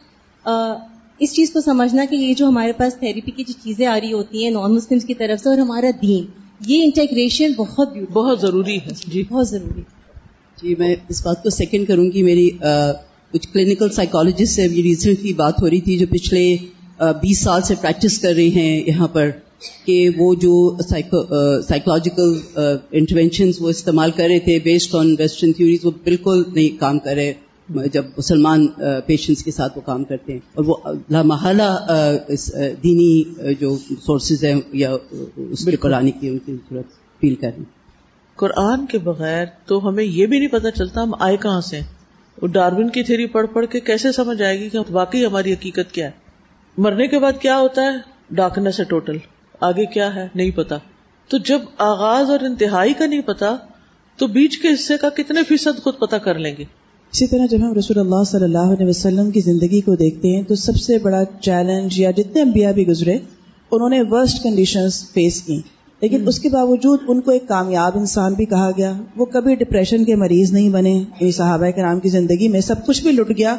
اس 1.19 1.33
چیز 1.33 1.51
کو 1.53 1.61
سمجھنا 1.61 2.05
کہ 2.09 2.15
یہ 2.15 2.33
جو 2.33 2.47
ہمارے 2.47 2.71
پاس 2.71 2.95
تھراپی 2.99 3.31
کی 3.31 3.43
جو 3.43 3.53
چیزیں 3.63 3.85
آ 3.87 3.99
رہی 3.99 4.13
ہوتی 4.13 4.43
ہیں 4.43 4.51
نان 4.51 4.75
مسلم 4.75 4.99
کی 4.99 5.13
طرف 5.13 5.39
سے 5.39 5.49
اور 5.49 5.57
ہمارا 5.57 5.89
دین 6.01 6.25
یہ 6.67 6.83
انٹیگریشن 6.83 7.51
بہت 7.57 7.97
بہت 8.13 8.41
ضروری 8.41 8.77
ہے۔ 8.77 8.91
جی 9.07 9.23
بہت 9.29 9.49
ضروری۔ 9.49 9.81
جی 10.61 10.75
میں 10.79 10.95
اس 11.09 11.25
بات 11.25 11.43
کو 11.43 11.49
سیکنڈ 11.49 11.87
کروں 11.87 12.11
گی 12.11 12.23
میری 12.23 12.49
کچھ 13.33 13.47
کلینکل 13.47 13.89
سائیکالوجسٹ 13.89 14.53
سے 14.53 14.67
ریسنٹلی 14.67 15.33
بات 15.33 15.61
ہو 15.61 15.69
رہی 15.69 15.81
تھی 15.81 15.97
جو 15.97 16.05
پچھلے 16.09 16.57
بیس 17.21 17.39
سال 17.39 17.61
سے 17.61 17.75
پریکٹس 17.81 18.19
کر 18.19 18.33
رہے 18.33 18.47
ہیں 18.47 18.83
یہاں 18.87 19.07
پر۔ 19.07 19.29
کہ 19.85 20.09
وہ 20.17 20.35
جو 20.35 20.77
سائیکولوجیکل 20.89 22.33
انٹروینشنز 22.91 23.55
وہ 23.59 23.69
استعمال 23.69 24.11
کر 24.11 24.23
رہے 24.23 24.39
تھے 24.39 24.59
بیسڈ 24.63 24.95
آن 24.95 25.15
ویسٹرن 25.19 25.53
تھیوریز 25.53 25.85
وہ 25.85 25.91
بالکل 26.03 26.43
نہیں 26.47 26.79
کام 26.79 26.99
کر 26.99 27.15
رہے 27.15 27.33
جب 27.93 28.05
مسلمان 28.17 28.67
پیشنٹس 29.07 29.43
کے 29.43 29.51
ساتھ 29.51 29.73
وہ 29.75 29.81
کام 29.85 30.03
کرتے 30.03 30.33
ہیں۔ 30.33 30.39
اور 30.53 30.65
وہ 30.65 30.75
لامحالہ 31.09 31.79
دینی 32.83 33.23
جو 33.59 33.77
سورسز 34.01 34.43
ہیں 34.43 34.55
یا 34.73 34.95
اس 35.35 35.65
کے 35.65 35.75
قرآن 35.75 36.11
کی 36.11 36.27
ان 36.27 36.37
کی 36.37 36.53
ضرورت 36.53 36.85
فیل 37.21 37.35
کر 37.35 37.47
رہے 37.47 37.57
ہیں۔ 37.57 37.83
قرآن 38.35 38.85
کے 38.85 38.97
بغیر 38.97 39.45
تو 39.65 39.89
ہمیں 39.89 40.03
یہ 40.03 40.25
بھی 40.25 40.39
نہیں 40.39 40.49
پتا 40.49 40.71
چلتا 40.71 41.03
ہم 41.03 41.11
آئے 41.19 41.37
کہاں 41.37 41.61
سے 41.61 41.79
وہ 42.41 42.47
ڈارون 42.47 42.89
کی 42.89 43.03
تھیری 43.03 43.25
پڑھ 43.25 43.47
پڑھ 43.53 43.65
کے 43.65 43.79
کیسے 43.79 44.11
سمجھ 44.11 44.41
آئے 44.41 44.59
گی 44.59 44.69
کہ 44.69 44.77
واقعی 44.89 45.25
ہماری 45.25 45.53
حقیقت 45.53 45.91
کیا 45.91 46.05
ہے؟ 46.05 46.11
مرنے 46.77 47.07
کے 47.07 47.19
بعد 47.19 47.41
کیا 47.41 47.57
ہوتا 47.57 47.81
ہے؟ 47.81 47.97
ڈاکنیس 48.31 48.79
ہے 48.79 48.85
ٹوٹل۔ 48.85 49.17
آگے 49.63 49.85
کیا 49.85 50.15
ہے؟ 50.15 50.27
نہیں 50.35 50.51
پتا۔ 50.51 50.77
تو 51.27 51.37
جب 51.37 51.59
آغاز 51.77 52.29
اور 52.29 52.39
انتہائی 52.39 52.93
کا 52.93 53.05
نہیں 53.05 53.21
پتا 53.21 53.55
تو 54.17 54.27
بیچ 54.27 54.57
کے 54.57 54.67
حصے 54.67 54.93
کا 55.01 55.09
کتنے 55.09 55.43
فیصد 55.43 55.83
خود 55.83 55.93
پتا 55.99 56.17
کر 56.17 56.39
لیں 56.39 56.55
گے۔ 56.57 56.63
اسی 57.11 57.27
طرح 57.27 57.45
جب 57.45 57.57
ہم 57.57 57.73
رسول 57.73 57.99
اللہ 57.99 58.23
صلی 58.23 58.43
اللہ 58.43 58.57
علیہ 58.57 58.87
وسلم 58.87 59.31
کی 59.31 59.39
زندگی 59.39 59.81
کو 59.81 59.95
دیکھتے 59.95 60.35
ہیں 60.35 60.43
تو 60.43 60.55
سب 60.55 60.75
سے 60.75 60.99
بڑا 60.99 61.23
چیلنج 61.41 61.99
یا 61.99 62.11
جتنے 62.11 62.41
انبیاء 62.41 62.71
بھی 62.71 62.87
گزرے 62.87 63.17
انہوں 63.71 63.89
نے 63.89 64.01
ورسٹ 64.09 64.43
کنڈیشن 64.43 64.89
فیس 65.13 65.41
کی۔ 65.41 65.61
لیکن 66.01 66.27
اس 66.27 66.39
کے 66.39 66.49
باوجود 66.49 66.99
ان 67.07 67.21
کو 67.21 67.31
ایک 67.31 67.47
کامیاب 67.47 67.91
انسان 67.95 68.33
بھی 68.33 68.45
کہا 68.45 68.71
گیا۔ 68.77 68.93
وہ 69.15 69.25
کبھی 69.25 69.55
ڈپریشن 69.55 70.05
کے 70.05 70.15
مریض 70.15 70.53
نہیں 70.53 70.69
بنے۔ 70.69 71.03
یہ 71.19 71.31
صحابہ 71.31 71.71
کے 71.71 71.81
نام 71.81 71.99
کی 71.99 72.09
زندگی 72.09 72.47
میں 72.47 72.61
سب 72.61 72.85
کچھ 72.87 73.03
بھی 73.03 73.11
لٹ 73.11 73.37
گیا 73.37 73.55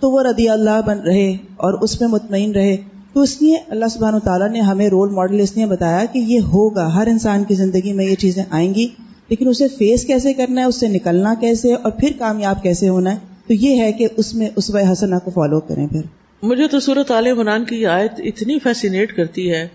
تو 0.00 0.10
وہ 0.10 0.22
رضی 0.22 0.48
اللہ 0.48 0.80
بن 0.86 0.98
رہے 0.98 1.30
اور 1.32 1.72
اس 1.72 2.00
میں 2.00 2.08
مطمئن 2.08 2.52
رہے۔ 2.52 2.76
تو 3.12 3.20
اس 3.20 3.42
لیے 3.42 3.56
اللہ 3.68 3.84
سبحانہ 3.90 4.16
و 4.16 4.20
تعالیٰ 4.20 4.48
نے 4.48 4.60
ہمیں 4.60 4.88
رول 4.88 5.10
ماڈل 5.10 5.40
اس 5.40 5.56
لیے 5.56 5.66
بتایا 5.66 6.04
کہ 6.04 6.18
یہ 6.18 6.40
ہوگا، 6.40 6.94
ہر 6.94 7.06
انسان 7.06 7.44
کی 7.44 7.54
زندگی 7.54 7.92
میں 7.92 8.04
یہ 8.04 8.14
چیزیں 8.14 8.44
آئیں 8.50 8.74
گی، 8.74 8.88
لیکن 9.28 9.48
اسے 9.48 9.68
فیس 9.68 10.04
کیسے 10.04 10.34
کرنا 10.34 10.60
ہے، 10.60 10.66
اس 10.66 10.80
سے 10.80 10.88
نکلنا 10.88 11.34
کیسے 11.40 11.74
اور 11.74 11.92
پھر 11.92 12.12
کامیاب 12.18 12.62
کیسے 12.62 12.88
ہونا 12.88 13.12
ہے، 13.12 13.18
تو 13.46 13.54
یہ 13.54 13.82
ہے 13.82 13.92
کہ 13.92 14.08
اس 14.16 14.34
میں 14.34 14.48
اس 14.56 14.70
حسنا 14.92 15.18
کو 15.18 15.30
فالو 15.30 15.60
کریں 15.60 15.86
پھر۔ 15.86 16.00
مجھے 16.42 16.68
تو 16.68 16.80
صورت 16.80 17.10
عال 17.10 17.26
عمران 17.26 17.64
کی 17.64 17.76
یہ 17.76 17.86
آیت 17.86 18.12
اتنی 18.18 18.58
فیسینیٹ 18.58 19.16
کرتی 19.16 19.52
ہے۔ 19.52 19.68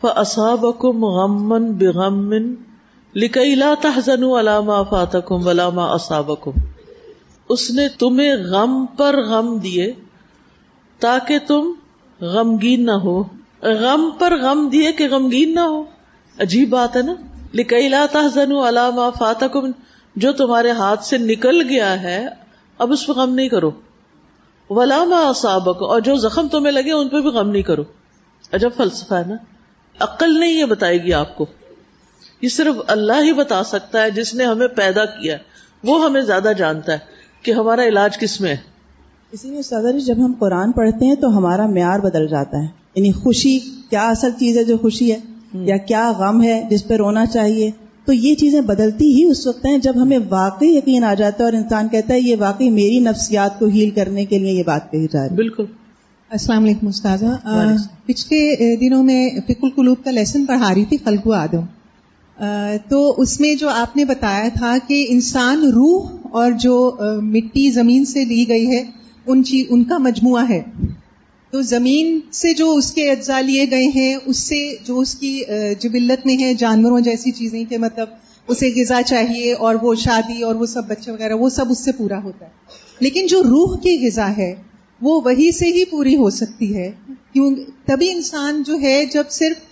فَأَصَابَكُمْ 0.00 1.04
غَمًّا 1.04 1.70
بِغَمٍّ 1.70 2.38
لِكَيْ 3.14 3.54
لَا 3.54 3.74
تَحْزَنُوا 3.80 4.40
عَلَى 4.40 4.64
مَا 4.64 4.82
فَاتَكُمْ 4.82 5.46
وَلَا 5.46 5.70
مَا 5.70 5.96
أَصَابَكُمْ۔ 5.96 6.52
اس 7.48 7.70
نے 7.70 7.88
تمہیں 7.98 8.34
غم 8.34 8.86
پر 8.96 9.22
غم 9.22 9.58
دیے 9.58 9.92
تاکہ 10.98 11.38
تم 11.46 11.72
غمگین 12.20 12.86
نہ 12.86 12.90
ہو۔ 12.90 13.24
غم 13.62 14.10
پر 14.18 14.36
غم 14.42 14.68
دیے 14.72 14.92
کہ 14.92 15.08
غمگین 15.08 15.54
نہ 15.54 15.60
ہو۔ 15.60 15.84
عجیب 16.38 16.68
بات 16.68 16.96
ہے 16.96 17.02
نا۔ 17.02 17.12
لِكَيْ 17.54 17.88
لَا 17.88 18.06
تَحْزَنُوا 18.12 18.68
عَلَى 18.68 18.94
مَا 18.94 19.66
جو 20.16 20.32
تمہارے 20.32 20.70
ہاتھ 20.70 21.04
سے 21.04 21.18
نکل 21.18 21.62
گیا 21.68 22.02
ہے، 22.02 22.26
اب 22.78 22.92
اس 22.92 23.06
پہ 23.06 23.12
غم 23.12 23.34
نہیں 23.34 23.48
کرو۔ 23.48 23.70
ولاما 24.70 25.32
صابق 25.32 25.82
اور 25.82 26.00
جو 26.00 26.16
زخم 26.16 26.48
تمہیں 26.48 26.72
لگے، 26.72 26.92
ان 26.92 27.08
پہ 27.08 27.20
بھی 27.20 27.30
غم 27.30 27.50
نہیں 27.50 27.62
کرو۔ 27.62 27.82
عجب 28.52 28.70
فلسفہ 28.76 29.14
ہے 29.14 29.22
نا۔ 29.26 29.34
عقل 30.00 30.40
نہیں 30.40 30.52
یہ 30.52 30.64
بتائے 30.64 31.02
گی 31.02 31.12
آپ 31.12 31.36
کو۔ 31.36 31.46
یہ 32.40 32.48
صرف 32.48 32.74
اللہ 32.86 33.22
ہی 33.22 33.32
بتا 33.32 33.64
سکتا 33.64 34.02
ہے 34.02 34.10
جس 34.10 34.34
نے 34.34 34.44
ہمیں 34.44 34.68
پیدا 34.68 35.04
کیا 35.04 35.36
وہ 35.84 36.04
ہمیں 36.04 36.20
زیادہ 36.20 36.52
جانتا 36.58 36.92
ہے 36.92 36.98
کہ 37.42 37.52
ہمارا 37.52 37.82
علاج 37.82 38.18
کس 38.18 38.40
میں 38.40 38.50
ہے۔ 38.50 38.77
اسی 39.32 39.48
لیے 39.50 39.62
سادہ 39.62 39.86
جی 39.92 40.00
جب 40.00 40.14
ہم 40.18 40.32
قرآن 40.38 40.72
پڑھتے 40.72 41.06
ہیں 41.06 41.14
تو 41.14 41.38
ہمارا 41.38 41.66
معیار 41.66 41.98
بدل 42.00 42.28
جاتا 42.28 42.58
ہے۔ 42.62 42.66
یعنی 42.94 43.12
خوشی 43.12 43.58
کیا 43.90 44.08
اصل 44.08 44.30
چیز 44.38 44.58
ہے 44.58 44.64
جو 44.64 44.78
خوشی 44.78 45.12
ہے؟ 45.12 45.18
یا 45.52 45.76
کیا 45.76 46.12
غم 46.18 46.42
ہے 46.42 46.62
جس 46.70 46.88
پہ 46.88 46.94
رونا 46.94 47.26
چاہیے؟ 47.26 47.70
تو 48.04 48.12
یہ 48.12 48.34
چیزیں 48.34 48.60
بدلتی 48.60 49.12
ہی 49.12 49.24
اس 49.24 49.46
وقت 49.46 49.66
ہیں 49.66 49.78
جب 49.78 49.92
ہمیں 50.02 50.18
واقعی 50.28 50.68
یقین 50.68 51.04
آ 51.04 51.14
جاتا 51.14 51.36
ہے 51.40 51.44
اور 51.44 51.52
انسان 51.52 51.88
کہتا 51.88 52.14
ہے 52.14 52.20
یہ 52.20 52.36
واقعی 52.38 52.70
میری 52.70 52.98
نفسیات 52.98 53.58
کو 53.58 53.66
ہیل 53.66 53.90
کرنے 53.90 54.24
کے 54.24 54.38
لیے 54.38 54.52
یہ 54.52 54.62
بات 54.66 54.90
کہی 54.90 55.06
جا 55.12 55.22
رہی 55.22 55.30
ہے۔ 55.30 55.36
بالکل۔ 55.36 55.64
السلام 56.30 56.64
علیکم 56.64 56.86
استاذہ۔ 56.86 57.36
پچھلے 58.06 58.76
دنوں 58.76 59.02
میں 59.02 59.30
فک 59.48 59.64
القلوب 59.64 60.04
کا 60.04 60.10
لیسن 60.10 60.46
پڑھا 60.46 60.74
رہی 60.74 60.84
تھی 60.84 60.96
خلق 61.04 61.28
آدم۔ 61.32 61.60
تو 62.88 63.14
اس 63.18 63.40
میں 63.40 63.54
جو 63.54 63.68
آپ 63.68 63.96
نے 63.96 64.04
بتایا 64.04 64.48
تھا 64.54 64.76
کہ 64.88 65.06
انسان 65.08 65.64
روح 65.64 66.10
اور 66.22 66.52
جو 66.52 66.96
مٹی 67.22 67.70
زمین 67.70 68.04
سے 68.04 68.24
لی 68.24 68.48
گئی 68.48 68.66
ہے 68.66 68.97
ان 69.28 69.44
چیز 69.44 69.66
ان 69.70 69.84
کا 69.84 69.98
مجموعہ 69.98 70.48
ہے۔ 70.48 70.62
تو 71.50 71.62
زمین 71.62 72.20
سے 72.32 72.54
جو 72.54 72.74
اس 72.74 72.92
کے 72.92 73.10
اجزاء 73.10 73.40
لیے 73.40 73.64
گئے 73.70 73.86
ہیں، 73.94 74.16
اس 74.26 74.36
سے 74.36 74.74
جو 74.84 74.98
اس 74.98 75.14
کی 75.14 75.42
جبلت 75.80 76.26
میں 76.26 76.36
ہے 76.40 76.54
جانوروں 76.54 77.00
جیسی 77.00 77.30
چیزیں 77.30 77.64
کہ 77.64 77.78
مطلب 77.78 78.08
اسے 78.48 78.72
غذا 78.76 79.02
چاہیے 79.02 79.52
اور 79.52 79.74
وہ 79.82 79.94
شادی 79.94 80.42
اور 80.42 80.54
وہ 80.54 80.66
سب 80.66 80.88
بچے 80.88 81.10
وغیرہ، 81.10 81.32
وہ 81.32 81.48
سب 81.48 81.70
اس 81.70 81.84
سے 81.84 81.92
پورا 81.92 82.22
ہوتا 82.22 82.46
ہے۔ 82.46 82.50
لیکن 83.00 83.26
جو 83.26 83.42
روح 83.42 83.76
کی 83.76 84.06
غذا 84.06 84.36
ہے، 84.36 84.54
وہ 85.00 85.20
وہی 85.24 85.52
سے 85.52 85.66
ہی 85.66 85.84
پوری 85.84 86.16
ہو 86.16 86.30
سکتی 86.30 86.76
ہے۔ 86.76 86.90
کیوں؟ 87.32 87.54
تبھی 87.84 88.10
انسان 88.10 88.62
جو 88.66 88.80
ہے، 88.80 89.04
جب 89.12 89.24
صرف 89.30 89.67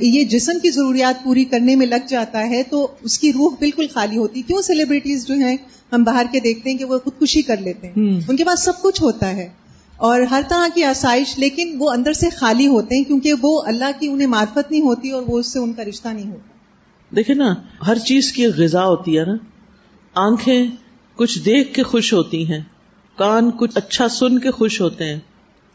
یہ 0.00 0.24
جسم 0.24 0.58
کی 0.62 0.70
ضروریات 0.70 1.24
پوری 1.24 1.44
کرنے 1.44 1.76
میں 1.76 1.86
لگ 1.86 2.06
جاتا 2.08 2.50
ہے 2.50 2.62
تو 2.62 2.88
اس 3.02 3.18
کی 3.18 3.32
روح 3.32 3.54
بالکل 3.58 3.86
خالی 3.94 4.16
ہوتی 4.16 4.42
کیوں 4.42 4.62
سیلیبریٹیز 4.62 5.26
جو 5.26 5.34
ہیں 5.34 5.56
ہم 5.92 6.02
باہر 6.02 6.26
کے 6.32 6.40
دیکھتے 6.40 6.70
ہیں 6.70 6.78
کہ 6.78 6.84
وہ 6.84 6.98
خودکشی 6.98 7.42
کر 7.42 7.56
لیتے 7.56 7.86
ہیں۔ 7.86 8.20
ان 8.28 8.36
کے 8.36 8.44
پاس 8.44 8.64
سب 8.64 8.72
کچھ 8.82 9.02
ہوتا 9.02 9.36
ہے 9.36 9.48
اور 9.96 10.20
ہر 10.20 10.42
طرح 10.48 10.66
کی 10.74 10.84
آسائش 10.84 11.38
لیکن 11.38 11.76
وہ 11.78 11.90
اندر 11.90 12.12
سے 12.12 12.30
خالی 12.30 12.66
ہوتے 12.66 12.96
ہیں 12.96 13.04
کیونکہ 13.04 13.32
وہ 13.42 13.62
اللہ 13.66 13.84
کی 14.00 14.08
انہیں 14.08 14.26
معرفت 14.26 14.70
نہیں 14.70 14.80
ہوتی 14.80 15.10
اور 15.10 15.22
وہ 15.26 15.38
اس 15.38 15.46
سے 15.46 15.58
ان 15.58 15.72
کا 15.72 15.84
رشتہ 15.84 16.08
نہیں 16.08 16.30
ہوتا۔ 16.30 17.16
دیکھیں 17.16 17.36
نا 17.36 17.54
ہر 17.86 17.98
چیز 17.98 18.32
کی 18.32 18.46
غذا 18.46 18.84
ہوتی 18.84 19.18
ہے 19.18 19.24
نا۔ 19.24 19.36
آنکھیں 20.14 20.66
کچھ 21.16 21.38
دیکھ 21.38 21.74
کے 21.74 21.82
خوش 21.82 22.12
ہوتی 22.12 22.52
ہیں 22.52 22.60
کان 23.16 23.50
کچھ 23.50 23.70
اچھا 23.74 24.08
سن 24.08 24.38
کے 24.38 24.50
خوش 24.50 24.80
ہوتے 24.80 25.04
ہیں۔ 25.04 25.20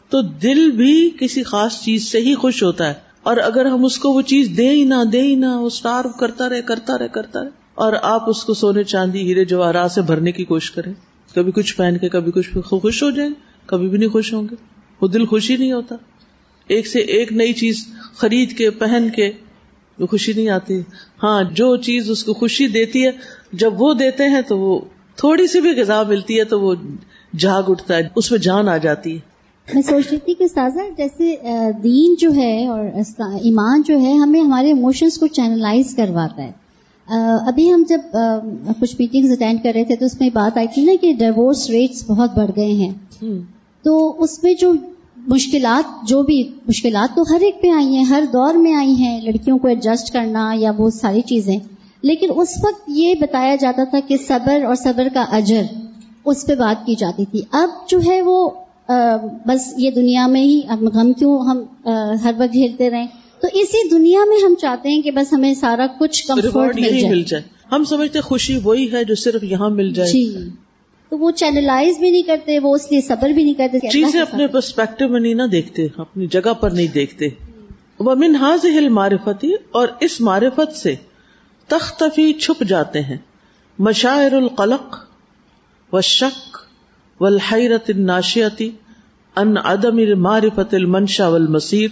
تو 0.10 0.22
دل 0.22 0.72
بھی 0.72 1.10
کسی 1.20 1.44
خاص 1.44 1.82
چیز 1.82 2.12
سے 2.12 2.18
ہی 2.18 2.36
خوش 2.36 2.64
ہوتا 2.64 2.88
ہے۔ 2.88 3.11
اور 3.24 3.38
اگر 3.38 3.66
ہم 3.66 3.86
اس 3.86 3.98
کو 3.98 4.10
وہ 4.10 4.22
چیز 4.22 4.50
دے 4.58 4.70
ہی 4.70 4.84
نہ 4.84 5.04
دے 5.14 5.22
ہی 5.22 5.36
نہ، 5.36 5.46
وہ 5.46 5.68
اسٹار 5.68 6.06
کرتا 6.20 6.50
رہے 6.50 6.62
کرتا 6.62 6.98
رہے 6.98 7.08
کرتا 7.08 7.44
رہے، 7.44 7.50
اور 7.76 7.94
آپ 8.02 8.30
اس 8.30 8.44
کو 8.44 8.54
سونے 8.54 8.84
چاندی، 8.84 9.22
ہیرے 9.22 9.46
جواہرات 9.46 9.92
سے 9.92 10.02
بھرنے 10.02 10.32
کی 10.32 10.46
کوشش 10.46 10.72
کریں۔ 10.72 10.94
کبھی 11.36 11.52
کچھ 11.52 11.76
پہن 11.76 11.98
کے، 12.02 12.10
کبھی 12.10 12.32
کچھ 12.32 12.58
خوش 12.58 13.04
ہو 13.04 13.10
جائیں، 13.10 13.32
کبھی 13.66 13.88
بھی 13.88 13.98
نہیں 13.98 14.10
خوش 14.10 14.34
ہوں 14.34 14.48
گے۔ 14.52 14.56
وہ 15.02 15.08
دل 15.08 15.26
خوشی 15.26 15.56
نہیں 15.58 15.72
ہوتا۔ 15.72 15.96
ایک 16.68 16.88
سے 16.88 17.00
ایک 17.00 17.32
نئی 17.34 17.54
چیز 17.54 17.86
خرید 18.16 18.58
کے، 18.58 18.70
پہن 18.70 19.08
کے، 19.16 19.32
وہ 20.00 20.08
خوشی 20.08 20.34
نہیں 20.34 20.50
آتی۔ 20.50 20.82
ہاں 21.24 21.44
جو 21.44 21.76
چیز 21.78 22.10
اس 22.10 22.24
کو 22.24 22.34
خوشی 22.34 22.68
دیتی 22.68 23.06
ہے، 23.06 23.12
جب 23.54 23.82
وہ 23.82 23.94
دیتے 23.94 24.28
ہیں 24.28 24.42
تو 24.42 24.58
وہ 24.58 24.80
تھوڑی 25.16 25.48
سی 25.48 25.62
بھی 25.62 25.72
غذا 25.72 26.04
ملتی 26.04 26.40
ہے 26.40 26.44
تو 26.44 26.60
وہ 26.62 26.76
جاگ 27.38 27.64
اٹھتا 27.68 27.98
ہے، 27.98 28.08
اس 28.16 28.32
میں 28.32 28.40
جان 28.40 28.70
آ 28.70 28.78
جاتی 28.78 29.16
ہے۔ 29.16 29.31
میں 29.68 29.82
سوچ 29.82 30.04
رہی 30.12 30.18
تھی 30.18 30.34
کہ 30.34 30.48
سازا 30.48 30.82
جیسے 30.98 31.36
دین 31.84 32.16
جو 32.20 32.34
ہے 32.34 32.68
اور 32.68 32.86
ایمان 33.42 33.82
جو 33.88 34.00
ہے 34.00 34.14
ہمیں 34.14 34.40
ہمارے 34.42 34.68
ایموشنس 34.68 35.18
کو 35.18 35.28
چینلائز 35.28 35.96
کرواتا 35.96 36.44
ہے۔ 36.44 36.52
ابھی 37.48 37.72
ہم 37.74 37.84
جب 37.90 38.18
کچھ 38.82 38.96
میٹنگز 39.00 39.32
اٹینڈ 39.32 39.64
کر 39.64 39.72
رہے 39.76 39.84
تھے 39.86 39.96
تو 39.96 40.06
اس 40.06 40.20
میں 40.20 40.30
بات 40.34 40.58
آئی 40.58 40.68
تھی 40.74 40.84
نا 40.86 40.92
کہ 41.02 41.14
ڈائیورس 41.14 41.70
ریٹس 41.70 42.04
بہت 42.10 42.38
بڑھ 42.38 42.52
گئے 42.56 42.72
ہیں۔ 42.74 42.92
تو 43.86 44.24
اس 44.24 44.44
میں 44.44 44.54
جو 44.54 44.74
مشکلات 45.28 46.08
جو 46.08 46.22
بھی 46.24 46.44
مشکلات 46.68 47.16
تو 47.16 47.22
ہر 47.22 47.42
ایک 47.42 47.62
پہ 47.62 47.70
آئی 47.70 47.96
ہیں 47.96 48.04
ہر 48.04 48.24
دور 48.34 48.54
میں 48.54 48.74
آئی 48.74 48.94
ہیں 48.96 49.22
لڑکیوں 49.22 49.58
کو 49.58 49.68
ایڈجسٹ 49.68 50.14
کرنا 50.14 50.52
یا 50.56 50.72
وہ 50.78 50.90
ساری 50.90 51.22
چیزیں۔ 51.22 51.58
لیکن 52.04 52.28
اس 52.36 52.58
وقت 52.64 52.84
یہ 52.88 53.14
بتایا 53.20 53.56
جاتا 53.56 53.84
تھا 53.84 54.00
کہ 54.08 54.18
صبر 54.28 54.64
اور 54.64 54.76
صبر 54.76 55.08
کا 55.14 55.26
اجر 55.32 55.64
اس 56.26 56.46
پہ 56.48 56.56
بات 56.56 56.86
کی 56.86 56.96
جاتی 56.96 57.26
تھی۔ 57.26 57.42
اب 57.52 57.70
جو 57.90 58.00
ہے 58.06 58.22
وہ 58.22 58.50
بس 59.46 59.74
یہ 59.78 59.92
دنیا 59.92 60.28
میں 60.28 60.42
ہی 60.42 60.62
غم 60.70 61.14
کیوں 61.14 61.40
ہم 61.40 61.64
ہر 62.24 62.32
وقت 62.40 62.54
جھیلتے 62.54 62.90
رہیں؟ 62.90 63.08
تو 63.42 63.48
اسی 63.54 63.90
دنیا 63.90 64.20
میں 64.30 64.38
ہم 64.46 64.54
چاہتے 64.62 64.90
ہیں 64.90 65.02
کہ 65.02 65.12
بس 65.12 65.34
ہمیں 65.34 65.54
سارا 65.54 65.88
کچھ 66.00 66.28
کمفرٹ 66.28 66.76
مل 66.76 67.00
جائے۔ 67.00 67.10
مل 67.10 67.24
جائے۔ 67.24 67.44
ہم 67.72 67.84
سمجھتے 67.84 68.22
خوشی 68.22 68.60
وہی 68.64 68.92
ہے 68.92 69.04
جو 69.04 69.16
صرف 69.16 69.44
یہاں 69.44 69.70
مل 69.70 69.94
جائے۔ 69.94 70.10
جی۔ 70.10 70.36
تو 71.10 71.18
وہ 71.18 71.32
چینلائز 71.32 71.98
بھی 71.98 72.10
نہیں 72.10 72.22
کرتے 72.22 72.60
وہ 72.60 72.76
اس 72.76 72.92
لیے 72.92 73.02
صبر 73.02 73.30
بھی 73.30 73.44
نہیں 73.44 73.54
کرتے 73.54 73.90
چیزیں 73.90 74.22
اپنے 74.22 74.48
پرسپیکٹو 74.48 75.08
میں 75.08 75.20
نہیں 75.20 75.34
نہ 75.34 75.44
دیکھتے 75.44 75.88
اپنی 75.98 76.28
جگہ 76.28 76.54
پر 76.54 76.70
نہیں 76.70 76.88
دیکھتے۔ 76.88 77.28
وہ 78.00 78.16
منہاز 78.16 78.66
ہل 78.66 78.90
معرفتی 78.90 79.54
اور 79.72 79.88
اس 80.00 80.22
معرفت 80.22 80.76
سے 80.76 80.96
تختفی 81.68 82.34
چھپ 82.34 82.64
جاتے 82.64 83.02
ہیں۔ 83.02 83.18
مشاعر 83.80 84.32
القلق 84.32 84.98
و 85.94 86.02
شک 86.02 86.58
و 87.22 87.26
الحیرت 87.26 87.92
الناشیتی۔ 87.98 88.70
ان 89.36 89.58
عدم 89.58 90.22
معرفت 90.22 90.74
المنشا 90.74 91.28
والمصیر 91.28 91.88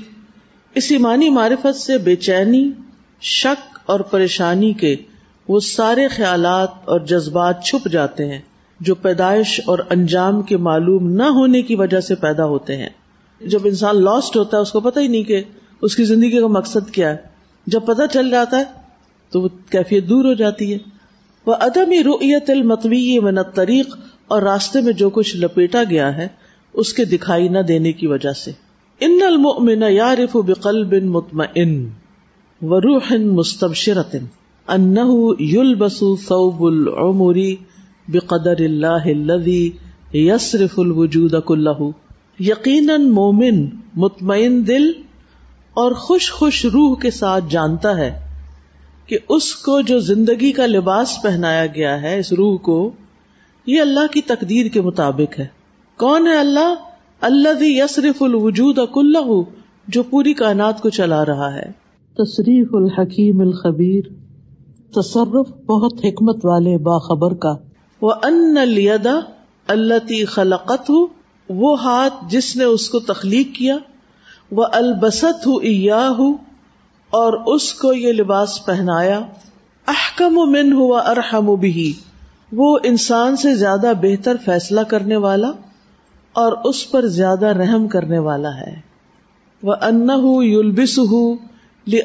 اس 0.76 0.92
ایمانی 0.92 1.30
معرفت 1.30 1.76
سے 1.76 1.98
بے 1.98 2.16
چینی، 2.16 2.72
شک 3.22 3.80
اور 3.86 4.00
پریشانی 4.00 4.74
کے 4.74 4.96
وہ 5.48 5.60
سارے 5.60 6.08
خیالات 6.08 6.70
اور 6.86 7.00
جذبات 7.00 7.64
چھپ 7.64 7.88
جاتے 7.88 8.26
ہیں، 8.26 8.40
جو 8.80 8.96
پیدائش 8.96 9.62
اور 9.66 9.80
انجام 9.90 10.42
کے 10.42 10.58
معلوم 10.58 11.10
نہ 11.10 11.24
ہونے 11.24 11.62
کی 11.62 11.76
وجہ 11.76 12.00
سے 12.00 12.16
پیدا 12.16 12.46
ہوتے 12.46 12.78
ہیں۔ 12.78 12.90
جب 13.42 13.60
انسان 13.64 14.04
لاسٹ 14.04 14.38
ہوتا 14.38 14.58
ہے، 14.58 14.62
اس 14.62 14.72
کو 14.72 14.80
پتہ 14.80 15.00
ہی 15.00 15.08
نہیں 15.08 15.24
کہ 15.24 15.44
اس 15.82 15.96
کی 15.96 16.04
زندگی 16.04 16.42
کا 16.42 16.48
مقصد 16.48 16.92
کیا 16.92 17.10
ہے۔ 17.10 17.18
جب 17.68 17.80
پتہ 17.86 18.02
چل 18.14 18.30
جاتا 18.30 18.58
ہے، 18.58 18.64
تو 19.30 19.42
وہ 19.42 19.48
کیفیت 19.70 20.10
دور 20.10 20.26
ہو 20.26 20.34
جاتی 20.34 20.74
ہے۔ 20.74 20.78
وہ 21.46 21.56
عدم 21.60 21.92
رویت 22.06 22.50
المتوی 22.50 23.20
من 23.20 23.44
طریق 23.44 23.98
اور 24.28 24.42
راستے 24.42 24.82
میں 24.82 24.94
جو 24.94 25.10
کچھ 25.10 25.38
لپیٹا 25.38 25.84
گیا 25.90 26.18
ہے 26.18 26.28
اس 26.74 26.94
کے 26.94 27.06
دکھائی 27.06 27.48
نہ 27.48 27.60
دینے 27.60 27.92
کی 27.92 28.08
وجہ 28.08 28.34
سے۔ 28.34 28.52
ان 29.00 29.20
المؤمن 29.28 29.84
یعرف 29.90 30.36
بقلب 30.36 30.94
مطمئن 30.94 31.90
وروح 32.62 33.14
مستبشرت 33.18 34.16
انه 34.68 35.34
يلبس 35.40 36.00
ثوب 36.00 36.64
العمر 36.64 37.38
بقدر 38.08 38.60
اللہ 38.60 39.06
الذي 39.06 39.70
يصرف 40.14 40.80
الوجود 40.80 41.34
كله 41.46 41.90
یقیناً 42.40 43.10
مومن 43.10 43.66
مطمئن 43.96 44.68
دل 44.68 44.92
اور 45.74 45.92
خوش 45.92 46.32
خوش 46.32 46.66
روح 46.66 47.00
کے 47.00 47.12
ساتھ 47.12 47.46
جانتا 47.50 47.98
ہے 47.98 48.20
کہ 49.06 49.18
اس 49.30 49.56
کو 49.56 49.82
جو 49.82 50.00
زندگی 50.00 50.52
کا 50.52 50.66
لباس 50.66 51.18
پہنایا 51.24 51.66
گیا 51.66 52.02
ہے، 52.02 52.20
اس 52.20 52.34
روح 52.34 52.58
کو، 52.58 52.92
یہ 53.66 53.82
اللہ 53.82 54.08
کی 54.12 54.22
تقدیر 54.22 54.66
کے 54.66 54.82
مطابق 54.82 55.40
ہے۔ 55.40 55.59
کون 56.00 56.28
ہے 56.28 56.38
اللہ؟ 56.38 56.76
اللہ 57.22 57.50
یسرف 57.60 58.24
الوجود 58.24 58.80
کلہ 58.94 59.42
جو 59.88 60.04
پوری 60.04 60.34
کائنات 60.34 60.82
کو 60.82 60.90
چلا 60.90 61.26
رہا 61.26 61.54
ہے۔ 61.54 61.72
تصریف 62.18 62.68
الحکیم 62.74 63.42
الخبیر 63.42 64.02
تصرف 64.96 65.66
بہت 65.66 65.94
حکمت 65.94 66.46
والے 66.46 66.78
باخبر 66.78 67.34
کا۔ 67.34 67.56
وہ 68.02 68.12
ان 68.24 68.58
الدا 68.58 69.20
اللہ 69.68 70.26
خلقت 70.28 70.90
ہو 70.90 71.08
وہ 71.50 71.84
ہاتھ 71.84 72.14
جس 72.30 72.56
نے 72.56 72.64
اس 72.64 72.90
کو 72.90 73.00
تخلیق 73.00 73.56
کیا۔ 73.56 73.78
وہ 74.52 74.66
البست 74.72 75.48
ہو 75.48 76.30
اور 77.10 77.56
اس 77.56 77.74
کو 77.74 77.94
یہ 77.94 78.14
لباس 78.14 78.66
پہنایا۔ 78.66 79.20
احکم 79.88 80.38
و 80.38 80.46
من 80.46 80.74
ہوا 80.74 81.00
ارحم 81.00 81.56
بھی 81.56 81.94
وہ 82.52 82.80
انسان 82.84 83.36
سے 83.36 83.56
زیادہ 83.56 83.92
بہتر 84.02 84.38
فیصلہ 84.46 84.82
کرنے 84.82 85.16
والا۔ 85.16 85.52
اور 86.40 86.54
اس 86.64 86.92
پر 86.92 87.08
زیادہ 87.08 87.46
رحم 87.46 87.88
کرنے 87.88 88.20
والا 88.20 88.50
ہے۔ 88.50 88.90
وہ 89.64 89.74
ان 89.82 90.08
یلبس 90.44 91.00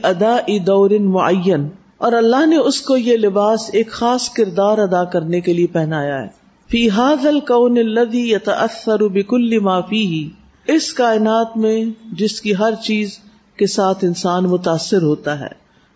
ادا 0.04 0.36
دور 0.66 0.90
معین 0.90 1.68
اور 1.98 2.12
اللہ 2.12 2.46
نے 2.46 2.56
اس 2.56 2.80
کو 2.80 2.96
یہ 2.96 3.16
لباس 3.16 3.70
ایک 3.72 3.90
خاص 3.90 4.30
کردار 4.30 4.78
ادا 4.78 5.04
کرنے 5.04 5.40
کے 5.40 5.52
لیے 5.52 5.66
پہنایا 5.66 6.22
ہے۔ 6.22 6.28
فی 6.70 6.90
حاض 6.90 7.26
القن 7.26 7.78
الدی 7.78 8.32
یتاثر 8.32 9.08
بکل 9.08 9.58
معافی 9.58 10.06
ہی 10.06 10.28
اس 10.66 10.92
کائنات 10.92 11.56
میں 11.56 11.84
جس 12.12 12.40
کی 12.40 12.52
ہر 12.54 12.74
چیز 12.84 13.18
کے 13.56 13.66
ساتھ 13.66 14.04
انسان 14.04 14.44
متاثر 14.44 15.02
ہوتا 15.02 15.40
ہے۔ 15.40 15.52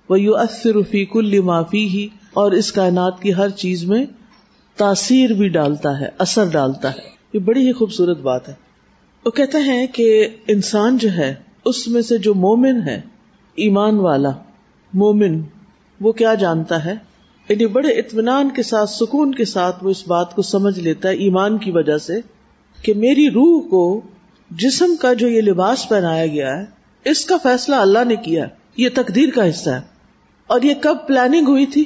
وہ 0.09 0.21
یو 0.21 0.37
اثر 0.37 0.83
فی 0.91 1.05
کل 1.05 1.41
معافی 1.41 1.89
ہی 1.89 2.09
اور 2.35 2.53
اس 2.53 2.73
کائنات 2.73 3.23
کی 3.23 3.35
ہر 3.35 3.49
چیز 3.49 3.85
میں 3.85 4.05
تاثیر 4.77 5.31
بھی 5.31 5.49
ڈالتا 5.49 6.01
ہے، 6.01 6.09
اثر 6.19 6.45
ڈالتا 6.45 6.91
ہے۔ 6.91 7.18
یہ 7.33 7.39
بڑی 7.39 7.67
ہی 7.67 7.73
خوبصورت 7.73 8.19
بات 8.19 8.49
ہے۔ 8.49 8.55
وہ 9.25 9.31
کہتے 9.31 9.59
ہیں 9.59 9.87
کہ 9.87 10.29
انسان 10.47 10.99
جو 10.99 11.13
ہے، 11.13 11.35
اس 11.65 11.89
میں 11.89 12.03
سے 12.03 12.19
جو 12.19 12.35
مومن 12.35 12.83
ہے، 12.83 13.01
ایمان 13.55 13.95
والا، 13.95 14.31
مومن، 14.95 15.41
وہ 16.01 16.13
کیا 16.13 16.35
جانتا 16.35 16.85
ہے؟ 16.85 16.95
یعنی 17.49 17.67
بڑے 17.67 17.89
اطمینان 17.89 18.49
کے 18.51 18.63
ساتھ، 18.63 18.91
سکون 18.91 19.35
کے 19.35 19.45
ساتھ 19.45 19.85
وہ 19.85 19.91
اس 19.91 20.09
بات 20.09 20.35
کو 20.35 20.43
سمجھ 20.43 20.79
لیتا 20.79 21.09
ہے 21.09 21.15
ایمان 21.15 21.59
کی 21.59 21.71
وجہ 21.71 21.99
سے 21.99 22.21
کہ 22.83 22.95
میری 22.95 23.31
روح 23.31 23.69
کو 23.69 24.01
جسم 24.51 24.97
کا 24.97 25.13
جو 25.13 25.29
یہ 25.29 25.41
لباس 25.41 25.89
پہنایا 25.89 26.27
گیا 26.27 26.59
ہے، 26.59 26.65
اس 27.05 27.25
کا 27.25 27.37
فیصلہ 27.43 27.75
اللہ 27.75 28.05
نے 28.07 28.17
کیا 28.17 28.47
یہ 28.77 28.89
تقدیر 28.95 29.29
کا 29.35 29.51
حصہ 29.51 29.71
ہے۔ 29.71 29.81
اور 30.47 30.63
یہ 30.63 30.75
کب 30.81 30.97
پلاننگ 31.07 31.49
ہوئی 31.49 31.67
تھی؟ 31.67 31.85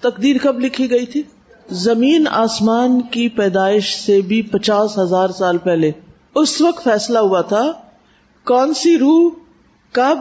تقدیر 0.00 0.36
کب 0.42 0.60
لکھی 0.60 0.90
گئی 0.90 1.06
تھی؟ 1.06 1.22
زمین 1.70 2.28
آسمان 2.30 3.02
کی 3.02 3.28
پیدائش 3.28 3.96
سے 3.96 4.20
بھی 4.20 4.42
پچاس 4.42 4.98
ہزار 4.98 5.28
سال 5.28 5.58
پہلے۔ 5.58 5.90
اس 6.34 6.60
وقت 6.60 6.84
فیصلہ 6.84 7.18
ہوا 7.18 7.40
تھا، 7.40 7.72
کون 8.44 8.74
سی 8.74 8.98
روح 8.98 9.30
کب 9.92 10.18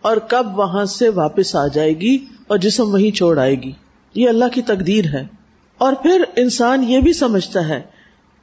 اور 0.03 0.17
کب 0.17 0.59
وہاں 0.59 0.85
سے 0.85 1.09
واپس 1.09 1.57
آ 1.57 1.67
جائے 1.67 2.01
گی 2.01 2.19
اور 2.47 2.59
جسم 2.59 2.93
وہیں 2.93 3.11
چھوڑ 3.11 3.39
آئے 3.39 3.55
گی۔ 3.55 3.73
یہ 4.15 4.29
اللہ 4.29 4.45
کی 4.53 4.63
تقدیر 4.63 5.05
ہے۔ 5.05 5.27
اور 5.79 5.93
پھر 5.93 6.25
انسان 6.37 6.85
یہ 6.91 7.01
بھی 7.01 7.13
سمجھتا 7.13 7.69
ہے 7.69 7.83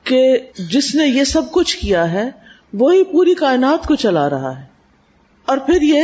کہ 0.04 0.38
جس 0.58 0.96
نے 0.96 1.08
یہ 1.08 1.24
سب 1.24 1.52
کچھ 1.52 1.78
کیا 1.78 2.12
ہے، 2.12 2.32
وہی 2.74 3.04
پوری 3.04 3.36
کائنات 3.36 3.88
کو 3.88 3.96
چلا 3.96 4.30
رہا 4.30 4.60
ہے۔ 4.60 4.66
اور 5.46 5.58
پھر 5.58 5.82
یہ 5.82 6.02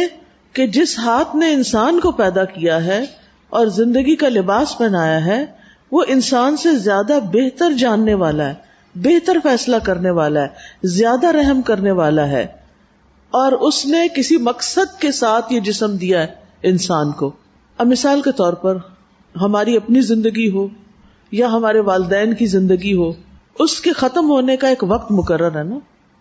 کہ 0.56 0.68
جس 0.68 0.99
ہاتھ 0.99 1.36
نے 1.36 1.53
انسان 1.53 1.99
کو 1.99 2.12
پیدا 2.12 2.45
کیا 2.45 2.86
ہے 2.86 3.06
اور 3.49 3.68
زندگی 3.68 4.16
کا 4.16 4.30
لباس 4.30 4.78
پہنایا 4.78 5.26
ہے، 5.26 5.45
وہ 5.91 6.03
انسان 6.08 6.58
سے 6.58 6.76
زیادہ 6.76 7.20
بہتر 7.34 7.72
جاننے 7.72 8.14
والا 8.14 8.49
ہے، 8.49 8.53
بہتر 8.95 9.38
فیصلہ 9.43 9.76
کرنے 9.84 10.10
والا 10.10 10.41
ہے، 10.41 10.47
زیادہ 10.84 11.28
رحم 11.28 11.62
کرنے 11.62 11.91
والا 11.91 12.28
ہے۔ 12.28 12.47
اور 13.32 13.51
اس 13.51 13.86
نے 13.86 14.08
کسی 14.16 14.38
مقصد 14.38 15.01
کے 15.01 15.12
ساتھ 15.12 15.53
یہ 15.53 15.60
جسم 15.60 15.97
دیا 15.97 16.22
ہے 16.22 16.28
انسان 16.64 17.12
کو۔ 17.12 17.32
اب 17.78 17.88
مثال 17.88 18.22
کے 18.22 18.32
طور 18.32 18.53
پر 18.53 18.78
ہماری 19.41 19.78
اپنی 19.78 20.01
زندگی 20.01 20.49
ہو 20.49 20.68
یا 21.32 21.47
ہمارے 21.47 21.80
والدین 21.80 22.34
کی 22.34 22.45
زندگی 22.45 22.95
ہو، 22.95 23.12
اس 23.60 23.82
کے 23.82 23.93
ختم 23.93 24.30
ہونے 24.30 24.58
کا 24.58 24.68
ایک 24.68 24.84
وقت 24.88 25.12
مقرر 25.12 25.58
ہے 25.58 25.64
نا۔ 25.64 25.76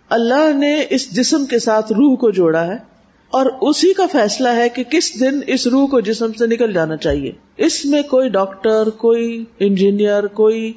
اللہ 0.08 0.52
نے 0.52 0.84
اس 0.90 1.10
جسم 1.10 1.46
کے 1.46 1.58
ساتھ 1.58 1.92
روح 1.92 2.16
کو 2.16 2.30
جوڑا 2.30 2.66
ہے۔ 2.66 2.93
اور 3.28 3.46
اسی 3.60 3.92
کا 3.92 4.06
فیصلہ 4.12 4.48
ہے 4.48 4.68
کہ 4.68 4.84
کس 4.84 5.20
دن 5.20 5.40
اس 5.46 5.66
روح 5.66 5.86
کو 5.86 6.00
جسم 6.00 6.32
سے 6.32 6.46
نکل 6.46 6.72
جانا 6.72 6.96
چاہیے۔ 6.96 7.32
اس 7.56 7.84
میں 7.84 8.02
کوئی 8.02 8.28
ڈاکٹر، 8.28 8.90
کوئی 8.90 9.44
انجینئر، 9.58 10.26
کوئی 10.26 10.72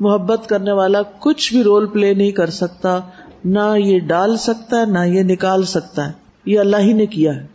محبت 0.00 0.48
کرنے 0.48 0.72
والا 0.72 1.02
کچھ 1.02 1.52
بھی 1.52 1.62
رول 1.62 1.86
پلے 1.86 2.14
نہیں 2.14 2.30
کر 2.30 2.50
سکتا۔ 2.50 3.00
نہ 3.44 3.74
یہ 3.78 3.98
ڈال 3.98 4.36
سکتا 4.36 4.80
ہے، 4.80 4.86
نہ 4.86 4.98
یہ 4.98 5.22
نکال 5.22 5.64
سکتا 5.64 6.06
ہے۔ 6.06 6.12
یہ 6.46 6.60
اللہ 6.60 6.76
ہی 6.76 6.92
نے 6.92 7.06
کیا 7.06 7.34
ہے۔ 7.36 7.46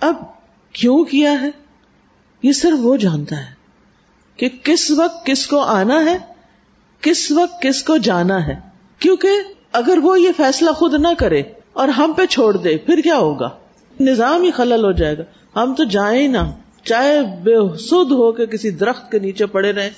اب 0.00 0.14
کیوں 0.72 1.04
کیا 1.04 1.42
ہے؟ 1.42 1.50
یہ 2.42 2.52
صرف 2.52 2.78
وہ 2.82 2.96
جانتا 2.96 3.36
ہے 3.36 3.54
کہ 4.36 4.48
کس 4.62 4.90
وقت 4.90 5.26
کس 5.26 5.46
کو 5.46 5.58
آنا 5.58 6.04
ہے، 6.04 6.18
کس 7.00 7.32
وقت 7.32 7.62
کس 7.62 7.82
کو 7.82 7.96
جانا 7.96 8.46
ہے۔ 8.46 8.54
کیونکہ 8.98 9.28
اگر 9.72 9.98
وہ 10.02 10.20
یہ 10.20 10.28
فیصلہ 10.36 10.70
خود 10.70 10.94
نہ 10.94 11.08
کرے 11.18 11.42
اور 11.72 11.88
ہم 11.88 12.12
پہ 12.16 12.26
چھوڑ 12.26 12.56
دے، 12.56 12.76
پھر 12.76 13.00
کیا 13.00 13.16
ہوگا؟ 13.16 13.48
نظام 14.00 14.42
ہی 14.42 14.50
خلل 14.50 14.84
ہو 14.84 14.92
جائے 14.92 15.18
گا۔ 15.18 15.22
ہم 15.62 15.74
تو 15.74 15.84
جائیں 15.84 16.28
نہ۔ 16.28 16.38
چاہے 16.84 17.22
بے 17.42 17.76
سد 17.78 18.12
ہو 18.12 18.32
کے 18.32 18.46
کسی 18.46 18.70
درخت 18.70 19.12
کے 19.12 19.18
نیچے 19.18 19.46
پڑے 19.46 19.72
رہے 19.72 19.90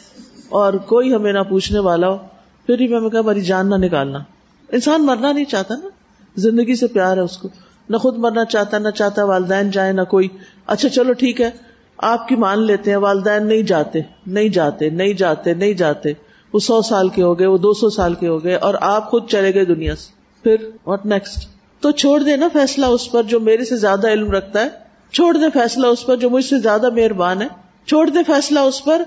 اور 0.49 0.72
کوئی 0.72 1.14
ہمیں 1.14 1.32
نہ 1.32 1.38
پوچھنے 1.49 1.78
والا 1.78 2.09
ہو، 2.09 2.16
پھر 2.66 2.80
ہی 2.80 2.88
میں 2.88 3.11
کہا 3.11 3.20
ہماری 3.20 3.40
جان 3.40 3.70
نہ 3.70 3.74
نکالنا۔ 3.74 4.18
انسان 4.72 5.07
مرنا 5.07 5.32
نہیں 5.32 5.44
چاہتا 5.44 5.74
نا۔ 5.74 5.88
زندگی 6.36 6.76
سے 6.76 6.86
پیار 6.86 7.16
ہے 7.16 7.22
اس 7.22 7.36
کو۔ 7.36 7.49
نہ 7.88 7.96
خود 7.96 8.18
مرنا 8.18 8.44
چاہتا، 8.44 8.78
نہ 8.78 8.88
چاہتا 8.88 9.24
والدین 9.24 9.70
جائے 9.70 9.92
نہ 9.92 10.03
کوئی۔ 10.03 10.28
اچھا 10.66 10.88
چلو 10.88 11.12
ٹھیک 11.12 11.40
ہے۔ 11.40 11.51
آپ 11.99 12.28
کی 12.28 12.36
مان 12.36 12.62
لیتے 12.62 12.90
ہیں، 12.90 12.99
والدین 12.99 13.46
نہیں 13.46 13.62
جاتے 13.62 14.01
نہیں 14.26 14.49
جاتے 14.49 14.90
نہیں 14.90 15.12
جاتے 15.12 15.55
نہیں 15.55 15.72
جاتے۔ 15.72 16.12
وہ 16.53 16.59
سو 16.59 16.82
سال 16.82 17.09
کے 17.09 17.22
ہو 17.22 17.38
گئے، 17.38 17.46
وہ 17.46 17.59
دو 17.59 17.72
سو 17.72 17.90
سال 17.90 18.14
کے 18.14 18.28
ہو 18.28 18.44
گئے 18.44 18.55
اور 18.55 18.74
آپ 18.80 19.11
خود 19.11 19.28
چلے 19.28 19.55
گئے 19.55 19.64
دنیا 19.64 19.96
سے۔ 19.96 20.12
پھر 20.42 20.70
واٹ 20.86 21.07
نیکسٹ 21.07 21.57
تو 21.81 21.91
چھوڑ 21.91 22.22
دے 22.22 22.37
نا 22.37 22.49
فیصلہ 22.53 22.87
اس 22.87 23.12
پر 23.12 23.22
جو 23.22 23.41
میرے 23.41 23.64
سے 23.64 23.76
زیادہ 23.76 24.09
علم 24.09 24.31
رکھتا 24.31 24.61
ہے۔ 24.61 24.68
چھوڑ 25.12 25.37
دے 25.37 25.47
فیصلہ 25.55 25.87
اس 25.87 26.07
پر 26.07 26.16
جو 26.16 26.31
مجھ 26.31 26.45
سے 26.45 26.59
زیادہ 26.59 26.91
مہربان 26.91 27.43
ہے۔ 27.43 27.47
چھوڑ 27.87 28.11
دے 28.11 28.18
فیصلہ 28.26 28.61
اس 28.61 28.85
پر 28.85 29.03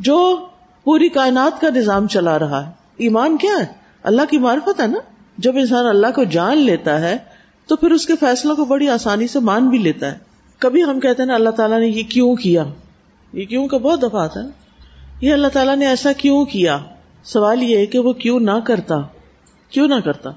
جو 0.00 0.46
پوری 0.84 1.08
کائنات 1.08 1.60
کا 1.60 1.68
نظام 1.74 2.06
چلا 2.06 2.38
رہا 2.38 2.66
ہے۔ 2.66 2.72
ایمان 2.96 3.36
کیا 3.36 3.52
ہے؟ 3.60 3.66
اللہ 4.02 4.22
کی 4.30 4.38
معرفت 4.38 4.80
ہے 4.80 4.86
نا؟ 4.86 4.98
جب 5.38 5.56
انسان 5.56 5.86
اللہ 5.86 6.06
کو 6.14 6.24
جان 6.24 6.58
لیتا 6.58 7.00
ہے، 7.00 7.18
تو 7.66 7.76
پھر 7.76 7.90
اس 7.90 8.06
کے 8.06 8.12
فیصلوں 8.20 8.56
کو 8.56 8.64
بڑی 8.64 8.88
آسانی 8.88 9.26
سے 9.26 9.38
مان 9.38 9.68
بھی 9.68 9.78
لیتا 9.78 10.12
ہے۔ 10.12 10.18
کبھی 10.58 10.84
ہم 10.84 11.00
کہتے 11.00 11.22
ہیں 11.22 11.26
نا، 11.26 11.34
اللہ 11.34 11.50
تعالیٰ 11.50 11.78
نے 11.80 11.86
یہ 11.86 12.02
کیوں 12.02 12.36
کیا؟ 12.36 12.64
یہ 13.32 13.44
کیوں 13.44 13.68
کا 13.68 13.76
بہت 13.76 14.02
دفعہ 14.02 14.22
آتا 14.22 14.40
ہے۔ 14.40 14.48
یہ 15.20 15.32
اللہ 15.32 15.48
تعالیٰ 15.48 15.76
نے 15.76 15.86
ایسا 15.86 16.12
کیوں 16.12 16.44
کیا؟ 16.44 16.78
سوال 17.24 17.62
یہ 17.62 17.76
ہے 17.76 17.86
کہ 17.86 17.98
وہ 17.98 18.12
کیوں 18.12 18.40
نہ 18.40 18.58
کرتا؟ 18.66 18.94
کیوں 19.70 19.88
نہ 19.88 19.94
کرتا؟ 20.04 20.30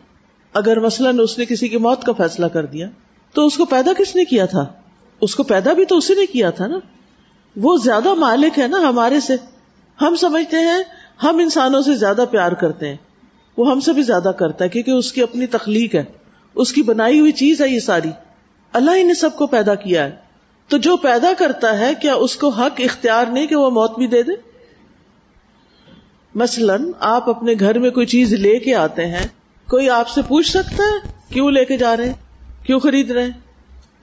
اگر 0.54 0.80
مثلاً 0.80 1.20
اس 1.20 1.38
نے 1.38 1.46
کسی 1.46 1.68
کی 1.68 1.78
موت 1.78 2.04
کا 2.04 2.12
فیصلہ 2.12 2.46
کر 2.46 2.66
دیا، 2.66 2.88
تو 3.34 3.46
اس 3.46 3.58
کو 3.58 3.66
پیدا 3.66 3.92
کس 3.94 4.16
نے 4.16 4.26
کیا 4.26 4.46
تھا؟ 4.46 4.66
اس 5.22 5.36
کو 5.36 5.44
پیدا 5.44 5.74
بھی 5.74 5.86
تو 5.86 5.98
اسی 5.98 6.14
نے 6.14 6.26
کیا 6.26 6.50
تھا 6.50 6.68
نا؟ 6.68 6.78
وہ 7.56 7.78
زیادہ 7.78 8.14
مالک 8.14 8.60
ہے 8.60 8.68
نا 8.68 8.78
ہمارے 8.90 9.20
سے۔ 9.20 9.36
ہم 10.02 10.16
سمجھتے 10.16 10.58
ہیں، 10.58 10.84
ہم 11.24 11.38
انسانوں 11.38 11.82
سے 11.82 11.94
زیادہ 11.94 12.26
پیار 12.32 12.52
کرتے 12.52 12.90
ہیں۔ 12.90 12.96
وہ 13.58 13.72
ہم 13.72 13.80
سے 13.80 13.94
بھی 13.94 14.02
زیادہ 14.02 14.32
کرتا 14.40 14.64
ہے 14.64 14.70
کیونکہ 14.70 14.92
اس 14.92 15.12
کی 15.12 15.22
اپنی 15.22 15.48
تخلیق 15.48 15.96
ہے۔ 15.96 16.04
اس 16.56 16.72
کی 16.72 16.82
بنائی 16.82 17.20
ہوئی 17.20 17.32
چیز 17.32 17.62
ہے 17.62 17.70
یہ 17.70 17.80
ساری۔ 17.80 18.10
اللہ 18.74 18.92
ہی 18.92 19.04
نے 19.04 19.14
سب 19.14 19.30
کو 19.36 19.48
پیدا 19.48 19.76
کیا 19.76 20.06
ہے۔ 20.06 20.12
تو 20.68 20.78
جو 20.78 20.98
پیدا 20.98 21.32
کرتا 21.38 21.80
ہے، 21.80 21.94
کیا 22.02 22.14
اس 22.14 22.36
کو 22.36 22.50
حق 22.50 22.82
اختیار 22.84 23.26
نہیں 23.26 23.48
کہ 23.48 23.56
وہ 23.56 23.70
موت 23.70 23.98
بھی 23.98 24.08
دے 24.08 24.24
دے؟ 24.24 24.32
مثلاً 26.36 26.92
آپ 27.00 27.30
اپنے 27.30 27.54
گھر 27.60 27.80
میں 27.80 27.92
کوئی 27.92 28.06
چیز 28.06 28.34
لے 28.34 28.60
کے 28.60 28.76
آتے 28.76 29.08
ہیں 29.08 29.28
کوئی 29.74 29.90
آپ 29.90 30.10
سے 30.10 30.22
پوچھ 30.28 30.50
سکتا 30.50 30.84
ہے 30.84 31.12
کیوں 31.30 31.52
لے 31.52 31.66
کے 31.66 31.78
جا 31.78 31.98
رہے 31.98 32.06
ہیں؟ 32.06 32.14
کیوں 32.66 32.80
خرید 32.80 33.12
رہے 33.12 33.24
ہیں؟ 33.24 33.32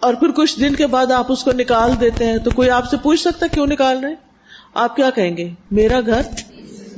اور 0.00 0.14
پھر 0.14 0.30
کچھ 0.30 0.60
دن 0.60 0.74
کے 0.74 0.86
بعد 0.86 1.06
آپ 1.06 1.32
اس 1.32 1.44
کو 1.44 1.50
نکال 1.52 1.90
دیتے 2.00 2.26
ہیں 2.26 2.38
تو 2.38 2.50
کوئی 2.50 2.70
آپ 2.70 2.90
سے 2.90 2.96
پوچھ 2.96 3.20
سکتا 3.20 3.46
ہے 3.46 3.54
کیوں 3.54 3.66
نکال 3.66 4.04
رہے 4.04 4.14
آپ 4.74 4.96
کیا 4.96 5.10
کہیں 5.10 5.36
گے؟ 5.36 5.50
میرا 5.70 6.00
گھر؟ 6.06 6.22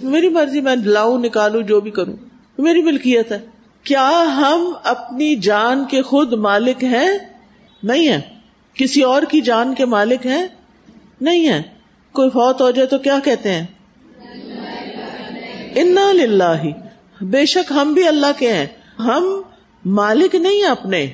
میری 0.03 0.29
مرضی 0.29 0.61
میں 0.61 0.77
لاؤں، 0.77 1.19
نکالوں، 1.19 1.63
جو 1.63 1.81
بھی 1.81 1.91
کروں۔ 1.91 2.17
میری 2.59 2.83
ملکیت 2.83 3.33
ہے۔ 3.33 3.39
کیا 3.85 4.11
ہم 4.37 4.73
اپنی 4.85 5.37
جان 5.37 5.85
کے 5.85 6.03
خود 6.03 6.33
مالک 6.33 6.85
ہیں؟ 6.85 7.19
نہیں 7.83 8.09
ہے 8.09 8.21
کسی 8.75 9.03
اور 9.03 9.23
کی 9.23 9.41
جان 9.41 9.75
کے 9.75 9.85
مالک 9.85 10.27
ہیں؟ 10.27 10.47
نہیں 11.21 11.49
ہے 11.49 11.63
کوئی 12.13 12.31
فوت 12.31 12.61
ہو 12.61 12.71
جائے 12.71 12.87
تو 12.87 12.99
کیا 12.99 13.19
کہتے 13.25 13.53
ہیں؟ 13.53 13.67
انا 15.75 16.13
للہ۔ 16.13 16.92
بے 17.23 17.47
شک 17.47 17.73
ہم 17.73 17.93
بھی 17.93 18.09
اللہ 18.09 18.27
کے 18.39 18.53
ہیں۔ 18.53 18.67
ہم 18.99 19.43
مالک 19.85 20.35
نہیں 20.35 20.65
اپنے۔ 20.65 21.07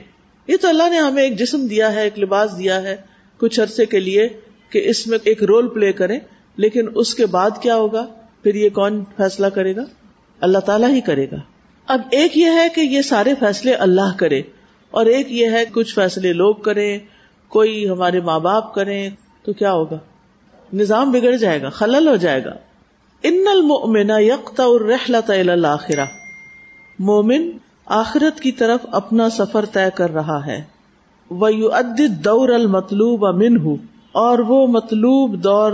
یہ 0.46 0.56
تو 0.60 0.68
اللہ 0.68 0.88
نے 0.90 0.98
ہمیں 0.98 1.22
ایک 1.22 1.38
جسم 1.38 1.66
دیا 1.66 1.92
ہے، 1.92 2.02
ایک 2.04 2.18
لباس 2.18 2.58
دیا 2.58 2.82
ہے 2.82 2.96
کچھ 3.38 3.60
عرصے 3.60 3.86
کے 3.86 4.00
لیے 4.00 4.28
کہ 4.70 4.88
اس 4.90 5.06
میں 5.06 5.18
ایک 5.24 5.42
رول 5.42 5.68
پلے 5.68 5.92
کریں۔ 5.92 6.20
لیکن 6.56 6.86
اس 6.94 7.14
کے 7.14 7.26
بعد 7.26 7.50
کیا 7.62 7.76
ہوگا؟ 7.76 8.06
پھر 8.42 8.54
یہ 8.54 8.68
کون 8.68 9.04
فیصلہ 9.16 9.46
کرے 9.46 9.76
گا؟ 9.76 9.84
اللہ 10.40 10.58
تعالیٰ 10.58 10.88
ہی 10.88 11.00
کرے 11.00 11.26
گا۔ 11.30 11.36
اب 11.86 12.00
ایک 12.10 12.38
یہ 12.38 12.46
ہے 12.46 12.68
کہ 12.74 12.80
یہ 12.80 13.02
سارے 13.02 13.34
فیصلے 13.40 13.74
اللہ 13.74 14.16
کرے۔ 14.16 14.42
اور 14.90 15.06
ایک 15.06 15.32
یہ 15.32 15.46
ہے 15.46 15.64
کچھ 15.72 15.94
فیصلے 15.94 16.32
لوگ 16.32 16.54
کریں، 16.54 16.98
کوئی 17.48 17.88
ہمارے 17.88 18.20
ماں 18.20 18.40
باپ 18.40 18.74
کریں 18.74 19.10
تو 19.42 19.52
کیا 19.52 19.72
ہوگا؟ 19.72 19.98
نظام 20.72 21.10
بگڑ 21.10 21.36
جائے 21.36 21.62
گا، 21.62 21.68
خلل 21.68 22.08
ہو 22.08 22.16
جائے 22.16 22.44
گا۔ 22.44 22.54
ان 23.22 23.44
المؤمن 23.50 24.10
یکتا 24.10 24.64
الرحلت 24.64 25.30
الى 25.30 25.50
الاخرہ 25.50 26.04
مومن 26.98 27.50
آخرت 27.86 28.40
کی 28.40 28.52
طرف 28.52 28.80
اپنا 28.92 29.30
سفر 29.30 29.64
طے 29.64 29.80
کر 29.94 30.14
رہا 30.14 30.46
ہے۔ 30.46 30.64
وَيُؤَدِّ 31.30 32.02
الدَّوْرَ 32.02 32.54
الْمَطْلُوبَ 32.54 33.32
مِنْهُ، 33.32 33.76
اور 34.12 34.38
وہ 34.38 34.66
مطلوب 34.66 35.44
دور 35.44 35.72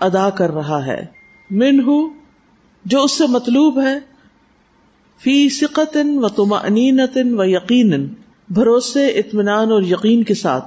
ادا 0.00 0.30
کر 0.30 0.50
رہا 0.50 0.86
ہے۔ 0.86 1.06
منہ 1.50 1.90
جو 2.84 3.02
اس 3.02 3.18
سے 3.18 3.26
مطلوب 3.26 3.80
ہے، 3.80 3.98
فی 5.22 5.48
سقت 5.48 5.98
و 6.22 6.28
تمانینت 6.28 7.18
و 7.38 7.44
یقین 7.44 8.14
بھروسے، 8.50 9.06
اطمینان 9.06 9.72
اور 9.72 9.82
یقین 9.82 10.22
کے 10.22 10.34
ساتھ۔ 10.34 10.64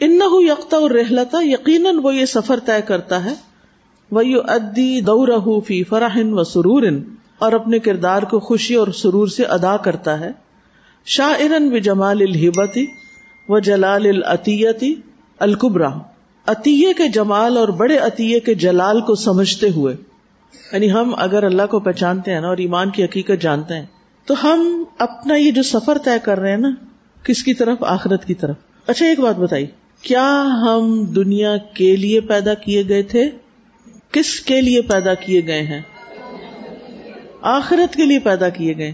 ان 0.00 0.20
یکتا 0.32 0.76
اور 0.76 0.90
رحلتا 0.90 1.38
یقیناً 1.42 1.98
وہ 2.02 2.14
یہ 2.14 2.24
سفر 2.24 2.58
طے 2.64 2.82
کرتا 2.82 3.24
ہے۔ 3.24 3.47
وہ 4.10 4.22
ادی 4.48 5.00
دور 5.00 5.60
فی 5.66 5.84
فراہن 5.84 6.32
و 6.32 6.44
سرور 6.44 6.82
اور 7.38 7.52
اپنے 7.52 7.78
کردار 7.78 8.22
کو 8.22 8.40
خوشی 8.40 8.74
اور 8.74 8.88
سرور 8.88 9.26
سے 9.26 9.42
ادا 9.42 9.76
کرتا 9.76 10.20
ہے۔ 10.20 10.30
شاعر 11.06 11.72
و 11.72 11.78
جمال 11.78 12.22
الحبتی 12.22 12.86
و 13.48 13.58
جلال 13.58 14.06
العطیتی 14.06 14.94
القبرا 15.38 15.88
عطیے 16.46 16.92
کے 16.92 17.08
جمال 17.08 17.58
اور 17.58 17.68
بڑے 17.68 17.96
عطیے 17.98 18.40
کے 18.40 18.54
جلال 18.54 19.00
کو 19.00 19.14
سمجھتے 19.14 19.70
ہوئے۔ 19.70 19.96
یعنی 20.72 20.92
ہم 20.92 21.14
اگر 21.16 21.42
اللہ 21.42 21.66
کو 21.70 21.80
پہچانتے 21.80 22.32
ہیں 22.32 22.40
نا 22.40 22.48
اور 22.48 22.56
ایمان 22.56 22.90
کی 22.90 23.04
حقیقت 23.04 23.42
جانتے 23.42 23.74
ہیں، 23.74 23.86
تو 24.26 24.34
ہم 24.44 24.84
اپنا 24.98 25.36
یہ 25.36 25.50
جو 25.50 25.62
سفر 25.62 25.98
طے 26.04 26.18
کر 26.22 26.40
رہے 26.40 26.50
ہیں 26.50 26.58
نا، 26.58 26.70
کس 27.22 27.42
کی 27.42 27.54
طرف؟ 27.54 27.78
آخرت 27.80 28.24
کی 28.24 28.34
طرف۔ 28.34 28.56
اچھا 28.86 29.06
ایک 29.06 29.20
بات 29.20 29.36
بتائی۔ 29.38 29.66
کیا 30.02 30.46
ہم 30.62 31.04
دنیا 31.04 31.56
کے 31.56 31.96
لیے 31.96 32.20
پیدا 32.20 32.54
کیے 32.54 32.82
گئے 32.88 33.02
تھے؟ 33.02 33.30
کس 34.12 34.40
کے 34.40 34.60
لیے 34.60 34.82
پیدا 34.82 35.14
کیے 35.14 35.46
گئے 35.46 35.62
ہیں؟ 35.62 35.80
آخرت 37.42 37.94
کے 37.94 38.04
لیے 38.04 38.18
پیدا 38.18 38.48
کیے 38.48 38.76
گئے۔ 38.76 38.92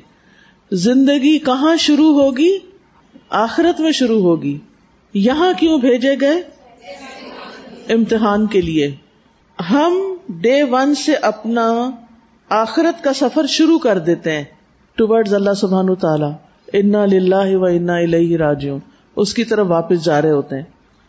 زندگی 0.72 1.38
کہاں 1.38 1.76
شروع 1.76 2.22
ہوگی؟ 2.22 2.58
آخرت 3.30 3.80
میں 3.80 3.92
شروع 3.92 4.22
ہوگی۔ 4.22 4.58
یہاں 5.14 5.52
کیوں 5.58 5.78
بھیجے 5.78 6.14
گئے؟ 6.20 6.42
امتحان 7.88 8.46
کے 8.46 8.60
لیے۔ 8.60 8.94
ہم 9.70 10.16
ڈے 10.28 10.62
ون 10.62 10.94
سے 10.94 11.14
اپنا 11.14 11.90
آخرت 12.48 13.04
کا 13.04 13.12
سفر 13.12 13.46
شروع 13.46 13.78
کر 13.78 13.98
دیتے 13.98 14.32
ہیں۔ 14.32 14.44
ٹوڈز 14.94 15.34
اللہ 15.34 15.54
سبحان 15.56 15.94
تعالی۔ 15.94 16.26
انا 16.72 17.06
للہ 17.06 17.56
و 17.56 17.64
انا 17.64 17.96
الہ 17.96 18.36
راجعون۔ 18.36 18.80
اس 19.16 19.34
کی 19.34 19.44
طرف 19.44 19.66
واپس 19.70 20.04
جا 20.04 20.22
رہے 20.22 20.30
ہوتے 20.30 20.56
ہیں۔ 20.56 20.62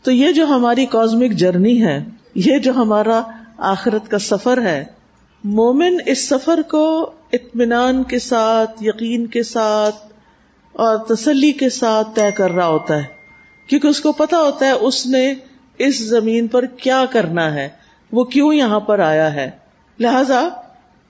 تو 0.04 0.12
یہ 0.12 0.32
جو 0.32 0.46
ہماری 0.46 0.86
کازمک 0.86 1.32
جرنی 1.32 1.86
ہے، 1.86 2.06
یہ 2.36 2.58
جو 2.58 2.72
ہمارا 2.72 3.22
آخرت 3.58 4.12
کا 4.12 4.20
سفر 4.20 4.62
ہے۔ 4.62 4.86
مومن 5.44 5.98
اس 6.06 6.30
سفر 6.30 6.60
کو 6.72 7.12
اطمینان 7.34 8.04
کے 8.04 8.20
ساتھ، 8.20 8.84
یقین 8.84 9.28
کے 9.28 9.44
ساتھ 9.44 9.96
اور 10.72 10.98
تسلی 10.98 11.52
کے 11.52 11.70
ساتھ 11.70 12.08
طے 12.16 12.32
کر 12.32 12.52
رہا 12.52 12.68
ہوتا 12.68 12.98
ہے۔ 12.98 13.04
کیونکہ 13.68 13.88
اس 13.88 14.02
کو 14.02 14.12
پتا 14.12 14.38
ہوتا 14.38 14.66
ہے 14.66 14.72
اس 14.72 15.06
نے 15.06 15.34
اس 15.78 16.08
زمین 16.08 16.48
پر 16.48 16.66
کیا 16.66 17.06
کرنا 17.10 17.54
ہے۔ 17.54 17.70
وہ 18.12 18.24
کیوں 18.24 18.54
یہاں 18.54 18.80
پر 18.80 19.00
آیا 19.00 19.34
ہے۔ 19.34 19.52
لہذا 20.00 20.48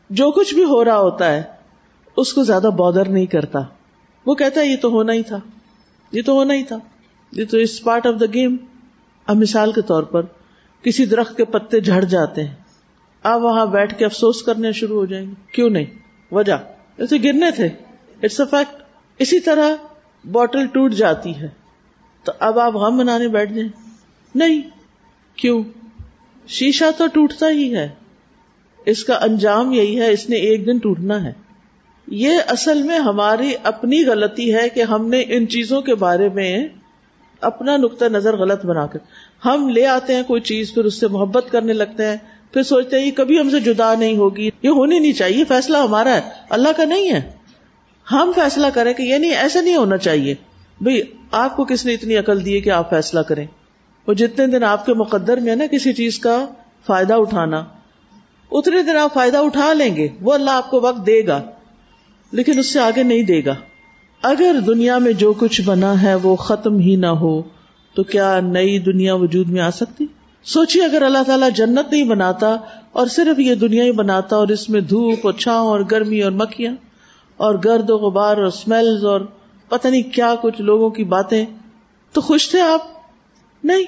جو 0.10 0.32
کچھ 0.32 0.56
بھی 0.56 0.64
ہو 0.64 0.86
رہا 0.86 1.00
ہوتا 1.00 1.32
ہے، 1.32 1.44
اس 2.18 2.34
کو 2.34 2.44
زیادہ 2.44 2.70
بادر 2.78 3.10
نہیں 3.10 3.26
کرتا۔ 3.26 3.60
وہ 4.26 4.36
کہتا 4.36 4.62
ہے، 4.62 4.66
یہ 4.66 4.78
تو 4.82 4.90
ہونا 4.90 5.14
ہی 5.14 5.24
تھا۔ 5.24 5.40
یہ 6.12 6.22
تو 6.26 6.34
ہونا 6.34 6.54
ہی 6.54 6.64
تھا۔ 6.64 6.78
یہ 7.32 7.46
تو 7.46 7.58
اس 7.58 7.84
پارٹ 7.84 8.08
آف 8.08 8.20
دا 8.20 8.26
گیم 8.34 8.56
اب 9.28 9.36
مثال 9.36 9.72
کے 9.72 9.82
طور 9.82 10.04
پر 10.04 10.22
کسی 10.86 11.06
درخت 11.06 11.38
کے 11.38 11.46
پتے 11.46 11.80
جھڑ 11.80 12.02
جاتے 12.02 12.44
ہیں۔ 12.44 12.56
آپ 13.24 13.42
وہاں 13.42 13.66
بیٹھ 13.66 13.98
کے 13.98 14.06
افسوس 14.06 14.44
کرنے 14.44 14.72
شروع 14.72 15.00
ہو 15.00 15.06
جائیں 15.06 15.28
گے۔ 15.28 15.34
کیوں 15.52 15.70
نہیں؟ 15.70 15.86
وجہ۔ 16.32 16.54
ایسے 16.98 17.18
گرنے 17.24 17.52
تھے۔ 17.52 17.70
اٹس 18.24 18.40
اے 18.40 18.46
فیکٹ 18.52 18.84
اسی 19.20 19.40
طرح 19.40 19.76
بوٹل 20.24 20.68
ٹوٹ 20.68 20.94
جاتی 20.94 21.36
ہے۔ 21.36 21.48
تو 22.24 22.32
اب 22.40 22.60
آپ 22.60 22.76
غم 22.76 22.98
بنانے 22.98 23.28
بیٹھ 23.28 23.54
جائیں۔ 23.54 23.70
نہیں۔ 24.36 24.62
کیوں؟ 25.36 25.64
شیشہ 26.48 26.86
تو 26.98 27.08
ٹوٹتا 27.08 27.50
ہی 27.50 27.76
ہے۔ 27.76 27.90
اس 28.86 29.04
کا 29.04 29.14
انجام 29.16 29.72
یہی 29.72 30.02
ہے، 30.02 30.12
اس 30.12 30.30
نے 30.30 30.36
ایک 30.36 30.66
دن 30.66 30.78
ٹوٹنا 30.78 31.24
ہے۔ 31.24 31.34
یہ 32.08 32.34
اصل 32.48 32.84
میں 32.84 33.00
ہماری 33.00 33.54
اپنی 33.64 34.06
غلطی 34.06 34.56
ہے 34.56 34.70
کہ 34.70 34.84
ہم 34.84 35.10
نے 35.10 35.24
ان 35.28 35.48
چیزوں 35.48 35.82
کے 35.82 35.96
بارے 35.96 36.30
میں 36.30 36.68
اپنا 37.42 37.78
نقطۂ 37.78 38.06
نظر 38.06 38.38
غلط 38.38 38.66
بنا 38.66 38.86
کر۔ 38.86 39.00
ہم 39.46 39.68
لے 39.70 39.86
آتے 39.86 40.16
ہیں 40.16 40.24
کوئی 40.24 40.42
چیز، 40.42 40.74
پھر 40.74 40.86
اس 40.86 41.00
سے 41.00 41.08
محبت 41.08 41.46
کرنے 41.52 41.74
لگتے 41.74 42.06
ہیں، 42.06 42.16
پھر 42.54 42.64
سوچتے 42.64 43.00
ہیں 43.00 43.06
یہ 43.06 43.12
کبھی 43.12 43.40
ہم 43.40 43.50
سے 43.50 43.60
جدا 43.60 43.94
نہیں 43.96 44.18
ہوگی، 44.18 44.50
یہ 44.64 44.70
ہونی 44.70 45.00
نہیں 45.00 45.14
چاہیے 45.14 45.44
فیصلہ 45.44 45.78
ہمارا 45.78 46.16
ہے، 46.16 46.22
اللہ 46.50 46.70
کا 46.78 46.86
نہیں 46.86 47.12
ہے۔ 47.12 47.22
ہم 48.12 48.32
فیصلہ 48.36 48.68
کریں 48.74 48.94
کہ 48.94 49.04
یہ 49.04 49.18
نہیں 49.18 49.36
ایسا 49.36 49.62
نہیں 49.62 49.76
ہونا 49.76 49.98
چاہیے۔ 49.98 50.34
بھائی 50.82 51.02
آپ 51.32 51.56
کو 51.56 51.64
کس 51.64 51.86
نے 51.86 51.94
اتنی 51.94 52.18
عقل 52.18 52.46
دی 52.46 52.60
کہ 52.62 52.70
آپ 52.70 52.90
فیصلہ 52.90 53.20
کریں؟ 53.20 53.46
وہ 54.08 54.14
جتنے 54.14 54.48
دن 54.48 54.64
آپ 54.64 54.86
کے 54.86 54.94
مقدر 54.94 55.38
میں 55.38 55.56
نا 55.56 55.66
کسی 55.72 55.94
چیز 55.94 56.20
کا 56.20 56.46
فائدہ 56.86 57.14
اٹھانا، 57.14 57.64
اتنے 58.52 58.82
دن 58.84 58.98
آپ 58.98 59.14
فائدہ 59.14 59.38
اٹھا 59.38 59.74
لیں 59.74 59.96
گے، 59.96 60.08
وہ 60.22 60.34
اللہ 60.34 60.52
آپ 60.52 60.70
کو 60.72 60.82
وقت 60.82 61.06
دے 61.08 61.26
گا، 61.28 61.42
لیکن 62.32 62.60
اس 62.60 62.74
سے 62.74 62.80
آگے 62.80 63.04
نہیں 63.04 63.24
دے 63.24 63.46
گا۔ 63.46 63.56
اگر 64.24 64.60
دنیا 64.68 64.98
میں 64.98 65.14
جو 65.14 65.34
کچھ 65.34 65.62
بنا 65.62 66.02
ہے 66.02 66.16
وہ 66.16 66.36
ختم 66.36 66.80
ہی 66.80 66.96
نہ 66.96 67.14
ہو 67.16 67.42
تو 67.96 68.04
کیا 68.04 68.40
نئی 68.40 68.80
دنیا 68.80 69.16
وجود 69.16 69.50
میں 69.50 69.62
آ 69.62 69.70
سکتی؟ 69.70 70.06
سوچیے 70.44 70.84
اگر 70.84 71.02
اللہ 71.02 71.24
تعالیٰ 71.28 71.50
جنت 71.56 71.92
نہیں 71.92 72.04
بناتا 72.04 72.56
اور 72.92 73.08
صرف 73.08 73.40
یہ 73.40 73.56
دنیا 73.56 73.84
ہی 73.84 73.92
بناتا 73.92 74.36
اور 74.36 74.48
اس 74.48 74.70
میں 74.70 74.82
دھوپ 74.82 75.20
اور 75.24 75.34
چھاؤں 75.34 75.68
اور 75.68 75.80
گرمی 75.92 76.22
اور 76.22 76.32
مکھیاں 76.32 76.76
اور 77.38 77.56
گرد 77.66 77.90
و 77.90 77.98
غبار 77.98 78.38
اور 78.38 78.46
اسمیل 78.46 79.06
اور 79.06 79.22
پتہ 79.70 79.88
نہیں 79.88 80.02
کیا 80.02 80.36
کچھ 80.42 80.62
لوگوں 80.62 80.90
کی 80.90 81.04
باتیں، 81.04 81.46
تو 82.14 82.22
خوش 82.22 82.50
تھے 82.50 82.62
آپ؟ 82.62 82.82
نہیں۔ 83.64 83.84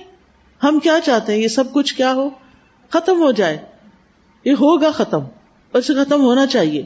ہم 0.63 0.79
کیا 0.79 0.99
چاہتے 1.05 1.33
ہیں؟ 1.33 1.39
یہ 1.39 1.47
سب 1.47 1.73
کچھ 1.73 1.95
کیا 1.95 2.13
ہو؟ 2.13 2.29
ختم 2.89 3.21
ہو 3.21 3.31
جائے۔ 3.31 3.57
یہ 4.45 4.51
ہوگا 4.51 4.91
ختم۔ 4.91 5.19
اور 5.71 5.79
اسے 5.79 5.93
ختم 5.93 6.21
ہونا 6.21 6.47
چاہیے۔ 6.47 6.85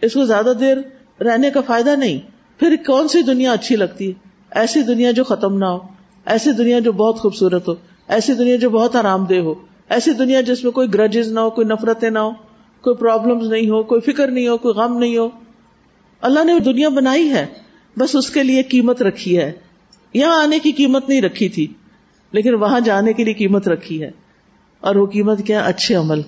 اس 0.00 0.14
کو 0.14 0.24
زیادہ 0.24 0.52
دیر 0.60 0.76
رہنے 1.22 1.50
کا 1.50 1.60
فائدہ 1.60 1.90
نہیں۔ 1.90 2.18
پھر 2.58 2.76
کون 2.86 3.08
سی 3.08 3.22
دنیا 3.22 3.52
اچھی 3.52 3.76
لگتی؟ 3.76 4.08
ہے 4.08 4.14
ایسی 4.50 4.82
دنیا 4.82 5.10
جو 5.10 5.24
ختم 5.24 5.58
نہ 5.58 5.64
ہو۔ 5.64 5.95
ایسی 6.26 6.52
دنیا 6.52 6.78
جو 6.78 6.92
بہت 6.92 7.18
خوبصورت 7.18 7.68
ہو، 7.68 7.74
ایسی 8.08 8.34
دنیا 8.34 8.56
جو 8.56 8.70
بہت 8.70 8.96
آرام 8.96 9.24
دہ 9.24 9.38
ہو، 9.38 9.54
ایسی 9.88 10.12
دنیا 10.12 10.40
جس 10.40 10.64
میں 10.64 10.72
کوئی 10.72 10.94
گرجز 10.94 11.32
نہ 11.32 11.40
ہو، 11.40 11.50
کوئی 11.50 11.66
نفرتیں 11.66 12.10
نہ 12.10 12.18
ہو، 12.18 12.30
کوئی 12.80 12.96
پرابلم 12.96 13.38
نہیں 13.38 13.70
ہو، 13.70 13.82
کوئی 13.82 14.00
فکر 14.00 14.28
نہیں 14.28 14.48
ہو، 14.48 14.58
کوئی 14.58 14.74
غم 14.74 14.98
نہیں 14.98 15.16
ہو۔ 15.16 15.28
اللہ 16.20 16.44
نے 16.44 16.58
دنیا 16.58 16.88
بنائی 16.88 17.30
ہے، 17.30 17.46
بس 17.98 18.16
اس 18.16 18.30
کے 18.30 18.42
لیے 18.42 18.62
قیمت 18.62 19.02
رکھی 19.02 19.38
ہے۔ 19.38 19.52
یہاں 20.14 20.42
آنے 20.42 20.58
کی 20.58 20.72
قیمت 20.72 21.08
نہیں 21.08 21.22
رکھی 21.22 21.48
تھی، 21.48 21.66
لیکن 22.32 22.54
وہاں 22.54 22.80
جانے 22.80 23.12
کے 23.12 23.24
لیے 23.24 23.34
قیمت 23.34 23.68
رکھی 23.68 24.02
ہے۔ 24.02 24.10
اور 24.80 24.96
وہ 24.96 25.06
قیمت 25.06 25.38
کیا؟ 25.46 25.60
اچھے 25.60 25.94
عمل۔ 25.94 26.20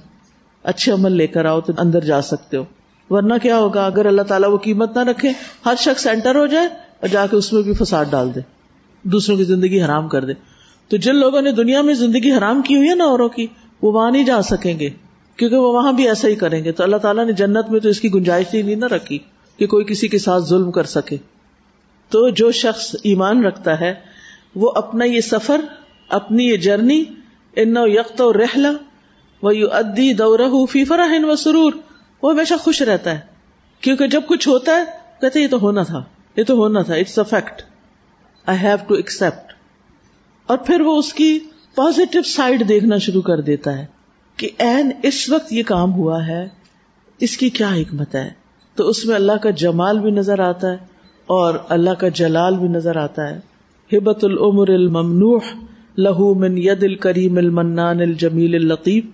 اچھے 0.63 0.93
عمل 0.93 1.13
لے 1.13 1.27
کر 1.27 1.45
آؤ 1.45 1.61
تو 1.61 1.73
اندر 1.79 2.01
جا 2.01 2.23
سکتے 2.23 2.57
ہو۔ 2.57 2.65
ورنہ 3.11 3.35
کیا 3.43 3.59
ہوگا؟ 3.59 3.87
اگر 3.87 4.07
اللہ 4.07 4.23
تعالیٰ 4.23 4.51
وہ 4.51 4.59
قیمت 4.59 4.99
نہ 4.99 5.03
رکھے، 5.03 5.33
ہر 5.67 5.75
شخص 5.79 6.03
سینٹر 6.03 6.35
ہو 6.35 6.47
جائے 6.47 6.67
اور 7.01 7.09
جا 7.09 7.27
کے 7.27 7.37
اس 7.37 7.53
میں 7.53 7.63
بھی 7.63 7.73
فساد 7.75 8.05
ڈال 8.11 8.35
دے۔ 8.35 8.58
دوسروں 9.09 9.37
کی 9.37 9.45
زندگی 9.45 9.83
حرام 9.83 10.09
کر 10.09 10.25
دے۔ 10.25 10.33
تو 10.89 10.97
جن 10.97 11.17
لوگوں 11.17 11.43
نے 11.43 11.53
دنیا 11.53 11.83
میں 11.83 11.95
زندگی 11.95 12.33
حرام 12.33 12.63
کی 12.63 12.77
ہوئی 12.77 12.89
ہے 12.89 12.95
نا 12.95 13.05
اوروں 13.05 13.29
کی، 13.29 13.47
وہ 13.83 13.93
وہاں 13.93 14.11
نہیں 14.11 14.25
جا 14.25 14.43
سکیں 14.43 14.79
گے۔ 14.79 14.91
کیونکہ 15.37 15.57
وہ 15.57 15.73
وہاں 15.73 15.93
بھی 15.93 16.09
ایسا 16.09 16.29
ہی 16.29 16.35
کریں 16.35 16.65
گے۔ 16.65 16.73
تو 16.73 16.83
اللہ 16.83 16.97
تعالیٰ 16.97 17.27
نے 17.27 17.33
جنت 17.33 17.71
میں 17.71 17.81
تو 17.81 17.89
اس 17.89 18.01
کی 18.01 18.15
گنجائش 18.15 18.55
ہی 18.55 18.63
نہیں 18.63 18.77
نہ 18.77 18.85
رکھی 18.85 19.19
کہ 19.57 19.67
کوئی 19.67 19.85
کسی 19.85 20.09
کے 20.09 20.19
ساتھ 20.19 20.45
ظلم 20.45 20.71
کر 20.71 20.85
سکے۔ 20.85 21.17
تو 22.09 22.29
جو 22.29 22.51
شخص 22.51 22.97
ایمان 23.03 23.45
رکھتا 23.45 23.81
ہے، 23.81 23.95
وہ 24.55 24.73
اپنا 24.75 25.05
یہ 25.05 25.21
سفر، 25.21 25.61
اپنی 26.09 26.49
یہ 26.49 26.57
جرنی 26.57 27.05
ان 27.57 27.75
یکت 27.77 28.21
و 28.21 28.33
رحلا 28.33 28.73
وہ 29.43 29.57
یو 29.57 29.69
ادی 29.71 30.13
دورہ 30.13 30.67
فی 30.71 30.85
فراہن 30.85 31.25
و 31.25 31.37
سرور 31.37 31.73
وہ 32.23 32.33
ہمیشہ 32.33 32.55
خوش 32.55 32.83
رہتا 32.83 33.11
ہے۔ 33.11 33.21
کیونکہ 33.81 34.07
جب 34.07 34.21
کچھ 34.27 34.49
ہوتا 34.49 34.77
ہے، 34.77 34.85
کہتے 35.21 35.41
یہ 35.41 35.49
تو 35.49 35.61
ہونا 35.61 35.83
تھا، 35.83 36.05
یہ 36.37 36.45
تو 36.45 36.55
ہونا 36.55 36.83
تھا 36.83 36.95
it's 36.95 37.19
a 37.19 37.25
fact 37.31 37.63
I 38.49 38.59
have 38.63 38.77
to 38.87 38.95
accept 38.95 39.53
اور 40.49 40.59
پھر 40.59 40.81
وہ 40.81 40.97
اس 40.99 41.13
کی 41.15 41.39
پازیٹو 41.75 42.23
سائڈ 42.23 42.69
دیکھنا 42.69 42.99
شروع 42.99 43.23
کر 43.23 43.41
دیتا 43.41 43.79
ہے 43.79 43.87
کہ 44.37 44.49
این 44.59 44.91
اس 45.03 45.29
وقت 45.31 45.53
یہ 45.53 45.63
کام 45.63 45.93
ہوا 45.93 46.27
ہے، 46.27 46.49
اس 47.21 47.37
کی 47.37 47.49
کیا 47.51 47.75
حکمت 47.75 48.15
ہے؟ 48.15 48.29
تو 48.75 48.89
اس 48.89 49.05
میں 49.07 49.15
اللہ 49.15 49.37
کا 49.43 49.51
جمال 49.51 49.99
بھی 49.99 50.11
نظر 50.11 50.39
آتا 50.39 50.71
ہے 50.71 50.77
اور 51.29 51.55
اللہ 51.69 51.91
کا 51.91 52.09
جلال 52.09 52.59
بھی 52.59 52.69
نظر 52.69 52.97
آتا 52.97 53.29
ہے۔ 53.31 53.39
ہبت 53.97 54.25
العمر 54.25 54.69
الممنوح 54.69 55.41
لہو 55.99 56.35
من 56.35 56.59
ید 56.59 56.83
الکریم 56.83 57.39
المنان 57.39 58.01
الجمیل 58.01 58.55
الطیف 58.55 59.05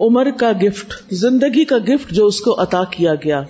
عمر 0.00 0.30
کا 0.30 0.52
گفٹ، 0.62 1.12
زندگی 1.12 1.64
کا 1.64 1.78
گفٹ 1.78 2.10
جو 2.10 2.26
اس 2.26 2.40
کو 2.40 2.62
عطا 2.62 2.82
کیا 2.84 3.14
گیا، 3.14 3.42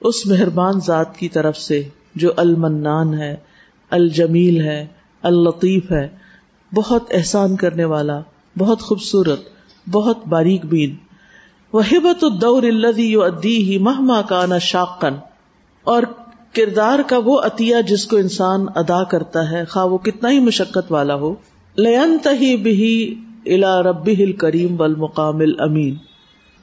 اس 0.00 0.26
مہربان 0.26 0.80
ذات 0.86 1.16
کی 1.16 1.28
طرف 1.28 1.58
سے 1.58 1.82
جو 2.14 2.32
المنان 2.36 3.14
ہے۔ 3.14 3.34
الجمیل 3.90 4.60
ہے 4.60 4.86
الطیف 5.22 5.92
ہے، 5.92 6.08
بہت 6.74 7.02
احسان 7.10 7.56
کرنے 7.56 7.84
والا، 7.84 8.20
بہت 8.58 8.80
خوبصورت، 8.80 9.40
بہت 9.90 10.26
باریک 10.26 10.64
بین۔ 10.64 10.94
وہ 11.72 11.82
ہبت 11.92 12.24
الدور 12.24 12.62
الدی 12.62 13.14
ادی 13.14 13.56
ہی 13.56 13.78
مہما 13.78 14.22
کانا 14.22 14.58
شاقن 14.58 15.14
اور 15.84 16.02
کردار 16.52 16.98
کا 17.06 17.18
وہ 17.24 17.40
عطیہ 17.40 17.76
جس 17.88 18.06
کو 18.06 18.16
انسان 18.16 18.66
ادا 18.74 19.04
کرتا 19.04 19.50
ہے، 19.50 19.64
خواہ 19.64 19.84
وہ 19.84 19.98
کتنا 19.98 20.30
ہی 20.30 20.40
مشقت 20.40 20.92
والا 20.92 21.14
ہو۔ 21.14 21.34
لین 21.76 22.16
تہی 22.22 22.56
بہی 22.56 23.14
الا 23.46 23.82
رب 23.82 24.08
ہل 24.08 24.32
کریم 24.32 24.76
بل 24.76 24.94
مقامل 24.94 25.60
امین 25.60 25.96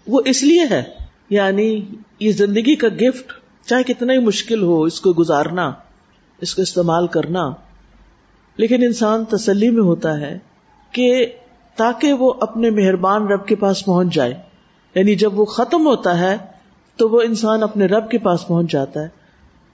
وہ 0.07 0.21
اس 0.25 0.43
لیے 0.43 0.63
ہے 0.69 0.83
یعنی 1.29 1.81
یہ 2.19 2.31
زندگی 2.31 2.75
کا 2.75 2.87
گفٹ 2.87 3.33
چاہے 3.67 3.83
کتنا 3.83 4.13
ہی 4.13 4.17
مشکل 4.17 4.63
ہو، 4.63 4.83
اس 4.83 5.01
کو 5.01 5.13
گزارنا۔ 5.19 5.71
اس 6.41 6.55
کو 6.55 6.61
استعمال 6.61 7.07
کرنا۔ 7.07 7.51
لیکن 8.57 8.83
انسان 8.83 9.25
تسلی 9.25 9.69
میں 9.69 9.83
ہوتا 9.83 10.19
ہے 10.19 10.39
کہ 10.91 11.25
تاکہ 11.75 12.13
وہ 12.13 12.33
اپنے 12.41 12.69
مہربان 12.69 13.27
رب 13.27 13.45
کے 13.45 13.55
پاس 13.55 13.85
پہنچ 13.85 14.13
جائے۔ 14.13 14.33
یعنی 14.95 15.15
جب 15.15 15.39
وہ 15.39 15.45
ختم 15.45 15.85
ہوتا 15.85 16.19
ہے 16.19 16.37
تو 16.97 17.09
وہ 17.09 17.21
انسان 17.21 17.63
اپنے 17.63 17.85
رب 17.85 18.09
کے 18.09 18.17
پاس 18.17 18.47
پہنچ 18.47 18.71
جاتا 18.71 19.01
ہے۔ 19.01 19.07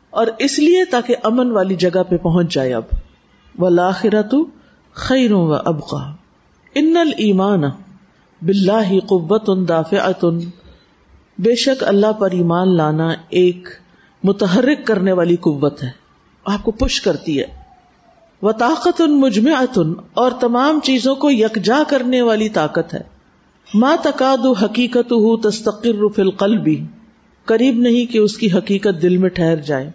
اور 0.10 0.28
اس 0.40 0.60
لیے 0.60 0.86
تاکہ 0.86 1.16
امن 1.24 1.52
والی 1.52 1.76
جگہ 1.76 2.04
پہ 2.10 2.18
پہنچ 2.18 2.54
جائے 2.54 2.74
اب۔ 2.74 2.84
وہ 3.58 3.70
لاخرت 3.70 4.36
خیروں 4.94 5.48
و 5.48 5.54
ابقا 5.54 6.12
ان 6.76 6.98
المان 6.98 7.62
بلاہ 8.42 9.00
قبت 9.08 9.44
ان 9.48 9.68
دافعت 9.68 10.26
بے 11.38 11.56
شک 11.56 11.84
اللہ 11.84 12.12
پر 12.12 12.32
ایمان 12.32 12.78
لانا 12.78 13.10
ایک 13.30 13.68
متحرک 14.24 14.88
کرنے 14.88 15.12
والی 15.12 15.36
قوت 15.36 15.84
ہے۔ 15.84 16.07
آپ 16.48 16.64
کو 16.64 16.72
پش 16.72 17.02
کرتی 17.02 17.40
ہے۔ 17.40 17.46
وہ 18.42 18.52
طاقت 18.52 19.02
ان 19.02 19.20
مجمعتن، 19.20 19.94
اور 20.14 20.32
تمام 20.32 20.80
چیزوں 20.84 21.16
کو 21.16 21.32
یکجا 21.32 21.84
کرنے 21.88 22.22
والی 22.22 22.50
طاقت 22.50 22.94
ہے۔ 22.94 23.02
ما 23.74 23.96
تقاد 24.04 24.64
حقیقت 24.64 25.12
ہو 25.12 25.38
تستقر 25.38 26.08
فی 26.16 26.22
القلب، 26.22 26.70
قریب 27.46 27.76
نہیں 27.76 28.12
کہ 28.12 28.18
اس 28.18 28.38
کی 28.38 28.52
حقیقت 28.52 29.02
دل 29.02 29.18
میں 29.18 29.30
ٹھہر 29.30 29.56
جائے۔ 29.56 29.92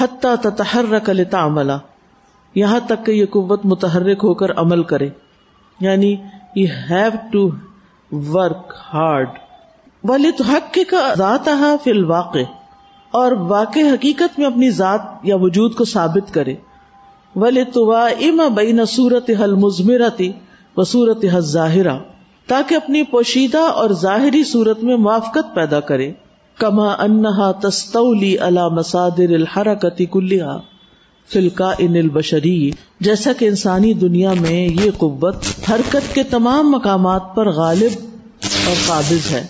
حتیٰ 0.00 0.34
تتحرک 0.42 1.10
لتعملا 1.10 1.78
یہاں 2.54 2.80
تک 2.86 3.06
کہ 3.06 3.12
یہ 3.12 3.26
قوت 3.26 3.60
متحرک 3.64 4.18
ہو 4.24 4.34
کر 4.34 4.52
عمل 4.52 4.82
کرے۔ 4.82 5.08
یعنی 5.80 6.16
you 6.56 6.66
have 6.90 7.10
to 7.30 7.50
work 8.32 8.72
hard 8.94 9.28
والے 10.04 10.30
تو 10.30 10.44
حق 10.44 10.78
کا 10.88 11.14
ذات 11.18 11.48
فی 11.84 11.90
الواقع 11.90 12.38
اور 13.10 13.32
واقع 13.32 13.80
حقیقت 13.80 14.38
میں 14.38 14.46
اپنی 14.46 14.70
ذات 14.70 15.00
یا 15.22 15.36
وجود 15.36 15.74
کو 15.74 15.84
ثابت 15.84 16.34
کرے۔ 16.34 16.54
ولی 17.36 17.64
تو 17.64 17.92
ام 17.92 18.54
بین 18.54 18.84
صورت 18.84 19.30
حل 19.40 19.54
مزمرتی 19.54 20.32
و 20.76 20.84
صورت 20.84 21.24
حل 21.34 21.40
ظاہرہ 21.40 21.98
تاکہ 22.46 22.74
اپنی 22.74 23.02
پوشیدہ 23.02 23.58
اور 23.58 23.90
ظاہری 23.90 24.44
صورت 24.44 24.84
میں 24.84 24.96
موافقت 24.96 25.54
پیدا 25.54 25.80
کرے۔ 25.80 26.12
کما 26.58 26.92
انہا 26.92 27.52
تستولی 27.52 28.38
علی 28.38 28.74
مسادر 28.74 29.34
الحرکتی 29.34 30.06
کلیہ 30.06 30.58
فلکا 31.32 31.70
ان 31.78 31.96
البشری، 31.96 32.70
جیسا 33.00 33.32
کہ 33.32 33.44
انسانی 33.44 33.92
دنیا 33.92 34.32
میں 34.40 34.68
یہ 34.68 34.90
قوت 34.96 35.36
حرکت 35.70 36.14
کے 36.14 36.22
تمام 36.22 36.70
مقامات 36.70 37.22
پر 37.34 37.50
غالب 37.50 37.92
اور 38.66 38.74
قابض 38.86 39.32
ہے۔ 39.32 39.46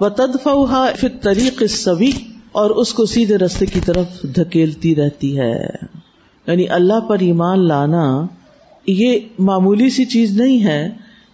وہ 0.00 0.08
تدفا 0.08 0.86
فت 0.96 1.22
طریق 1.22 1.62
اور 2.54 2.70
اس 2.70 2.94
کو 2.94 3.06
سیدھے 3.06 3.38
رستے 3.38 3.66
کی 3.66 3.80
طرف 3.80 4.06
دھکیلتی 4.22 4.96
رہتی 4.96 5.38
ہے۔ 5.38 5.64
یعنی 6.46 6.68
اللہ 6.68 7.00
پر 7.00 7.18
ایمان 7.18 7.68
لانا 7.68 8.26
یہ 8.86 9.18
معمولی 9.38 9.90
سی 9.90 10.04
چیز 10.04 10.40
نہیں 10.40 10.64
ہے، 10.64 10.90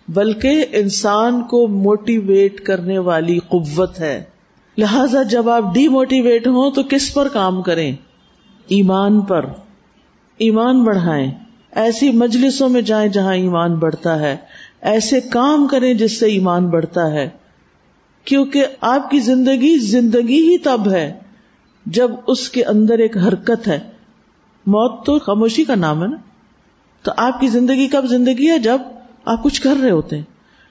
بلکہ 0.08 0.64
انسان 0.72 1.42
کو 1.42 1.68
موٹیویٹ 1.68 2.60
کرنے 2.60 2.98
والی 2.98 3.38
قوت 3.38 4.00
ہے۔ 4.00 4.22
لہذا 4.78 5.22
جب 5.22 5.50
آپ 5.50 5.74
ڈی 5.74 5.88
موٹیویٹ 5.88 6.46
ہوں 6.46 6.70
تو 6.70 6.82
کس 6.90 7.14
پر 7.14 7.28
کام 7.28 7.62
کریں؟ 7.62 7.92
ایمان 8.68 9.20
پر۔ 9.20 9.46
ایمان 10.38 10.84
بڑھائیں۔ 10.84 11.30
ایسی 11.72 12.10
مجلسوں 12.10 12.68
میں 12.68 12.82
جائیں 12.82 13.08
جہاں 13.08 13.34
ایمان 13.34 13.74
بڑھتا 13.74 14.18
ہے۔ 14.18 14.36
ایسے 14.80 15.20
کام 15.20 15.66
کریں 15.66 15.94
جس 15.94 16.20
سے 16.20 16.26
ایمان 16.26 16.68
بڑھتا 16.68 17.12
ہے۔ 17.12 17.28
کیونکہ 18.24 18.66
آپ 18.80 19.10
کی 19.10 19.20
زندگی 19.20 19.78
زندگی 19.78 20.42
ہی 20.42 20.58
تب 20.58 20.92
ہے 20.92 21.18
جب 21.86 22.10
اس 22.26 22.48
کے 22.48 22.64
اندر 22.64 22.98
ایک 22.98 23.16
حرکت 23.16 23.68
ہے۔ 23.68 23.80
موت 24.66 25.06
تو 25.06 25.18
خاموشی 25.18 25.64
کا 25.64 25.74
نام 25.74 26.02
ہے 26.02 26.08
نا۔ 26.08 26.16
تو 27.02 27.12
آپ 27.16 27.40
کی 27.40 27.46
زندگی 27.48 27.88
کب 27.88 28.06
زندگی 28.06 28.50
ہے؟ 28.50 28.58
جب 28.58 28.78
آپ 29.24 29.42
کچھ 29.42 29.62
کر 29.62 29.74
رہے 29.82 29.90
ہوتے 29.90 30.16
ہیں۔ 30.16 30.22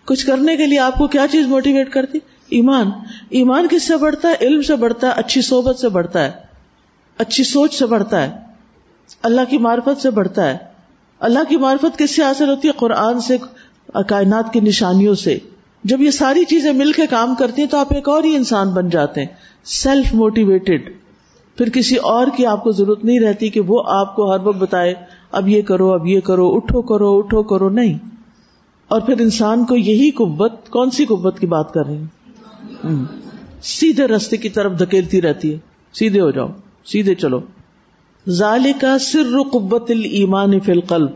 کچھ 0.06 0.26
کرنے 0.26 0.58
کے 0.58 0.66
لیے 0.66 0.80
آپ 0.80 0.96
کو 0.96 1.08
کیا 1.08 1.26
چیز 1.32 1.48
موٹیویٹ 1.48 1.92
کرتی؟ 1.92 2.18
ایمان۔ 2.50 2.92
ایمان 3.30 3.68
کس 3.72 3.84
سے 3.84 3.98
بڑھتا 3.98 4.30
ہے؟ 4.30 4.36
علم 4.42 4.62
سے 4.62 4.76
بڑھتا 4.76 5.08
ہے، 5.08 5.12
اچھی 5.16 5.42
صحبت 5.42 5.80
سے 5.80 5.90
بڑھتا 5.90 6.26
ہے۔ 6.26 6.32
اچھی 7.18 7.44
سوچ 7.44 7.74
سے 7.74 7.86
بڑھتا 7.86 8.24
ہے۔ 8.24 8.32
اللہ 9.24 9.42
کی 9.50 9.58
معرفت 9.58 10.02
سے 10.02 10.10
بڑھتا 10.10 10.50
ہے۔ 10.50 10.58
اللہ 11.20 11.40
کی 11.50 11.58
معرفت 11.58 11.98
کس 11.98 12.16
سے 12.16 12.24
حاصل 12.24 12.50
ہوتی 12.50 12.68
ہے؟ 12.68 12.74
قرآن 12.74 13.20
سے، 13.20 13.38
کائنات 14.08 14.54
کی 14.54 14.60
نشانیوں 14.60 15.16
سے۔ 15.16 15.38
جب 15.84 16.02
یہ 16.02 16.12
ساری 16.12 16.46
چیزیں 16.46 16.74
مل 16.74 16.92
کے 16.92 17.08
کام 17.08 17.36
کرتی 17.40 17.62
ہیں 17.62 17.70
تو 17.70 17.78
آپ 17.78 17.94
ایک 17.94 18.10
اور 18.10 18.24
ہی 18.24 18.36
انسان 18.36 18.70
بن 18.70 18.90
جاتے 18.90 19.22
ہیں 19.22 19.28
سیلف 19.64 20.14
موٹیویٹڈ 20.14 20.94
پھر 21.58 21.70
کسی 21.70 21.96
اور 21.96 22.28
کی 22.38 22.46
آپ 22.46 22.64
کو 22.64 22.72
ضرورت 22.72 23.06
نہیں 23.06 23.20
رہتی 23.20 23.50
کہ 23.50 23.60
وہ 23.60 23.84
آپ 23.86 24.16
کو 24.16 24.34
ہر 24.34 24.40
وقت 24.44 24.58
بتائے، 24.58 24.94
اب 25.32 25.48
یہ 25.48 25.62
کرو، 25.62 25.94
اب 25.94 26.08
یہ 26.08 26.20
کرو، 26.20 26.56
اٹھو 26.56 26.82
کرو 26.82 27.18
اٹھو 27.18 27.44
کرو، 27.44 27.70
نہیں۔ 27.70 27.98
اور 28.88 29.02
پھر 29.02 29.20
انسان 29.20 29.66
کو 29.66 29.76
یہی 29.76 30.12
قوت، 30.12 30.70
کون 30.70 30.92
سی 30.92 31.06
قوت 31.06 31.40
کی 31.40 31.48
بات 31.48 31.74
کر 31.74 31.86
رہی 31.86 31.98
ہیں؟ 31.98 32.06
سیدھے 33.64 34.06
رستے 34.08 34.38
کی 34.38 34.50
طرف 34.50 34.80
دھکیلتی 34.80 35.22
رہتی 35.22 35.54
ہے۔ 35.54 35.58
سیدھے 35.94 36.22
ہو 36.22 36.32
جاؤ، 36.32 36.48
سیدھے 36.86 37.16
چلو۔ 37.16 37.40
ظال 38.30 38.72
کا 38.82 38.98
سر 39.00 39.42
قبت 39.52 39.92
المان 39.92 40.60
فی 40.60 40.72
القلب۔ 40.72 41.12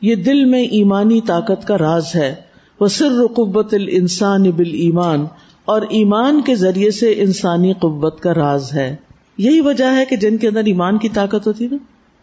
یہ 0.00 0.14
دل 0.14 0.44
میں 0.44 0.62
ایمانی 0.62 1.20
طاقت 1.20 1.66
کا 1.66 1.78
راز 1.78 2.06
ہے۔ 2.14 2.34
وہ 2.80 2.86
سر 2.86 3.26
قبت 3.26 3.74
الانسان 3.74 4.42
بال 4.42 4.72
ایمان 4.72 5.26
اور 5.64 5.82
ایمان 5.82 6.40
کے 6.42 6.54
ذریعے 6.54 6.90
سے 6.90 7.14
انسانی 7.16 7.72
قوت 7.72 8.20
کا 8.20 8.34
راز 8.34 8.72
ہے۔ 8.72 8.96
یہی 9.38 9.60
وجہ 9.60 9.84
ہے 9.84 10.04
کہ 10.04 10.16
جن 10.16 10.36
کے 10.36 10.48
اندر 10.48 10.64
ایمان 10.64 10.98
کی 10.98 11.08
طاقت 11.08 11.46
ہوتی 11.46 11.68
نا، 11.70 11.76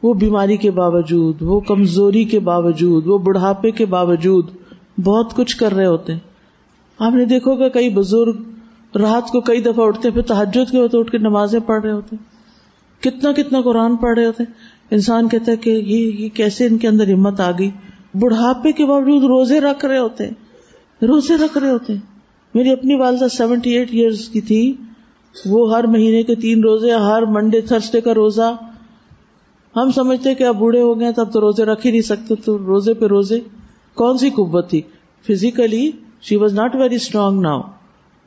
وہ 0.03 0.13
بیماری 0.13 0.57
کے 0.57 0.71
باوجود، 0.71 1.41
وہ 1.41 1.59
کمزوری 1.59 2.23
کے 2.23 2.39
باوجود، 2.39 3.07
وہ 3.07 3.17
بڑھاپے 3.17 3.71
کے 3.71 3.85
باوجود 3.85 4.47
بہت 5.03 5.33
کچھ 5.35 5.57
کر 5.57 5.73
رہے 5.73 5.85
ہوتے 5.85 6.13
ہیں۔ 6.13 6.19
آپ 6.99 7.13
نے 7.13 7.25
دیکھو 7.25 7.55
گا 7.55 7.69
کئی 7.69 7.89
بزرگ 7.89 8.37
رات 8.95 9.27
کو 9.27 9.41
کئی 9.41 9.61
دفعہ 9.61 9.85
اٹھتے 9.85 10.09
پھر 10.09 10.21
تحجد 10.21 10.71
کے 10.71 10.77
ہوتے 10.77 10.97
اٹھ 10.97 11.11
کے 11.11 11.17
نمازیں 11.17 11.59
پڑھ 11.59 11.81
رہے 11.81 11.91
ہوتے 11.91 12.15
کتنا 12.99 13.31
کتنا 13.31 13.61
قرآن 13.61 13.95
پڑھ 13.95 14.19
رہے 14.19 14.25
ہوتے 14.25 14.43
انسان 14.91 15.29
کہتا 15.29 15.51
ہے 15.51 15.57
کہ 15.57 15.69
یہ 15.69 16.29
کیسے 16.29 16.67
ان 16.67 16.77
کے 16.77 16.87
اندر 16.87 17.13
ہمت 17.13 17.39
آ 17.39 17.51
گئی؟ 17.51 17.69
بڑھاپے 18.20 18.72
کے 18.72 18.86
باوجود 18.86 19.24
روزے 19.24 19.59
رکھ 19.59 19.86
رہے 19.86 19.97
ہوتے 19.97 20.28
روزے 21.01 21.36
رکھ 21.36 21.57
رہے 21.57 21.70
ہوتے 21.70 21.93
میری 22.55 22.72
اپنی 22.72 22.95
والدہ 22.95 23.28
سیونٹی 23.28 23.70
ایٹ 23.70 23.89
ایئرس 23.91 24.30
کی 24.30 24.41
تھی۔ 24.41 24.74
وہ 25.45 25.76
ہر 25.76 25.84
مہینے 25.84 26.24
کے 26.24 26.36
تین 26.36 26.64
روزے، 26.64 26.91
ہر 26.91 27.26
منڈے 27.26 27.62
تھرسڈے 27.62 28.01
کا 28.01 28.14
روزہ۔ 28.14 28.55
ہم 29.76 29.91
سمجھتے 29.91 30.36
کہ 30.36 30.43
اب 30.43 30.55
بوڑھے 30.55 30.82
ہو 30.82 30.99
گئے 30.99 31.12
تب 31.12 31.34
تو 31.34 31.41
روزے 31.41 31.66
رکھ 31.66 31.86
ہی 31.86 31.91
نہیں 31.91 32.01
سکتے۔ 32.01 32.36
تو 32.36 32.57
روزے 32.57 32.93
پہ 32.93 33.05
روزے۔ 33.05 33.39
کون 33.93 34.18
سی 34.18 34.30
قوت 34.30 34.70
تھی؟ 34.70 34.82
Physically 35.28 35.91
she 36.22 36.36
was 36.36 36.53
not 36.53 36.76
very 36.76 36.95
strong 36.95 37.41
now 37.41 37.62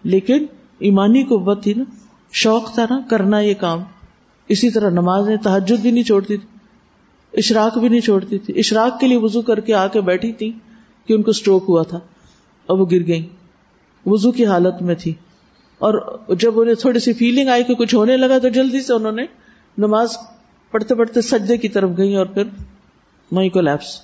لیکن 0.05 0.47
ایمانی 0.78 1.22
قوت 1.22 1.62
تھی 1.62 1.74
نا۔ 1.74 1.85
شوق 2.32 2.74
تھا 2.74 2.87
نا، 2.91 3.01
کرنا 3.11 3.41
یہ 3.41 3.55
کام۔ 3.55 3.80
اسی 4.49 4.70
طرح 4.70 4.91
نماز 4.91 5.28
تحجد 5.43 5.80
بھی 5.82 5.91
نہیں 5.91 6.05
چھوڑتی 6.05 6.37
تھی۔ 6.37 6.53
اشراق 7.37 7.78
بھی 7.78 7.89
نہیں 7.89 8.01
چھوڑتی 8.01 8.39
تھی۔ 8.39 8.55
اشراق 8.57 9.01
کے 9.01 9.07
لیے 9.07 9.16
وزو 9.16 9.43
کر 9.43 9.61
کے 9.61 9.74
آ 9.74 9.87
کے 9.87 10.01
بیٹھی 10.01 10.32
تھی 10.32 10.53
کہ 11.07 11.12
ان 11.12 11.22
کو 11.22 11.30
اسٹروک 11.30 11.64
ہوا 11.68 11.82
تھا۔ 11.82 12.01
اور 12.66 12.78
وہ 12.78 12.87
گر 12.91 13.07
گئی 13.07 13.28
وزو 14.07 14.32
کی 14.32 14.47
حالت 14.47 14.82
میں 14.82 14.95
تھی۔ 14.95 15.14
اور 15.78 16.18
جب 16.39 16.61
انہیں 16.61 16.74
تھوڑی 16.74 16.99
سی 16.99 17.12
فیلنگ 17.12 17.49
آئی 17.49 17.64
کہ 17.64 17.74
کچھ 17.74 17.95
ہونے 17.95 18.16
لگا 18.16 18.39
تو 18.39 18.49
جلدی 18.49 18.80
سے 18.80 18.93
انہوں 18.93 19.12
نے 19.12 19.22
نماز 19.78 20.09
پڑھتے 20.70 20.95
پڑھتے 20.95 21.20
سجدے 21.20 21.57
کی 21.57 21.68
طرف 21.68 21.91
گئی 21.97 22.16
اور 22.16 22.26
پھر 22.26 22.43
وہیں 23.32 23.51
کو 23.51 23.61
لیپس 23.61 24.01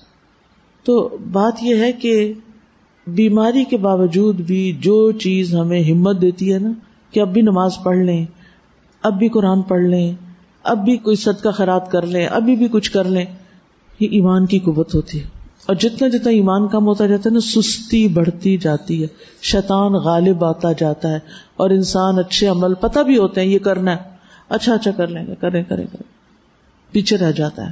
تو 0.84 1.16
بات 1.32 1.52
یہ 1.62 1.76
ہے 1.76 1.92
کہ 1.92 2.32
بیماری 3.06 3.64
کے 3.64 3.76
باوجود 3.76 4.36
بھی 4.36 4.72
جو 4.80 5.12
چیز 5.12 5.54
ہمیں 5.54 5.82
ہمت 5.82 6.20
دیتی 6.20 6.52
ہے 6.52 6.58
نا 6.58 6.72
کہ 7.10 7.20
اب 7.20 7.32
بھی 7.32 7.42
نماز 7.42 7.72
پڑھ 7.84 7.98
لیں، 7.98 8.26
اب 9.02 9.18
بھی 9.18 9.28
قرآن 9.28 9.62
پڑھ 9.62 9.82
لیں 9.82 10.12
اب 10.62 10.84
بھی 10.84 10.96
کوئی 10.96 11.16
صدقہ 11.16 11.48
خراب 11.48 11.90
کر 11.90 12.06
لیں 12.06 12.26
ابھی 12.26 12.56
بھی 12.56 12.68
کچھ 12.68 12.90
کر 12.90 13.04
لیں، 13.04 13.24
یہ 14.00 14.08
ایمان 14.10 14.46
کی 14.46 14.58
قوت 14.58 14.94
ہوتی 14.94 15.20
ہے۔ 15.20 15.24
اور 15.66 15.76
جتنا 15.76 16.08
جتنا 16.08 16.30
ایمان 16.30 16.68
کم 16.68 16.86
ہوتا 16.86 17.06
جاتا 17.06 17.30
ہے 17.30 17.34
نا، 17.34 17.40
سستی 17.40 18.08
بڑھتی 18.08 18.56
جاتی 18.56 19.02
ہے۔ 19.02 19.06
شیطان 19.42 19.92
غالب 19.92 20.44
آتا 20.44 20.72
جاتا 20.72 21.08
ہے۔ 21.08 21.18
اور 21.56 21.70
انسان 21.70 22.18
اچھے 22.18 22.46
عمل 22.46 22.74
پتہ 22.74 23.00
بھی 23.00 23.18
ہوتے 23.18 23.40
ہیں، 23.40 23.48
یہ 23.48 23.58
کرنا 23.58 23.90
ہے۔ 23.90 23.96
اچھا 24.48 24.74
اچھا 24.74 24.90
کر 24.90 25.06
لیں 25.06 25.26
گے، 25.26 25.34
کریں 25.34 25.62
کریں 25.62 25.86
کریں۔ 25.86 26.12
پیچھے 26.90 27.16
رہ 27.16 27.32
جاتا 27.32 27.66
ہے۔ 27.66 27.70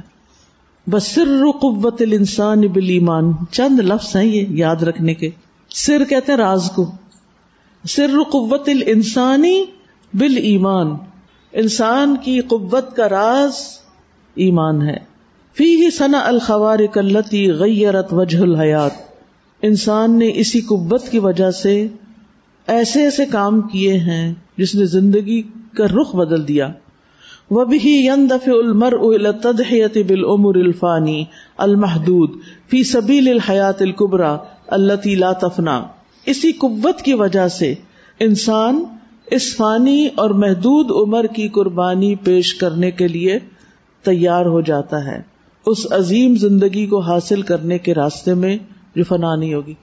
بس 0.89 1.15
قوت 1.61 2.01
الانسان 2.01 2.61
بل 2.61 2.89
ایمان 2.89 3.31
چند 3.51 3.79
لفظ 3.79 4.15
ہیں 4.15 4.25
یہ 4.25 4.45
یاد 4.49 4.75
رکھنے 4.75 5.13
کے۔ 5.13 5.29
سر 5.69 6.03
کہتے 6.09 6.31
ہیں 6.31 6.39
راز 6.39 6.71
کو۔ 6.75 6.91
سر 7.87 8.11
قوت 8.31 8.69
الانسانی 8.69 9.65
بل 10.13 10.37
ایمان 10.37 10.95
انسان 11.53 12.15
کی 12.23 12.39
قوت 12.39 12.95
کا 12.95 13.09
راز 13.09 13.53
ایمان 14.35 14.81
ہے۔ 14.81 14.97
فی 15.53 15.85
ہی 15.85 15.91
سنا 15.91 16.19
الخوار 16.25 16.79
کلتی 16.93 17.51
غیرت 17.51 18.13
وجہ 18.13 18.39
الحیات۔ 18.39 18.91
انسان 19.61 20.19
نے 20.19 20.31
اسی 20.35 20.61
قبت 20.61 21.03
کی 21.11 21.19
وجہ 21.19 21.51
سے 21.51 21.87
ایسے 22.67 23.03
ایسے 23.03 23.25
کام 23.25 23.61
کیے 23.61 23.93
ہیں 23.93 24.33
جس 24.57 24.75
نے 24.75 24.85
زندگی 24.85 25.41
کا 25.77 25.85
رخ 25.85 26.15
بدل 26.15 26.47
دیا۔ 26.47 26.69
وہ 27.51 27.65
بھی 27.65 28.05
یندف 28.05 28.47
المر 28.47 29.31
تدحیت 29.31 29.97
بالعمر 30.07 30.55
الفانی 30.55 31.25
المحدود 31.57 32.29
فی 32.69 32.83
سبیل 32.83 33.27
الحیات 33.27 33.81
القبرا 33.81 34.37
اللہ 34.67 35.07
لا 35.07 35.33
تفنا۔ 35.33 35.87
اسی 36.25 36.51
قوت 36.51 37.01
کی 37.01 37.13
وجہ 37.13 37.47
سے 37.47 37.73
انسان 38.19 38.83
اس 39.31 39.55
فانی 39.55 40.07
اور 40.15 40.29
محدود 40.29 40.91
عمر 40.91 41.25
کی 41.25 41.47
قربانی 41.47 42.15
پیش 42.15 42.55
کرنے 42.55 42.91
کے 42.91 43.07
لیے 43.07 43.39
تیار 44.03 44.45
ہو 44.45 44.61
جاتا 44.61 45.05
ہے۔ 45.05 45.21
اس 45.65 45.91
عظیم 45.91 46.35
زندگی 46.35 46.85
کو 46.85 46.99
حاصل 46.99 47.41
کرنے 47.41 47.77
کے 47.77 47.93
راستے 47.93 48.33
میں 48.33 48.57
جو 48.95 49.03
فنا 49.03 49.35
نہیں 49.35 49.53
ہوگی۔ 49.53 49.73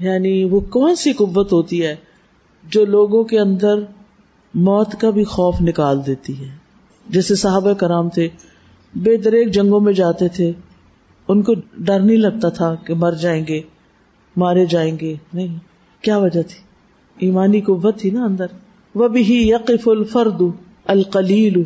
یعنی 0.00 0.44
وہ 0.44 0.60
کون 0.60 0.94
سی 0.94 1.12
قوت 1.12 1.52
ہوتی 1.52 1.86
ہے 1.86 1.96
جو 2.70 2.84
لوگوں 2.84 3.24
کے 3.24 3.38
اندر 3.38 3.74
موت 4.54 4.92
کا 5.00 5.10
بھی 5.10 5.24
خوف 5.24 5.54
نکال 5.60 6.06
دیتی 6.06 6.40
ہے؟ 6.40 6.48
جیسے 7.08 7.34
صحابہ 7.34 7.72
کرام 7.72 8.08
تھے، 8.08 8.28
بے 8.94 9.16
دریک 9.16 9.50
جنگوں 9.50 9.80
میں 9.80 9.92
جاتے 9.92 10.28
تھے۔ 10.28 10.52
ان 11.28 11.42
کو 11.42 11.54
ڈر 11.78 12.00
نہیں 12.00 12.16
لگتا 12.16 12.48
تھا 12.48 12.74
کہ 12.74 12.94
مر 12.94 13.12
جائیں 13.12 13.44
گے، 13.48 13.60
مارے 14.36 14.66
جائیں 14.66 14.96
گے۔ 15.00 15.14
نہیں، 15.34 15.58
کیا 16.00 16.16
وجہ 16.16 16.42
تھی؟ 16.42 16.60
ایمانی 17.18 17.60
قوت 17.60 17.98
تھی 17.98 18.10
نا 18.10 18.24
اندر۔ 18.24 18.46
وہ 18.96 19.08
بھی 19.08 19.48
یقف 19.48 19.88
الفرد 19.88 20.42
القلیل۔ 20.86 21.62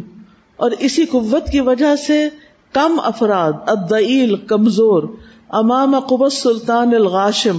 اور 0.57 0.71
اسی 0.71 1.05
قوت 1.05 1.47
کی 1.47 1.61
وجہ 1.61 1.97
سے 1.97 2.29
کم 2.73 3.01
افراد 3.03 3.53
ادعیل 3.67 4.37
کمزور، 4.37 5.03
امام 5.49 5.99
قبت 5.99 6.33
سلطان 6.33 6.95
الغاشم 6.95 7.59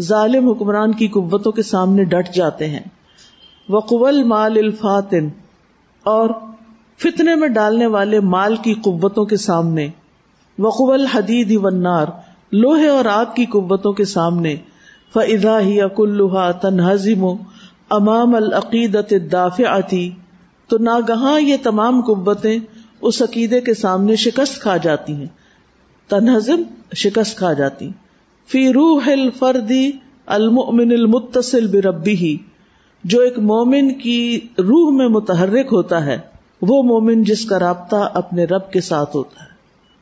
ظالم 0.00 0.48
حکمران 0.48 0.92
کی 0.92 1.08
قوتوں 1.08 1.52
کے 1.52 1.62
سامنے 1.62 2.04
ڈٹ 2.04 2.34
جاتے 2.34 2.68
ہیں۔ 2.68 2.80
وقول 3.68 4.24
مال 4.24 4.58
الفاتن۔ 4.58 5.28
اور 6.04 6.30
فتنے 6.98 7.34
میں 7.34 7.48
ڈالنے 7.48 7.86
والے 7.86 8.20
مال 8.20 8.56
کی 8.56 8.74
قوتوں 8.74 9.24
کے 9.24 9.36
سامنے۔ 9.36 9.88
وقول 10.58 11.06
حدید 11.06 11.58
ونار 11.62 12.06
لوہے 12.52 12.88
اور 12.88 13.04
آگ 13.04 13.24
کی 13.36 13.44
قوتوں 13.44 13.92
کے 13.92 14.04
سامنے۔ 14.04 14.56
فضا 15.14 15.60
ہی 15.60 15.80
اکلوہا 15.80 16.50
تنہزم 16.50 17.26
امام 17.90 18.34
العقیدت 18.34 19.14
دافعتی 19.32 20.10
تو 20.68 20.78
ناگہاں 20.78 21.40
یہ 21.40 21.56
تمام 21.62 22.00
قوتیں 22.00 22.58
اس 23.00 23.22
عقیدے 23.22 23.60
کے 23.60 23.74
سامنے 23.74 24.16
شکست 24.16 24.60
کھا 24.62 24.76
جاتی 24.76 25.12
ہیں، 25.12 25.26
تنہزم 26.08 26.62
شکست 26.96 27.38
کھا 27.38 27.52
جاتی 27.52 27.90
فی 28.46 28.72
روح 28.72 29.08
الفردی 29.10 29.90
المؤمن 30.26 30.92
المتصل 30.92 31.66
بربی 31.66 32.14
ہی 32.16 32.36
جو 33.04 33.20
ایک 33.20 33.38
مومن 33.38 33.92
کی 33.94 34.40
روح 34.58 34.90
میں 34.96 35.08
متحرک 35.08 35.66
ہوتا 35.72 36.04
ہے، 36.04 36.18
وہ 36.62 36.82
مومن 36.82 37.22
جس 37.22 37.44
کا 37.44 37.58
رابطہ 37.58 38.10
اپنے 38.14 38.44
رب 38.44 38.72
کے 38.72 38.80
ساتھ 38.80 39.16
ہوتا 39.16 39.42
ہے۔ 39.42 39.48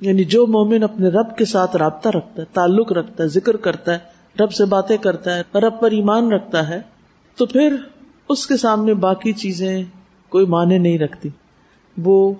یعنی 0.00 0.24
جو 0.24 0.46
مومن 0.46 0.82
اپنے 0.82 1.08
رب 1.08 1.36
کے 1.36 1.44
ساتھ 1.44 1.76
رابطہ 1.76 2.08
رکھتا 2.08 2.42
ہے، 2.42 2.46
تعلق 2.52 2.92
رکھتا 2.92 3.24
ہے، 3.24 3.28
ذکر 3.28 3.56
کرتا 3.56 3.94
ہے، 3.94 3.98
رب 4.40 4.52
سے 4.52 4.64
باتیں 4.64 4.96
کرتا 4.96 5.36
ہے، 5.36 5.58
رب 5.58 5.80
پر 5.80 5.90
ایمان 5.90 6.32
رکھتا 6.32 6.68
ہے 6.68 6.95
تو 7.36 7.46
پھر 7.46 7.76
اس 8.28 8.46
کے 8.46 8.56
سامنے 8.56 8.94
باقی 8.94 9.32
چیزیں 9.32 9.82
کوئی 10.28 10.46
معنی 10.46 10.78
نہیں 10.78 10.98
رکھتی۔ 10.98 11.28
وہ 11.98 12.34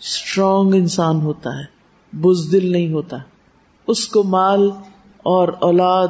اسٹرانگ 0.00 0.74
انسان 0.74 1.16
ہوتا 1.16 1.50
ہے 1.58 1.64
بزدل 2.16 2.72
نہیں 2.72 2.92
ہوتا۔ 2.92 3.16
اس 3.86 4.08
کو 4.08 4.22
مال 4.22 4.70
اور 5.18 5.48
اولاد 5.48 6.08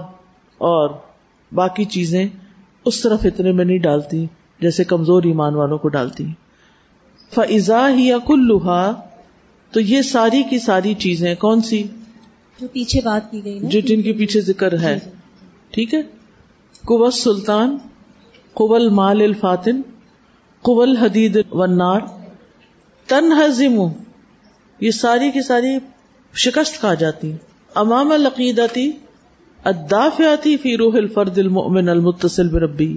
اور 0.59 0.91
باقی 1.55 1.85
چیزیں 1.85 2.29
اس 2.85 3.01
طرف 3.01 3.21
اتنے 3.25 3.53
میں 3.53 3.65
نہیں 3.65 3.79
ڈالتی 3.79 4.27
جیسے 4.61 4.85
کمزور 4.85 5.23
ایمان 5.23 5.55
والوں 5.55 5.79
کو 5.79 5.89
ڈالتی۔ 5.89 6.27
فضا 7.35 7.89
ہی 7.89 8.07
یا 8.07 8.19
کلوہا 8.27 8.93
تو 9.71 9.81
یہ 9.81 10.03
ساری 10.03 10.43
کی 10.43 10.59
ساری 10.59 10.95
چیزیں 10.95 11.35
کون 11.35 11.63
سی؟ 11.63 11.83
جو 12.61 12.69
پیچھے 12.73 13.01
بات 13.05 13.31
کی 13.31 13.45
گئی 13.45 13.61
جو 13.63 13.81
جن 13.81 14.03
کے 14.03 14.13
پیچھے 14.13 14.41
ذکر 14.41 14.81
ہے۔ 14.81 14.99
ٹھیک 15.71 15.95
ہے؟ 15.95 16.03
قوت 16.85 17.15
سلطان 17.15 17.79
قبل 18.55 18.89
مال 18.89 19.21
الفاتن 19.21 19.81
قبل 20.63 20.97
حدید 20.97 21.39
ونار 21.53 22.01
تن 23.07 23.33
حزم 23.33 23.75
یہ 24.81 24.91
ساری 24.91 25.31
کی 25.31 25.43
ساری 25.43 25.79
شکست 26.35 26.81
کھا 26.81 26.95
جاتی 26.95 27.37
امام 27.75 28.13
العقیدتی 28.13 28.93
ادافیاتی 29.65 30.57
فی 30.57 30.77
روح 30.77 30.97
الفرد 30.97 31.39
المؤمن 31.39 31.89
المتصل 31.89 32.49
بربی، 32.49 32.97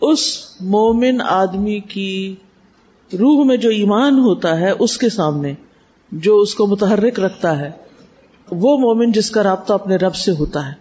اس 0.00 0.44
مومن 0.60 1.20
آدمی 1.20 1.80
کی 1.80 2.36
روح 3.12 3.44
میں 3.44 3.56
جو 3.56 3.68
ایمان 3.68 4.18
ہوتا 4.18 4.60
ہے 4.60 4.70
اس 4.70 4.98
کے 4.98 5.08
سامنے، 5.08 5.54
جو 6.12 6.38
اس 6.38 6.54
کو 6.54 6.66
متحرک 6.66 7.20
رکھتا 7.20 7.58
ہے، 7.58 7.70
وہ 8.50 8.78
مومن 8.78 9.12
جس 9.12 9.30
کا 9.30 9.42
رابطہ 9.42 9.72
اپنے 9.72 9.96
رب 9.96 10.14
سے 10.14 10.32
ہوتا 10.32 10.66
ہے۔ 10.66 10.72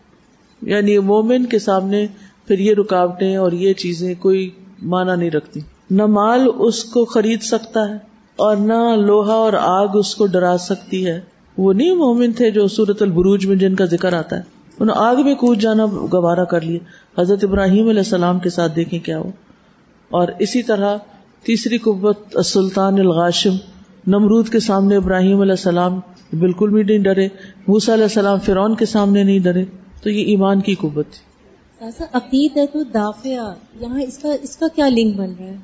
یعنی 0.62 1.00
مومن 1.00 1.46
کے 1.46 1.60
سامنے 1.60 2.08
پھر 2.48 2.60
یہ 2.60 2.74
رکاوٹیں 2.74 3.36
اور 3.36 3.52
یہ 3.52 3.74
چیزیں 3.74 4.14
کوئی 4.20 4.50
مانا 4.82 5.16
نہیں 5.16 5.32
رکھتی۔ 5.32 5.60
نہ 5.92 6.06
مال 6.06 6.48
اس 6.60 6.84
کو 6.84 7.06
خرید 7.06 7.42
سکتا 7.42 7.90
ہے 7.90 7.94
اور 8.36 8.56
نہ 8.56 8.96
لوہا 8.96 9.34
اور 9.34 9.54
آگ 9.54 9.88
اس 9.94 10.16
کو 10.16 10.26
ڈرا 10.26 10.58
سکتی 10.58 11.06
ہے۔ 11.06 11.22
وہ 11.58 11.74
نہیں 11.74 11.96
مومن 11.96 12.32
تھے 12.32 12.52
جو 12.52 12.68
سورت 12.68 13.02
البروج 13.02 13.46
میں 13.46 13.56
جن 13.56 13.76
کا 13.76 13.86
ذکر 13.86 14.14
آتا 14.14 14.38
ہے۔ 14.38 14.42
انہوں 14.80 14.96
آگ 15.00 15.16
میں 15.16 15.36
کود 15.36 15.60
جانا 15.60 15.86
گوارا 15.86 16.44
کر 16.44 16.62
لیا۔ 16.62 16.80
حضرت 17.22 17.44
ابراہیم 17.44 17.88
علیہ 17.88 18.00
السلام 18.00 18.40
کے 18.40 18.50
ساتھ 18.50 18.76
دیکھیں 18.76 19.00
کیا 19.00 19.20
ہو 19.20 19.32
اور 20.10 20.28
اسی 20.40 20.64
طرح 20.64 20.98
تیسری 21.44 21.78
قوت 21.78 22.38
سلطان 22.46 23.00
الغاشم۔ 23.00 23.54
نمرود 24.08 24.50
کے 24.50 24.60
سامنے 24.60 24.96
ابراہیم 24.96 25.42
علیہ 25.42 25.52
السلام 25.52 26.00
بالکل 26.40 26.70
بھی 26.70 26.84
نہیں 26.84 27.00
ڈرے۔ 27.00 27.28
موسا 27.68 27.94
علیہ 27.94 28.04
السلام 28.04 28.40
فرعون 28.40 28.76
کے 28.76 28.86
سامنے 28.86 29.24
نہیں 29.24 29.40
ڈرے۔ 29.40 29.66
تو 30.04 30.10
یہ 30.10 30.24
ایمان 30.24 30.62
کی 30.62 30.76
قوت 30.76 31.06
تھی۔ 31.12 31.33
عقید 32.14 32.58
ہے 32.58 32.68
تو 32.68 32.84
دافع 32.84 33.30
یہاں 33.80 34.02
اس 34.02 34.18
کا 34.18 34.30
اس 34.42 34.58
کا 34.58 34.68
کیا 34.68 34.90
لنک 34.90 35.16
بن 35.16 35.34
رہا 35.40 35.46
ہے؟ 35.46 35.56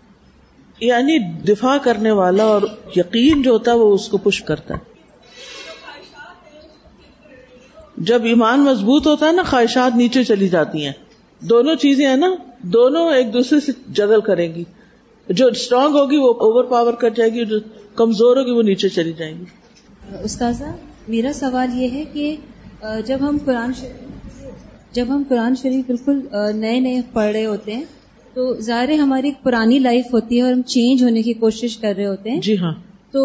یعنی 0.81 1.19
دفاع 1.33 1.77
کرنے 1.77 2.11
والا 2.11 2.43
اور 2.43 2.61
یقین 2.95 3.41
جو 3.41 3.51
ہوتا 3.51 3.71
ہے 3.71 3.77
وہ 3.77 3.93
اس 3.93 4.07
کو 4.07 4.17
پش 4.17 4.41
کرتا 4.41 4.73
ہے۔ 4.73 4.79
جب 7.97 8.23
ایمان 8.23 8.59
مضبوط 8.59 9.07
ہوتا 9.07 9.25
ہے 9.25 9.31
نا 9.31 9.43
خواہشات 9.43 9.95
نیچے 9.95 10.23
چلی 10.23 10.49
جاتی 10.49 10.85
ہیں۔ 10.85 10.93
دونوں 11.39 11.75
چیزیں 11.75 12.07
ہیں 12.07 12.17
نا 12.17 12.35
دونوں 12.59 13.13
ایک 13.13 13.33
دوسرے 13.33 13.59
سے 13.59 13.71
جگل 13.93 14.21
کریں 14.21 14.55
گی۔ 14.55 14.63
جو 15.29 15.47
اسٹرانگ 15.47 15.95
ہوگی 15.95 16.17
وہ 16.17 16.33
اوور 16.33 16.63
پاور 16.63 16.93
کر 16.93 17.09
جائے 17.09 17.29
گی 17.29 17.45
جو 17.45 17.59
کمزور 17.95 18.37
ہوگی 18.37 18.51
وہ 18.51 18.63
نیچے 18.63 18.89
چلی 18.89 19.13
جائیں 19.13 19.39
گی۔ 19.39 19.45
استاذہ 20.23 20.63
میرا 21.07 21.33
سوال 21.33 21.81
یہ 21.81 21.89
ہے 21.91 22.05
کہ 22.13 22.35
جب 23.05 23.17
ہم 23.21 23.37
قرآن 23.45 23.73
جب 24.93 25.05
ہم 25.09 25.23
قرآن 25.29 25.55
شریف 25.55 25.85
بالکل 25.87 26.19
نئے 26.55 26.79
نئے 26.79 27.01
پڑھ 27.13 27.31
رہے 27.31 27.45
ہوتے 27.45 27.73
ہیں 27.73 27.83
تو 28.33 28.53
ظاہر 28.61 28.91
ہماری 28.91 29.27
ایک 29.27 29.43
پرانی 29.43 29.79
لائف 29.79 30.13
ہوتی 30.13 30.37
ہے 30.37 30.41
اور 30.41 30.51
ہم 30.51 30.61
چینج 30.61 31.03
ہونے 31.03 31.21
کی 31.21 31.33
کوشش 31.33 31.77
کر 31.77 31.93
رہے 31.97 32.05
ہوتے 32.05 32.31
ہیں۔ 32.31 32.41
جی 32.41 32.57
ہاں۔ 32.57 32.73
تو 33.11 33.21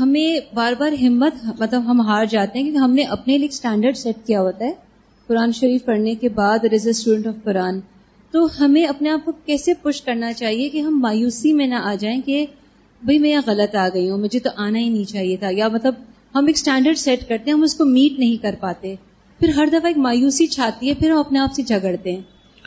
ہمیں 0.00 0.54
بار 0.54 0.72
بار 0.78 0.92
ہمت 0.92 1.34
مطلب 1.60 1.90
ہم 1.90 2.00
ہار 2.00 2.24
جاتے 2.24 2.58
ہیں 2.58 2.64
کیونکہ 2.64 2.78
ہم 2.78 2.92
نے 2.92 3.02
اپنے 3.02 3.38
لیے 3.38 3.48
اسٹینڈرڈ 3.48 3.96
سیٹ 3.96 4.26
کیا 4.26 4.40
ہوتا 4.40 4.64
ہے 4.64 4.72
قرآن 5.28 5.52
شریف 5.52 5.84
پڑھنے 5.84 6.14
کے 6.14 6.28
بعد 6.28 6.58
as 6.62 6.84
a 6.84 6.90
student 6.90 7.26
of 7.26 7.44
Quran 7.44 7.80
تو 8.34 8.46
ہمیں 8.60 8.84
اپنے 8.84 9.10
آپ 9.10 9.24
کو 9.24 9.32
کیسے 9.46 9.74
پش 9.82 10.02
کرنا 10.02 10.32
چاہیے 10.32 10.68
کہ 10.68 10.78
ہم 10.78 10.98
مایوسی 11.00 11.52
میں 11.52 11.66
نہ 11.66 11.74
آ 11.74 11.94
جائیں 11.94 12.20
کہ 12.20 12.46
بھائی 13.02 13.18
میں 13.18 13.30
یہاں 13.30 13.42
غلط 13.46 13.74
آ 13.74 13.88
گئی 13.94 14.10
ہوں 14.10 14.18
مجھے 14.18 14.38
تو 14.38 14.50
آنا 14.56 14.78
ہی 14.78 14.88
نہیں 14.88 15.04
چاہیے 15.04 15.36
تھا۔ 15.36 15.48
یا 15.50 15.68
مطلب 15.68 15.94
ہم 16.34 16.46
ایک 16.46 16.56
اسٹینڈرڈ 16.56 16.98
سیٹ 16.98 17.28
کرتے 17.28 17.44
ہیں 17.46 17.52
ہم 17.52 17.62
اس 17.62 17.74
کو 17.74 17.84
میٹ 17.84 18.18
نہیں 18.18 18.36
کر 18.42 18.54
پاتے۔ 18.60 18.94
پھر 19.42 19.50
ہر 19.56 19.66
دفعہ 19.66 19.86
ایک 19.86 19.98
مایوسی 19.98 20.46
چھاتی 20.46 20.88
ہے 20.88 20.94
پھر 20.94 21.10
ہم 21.10 21.18
اپنے 21.18 21.38
آپ 21.38 21.54
سے 21.54 21.62
جھگڑتے 21.62 22.12
ہیں۔ 22.12 22.20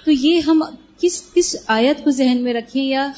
تو 0.06 0.12
یہ 0.12 0.40
ہم 0.40 0.64
کس 1.00 1.24
کس 1.34 1.56
آیت 1.68 2.04
کو 2.04 2.10
ذہن 2.10 2.38
میں 2.42 2.54
رکھیں 2.54 2.84
یا 2.84 3.12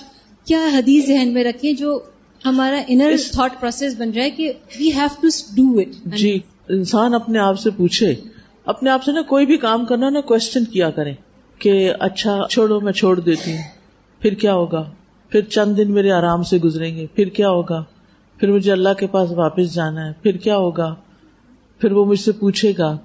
کیا 0.45 0.65
حدیث 0.73 1.07
ذہن 1.07 1.33
میں 1.33 1.43
رکھیں 1.43 1.73
جو 1.73 1.99
ہمارا 2.45 2.81
انر 2.87 3.15
تھاٹ 3.31 3.59
پروسیس 3.59 3.95
بن 3.97 4.09
رہا 4.09 4.23
ہے 4.23 4.29
کہ 4.29 4.53
we 4.79 4.91
have 4.91 5.07
to 5.21 5.27
do 5.55 5.79
it 5.79 5.87
جی 6.05 6.39
انسان 6.69 7.13
اپنے 7.13 7.39
آپ 7.39 7.59
سے 7.59 7.69
پوچھے۔ 7.69 8.15
اپنے 8.65 8.89
آپ 8.89 9.03
سے 9.03 9.11
نا 9.11 9.21
کوئی 9.21 9.45
بھی 9.45 9.57
کام 9.57 9.85
کرنا 9.85 10.09
نا 10.09 10.21
کوشچن 10.21 10.65
کیا 10.65 10.89
کریں 10.89 11.13
کہ 11.59 11.93
اچھا 11.99 12.39
چھوڑو 12.49 12.79
میں 12.79 12.93
چھوڑ 12.93 13.19
دیتی 13.19 13.51
ہوں۔ 13.51 13.63
پھر 14.21 14.33
کیا 14.33 14.53
ہوگا؟ 14.53 14.91
پھر 15.29 15.41
چند 15.41 15.77
دن 15.77 15.91
میرے 15.91 16.11
آرام 16.11 16.43
سے 16.43 16.57
گزریں 16.57 16.95
گے۔ 16.95 17.07
پھر 17.15 17.27
کیا 17.27 17.49
ہوگا؟ 17.49 17.83
پھر 18.37 18.51
مجھے 18.51 18.71
اللہ 18.71 18.93
کے 18.99 19.07
پاس 19.07 19.31
واپس 19.31 19.73
جانا 19.73 20.07
ہے۔ 20.07 20.13
پھر 20.21 20.37
کیا 20.37 20.57
ہوگا؟ 20.57 20.95
پھر 21.79 21.91
وہ 21.91 22.05
مجھ 22.05 22.19
سے 22.19 22.31
پوچھے 22.31 22.73
گا۔ 22.77 22.97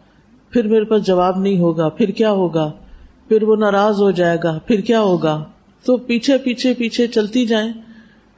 پھر 0.53 0.69
میرے 0.69 0.85
پاس 0.85 1.07
جواب 1.07 1.41
نہیں 1.41 1.59
ہوگا، 1.59 1.89
پھر 1.89 2.09
کیا 2.09 2.31
ہوگا؟ 2.31 2.73
پھر 3.29 3.43
وہ 3.43 3.57
ناراض 3.57 4.01
ہو 4.01 4.11
جائے 4.11 4.39
گا، 4.45 4.59
پھر 4.67 4.81
کیا 4.81 5.01
ہوگا؟ 5.01 5.45
تو 5.85 5.97
پیچھے 5.97 6.39
پیچھے 6.39 6.75
پیچھے 6.75 7.07
چلتی 7.07 7.47
جائیں۔ 7.47 7.73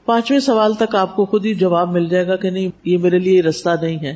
پانچویں 0.05 0.41
سوال 0.41 0.75
تک 0.75 0.95
آپ 0.95 1.17
کو 1.17 1.25
خود 1.25 1.47
ہی 1.47 1.55
جواب 1.55 1.93
مل 1.93 2.09
جائے 2.09 2.27
گا 2.27 2.37
کہ 2.37 2.51
نہیں، 2.51 2.69
یہ 2.85 2.99
میرے 2.99 3.19
لیے 3.19 3.43
رستہ 3.43 3.69
نہیں 3.83 3.99
ہے۔ 3.99 4.15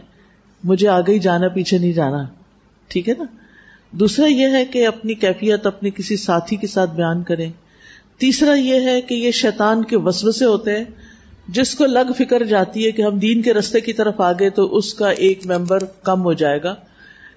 مجھے 0.64 0.88
آگے 0.88 1.12
ہی 1.12 1.18
جانا، 1.18 1.49
پیچھے 1.49 1.78
نہیں 1.78 1.92
جانا۔ 1.92 2.24
ٹھیک 2.88 3.09
ہے 3.09 3.14
نا؟ 3.18 3.24
دوسرا 3.90 4.26
یہ 4.26 4.46
ہے 4.46 4.64
کہ 4.64 4.86
اپنی 4.86 5.14
کیفیت 5.14 5.66
اپنے 5.66 5.90
کسی 5.90 6.16
ساتھی 6.16 6.57
کے 6.57 6.66
ساتھ 6.66 6.90
بیان 6.90 7.22
کریں۔ 7.22 7.53
تیسرا 8.18 8.55
یہ 8.55 8.80
ہے 8.80 9.01
کہ 9.01 9.14
یہ 9.14 9.30
شیطان 9.30 9.84
کے 9.84 9.96
وسوسے 9.99 10.44
ہوتے 10.44 10.76
ہیں۔ 10.76 10.84
جس 11.49 11.74
کو 11.74 11.86
لگ 11.86 12.12
فکر 12.18 12.44
جاتی 12.44 12.86
ہے 12.86 12.90
کہ 12.90 13.03
ہم 13.03 13.18
دین 13.18 13.42
کے 13.42 13.55
رستے 13.55 13.80
کی 13.80 13.92
طرف 13.92 14.20
آگے 14.20 14.51
تو 14.51 14.76
اس 14.76 14.94
کا 14.94 15.11
ایک 15.11 15.46
ممبر 15.46 15.78
کم 16.03 16.22
ہو 16.22 16.32
جائے 16.32 16.62
گا۔ 16.62 16.74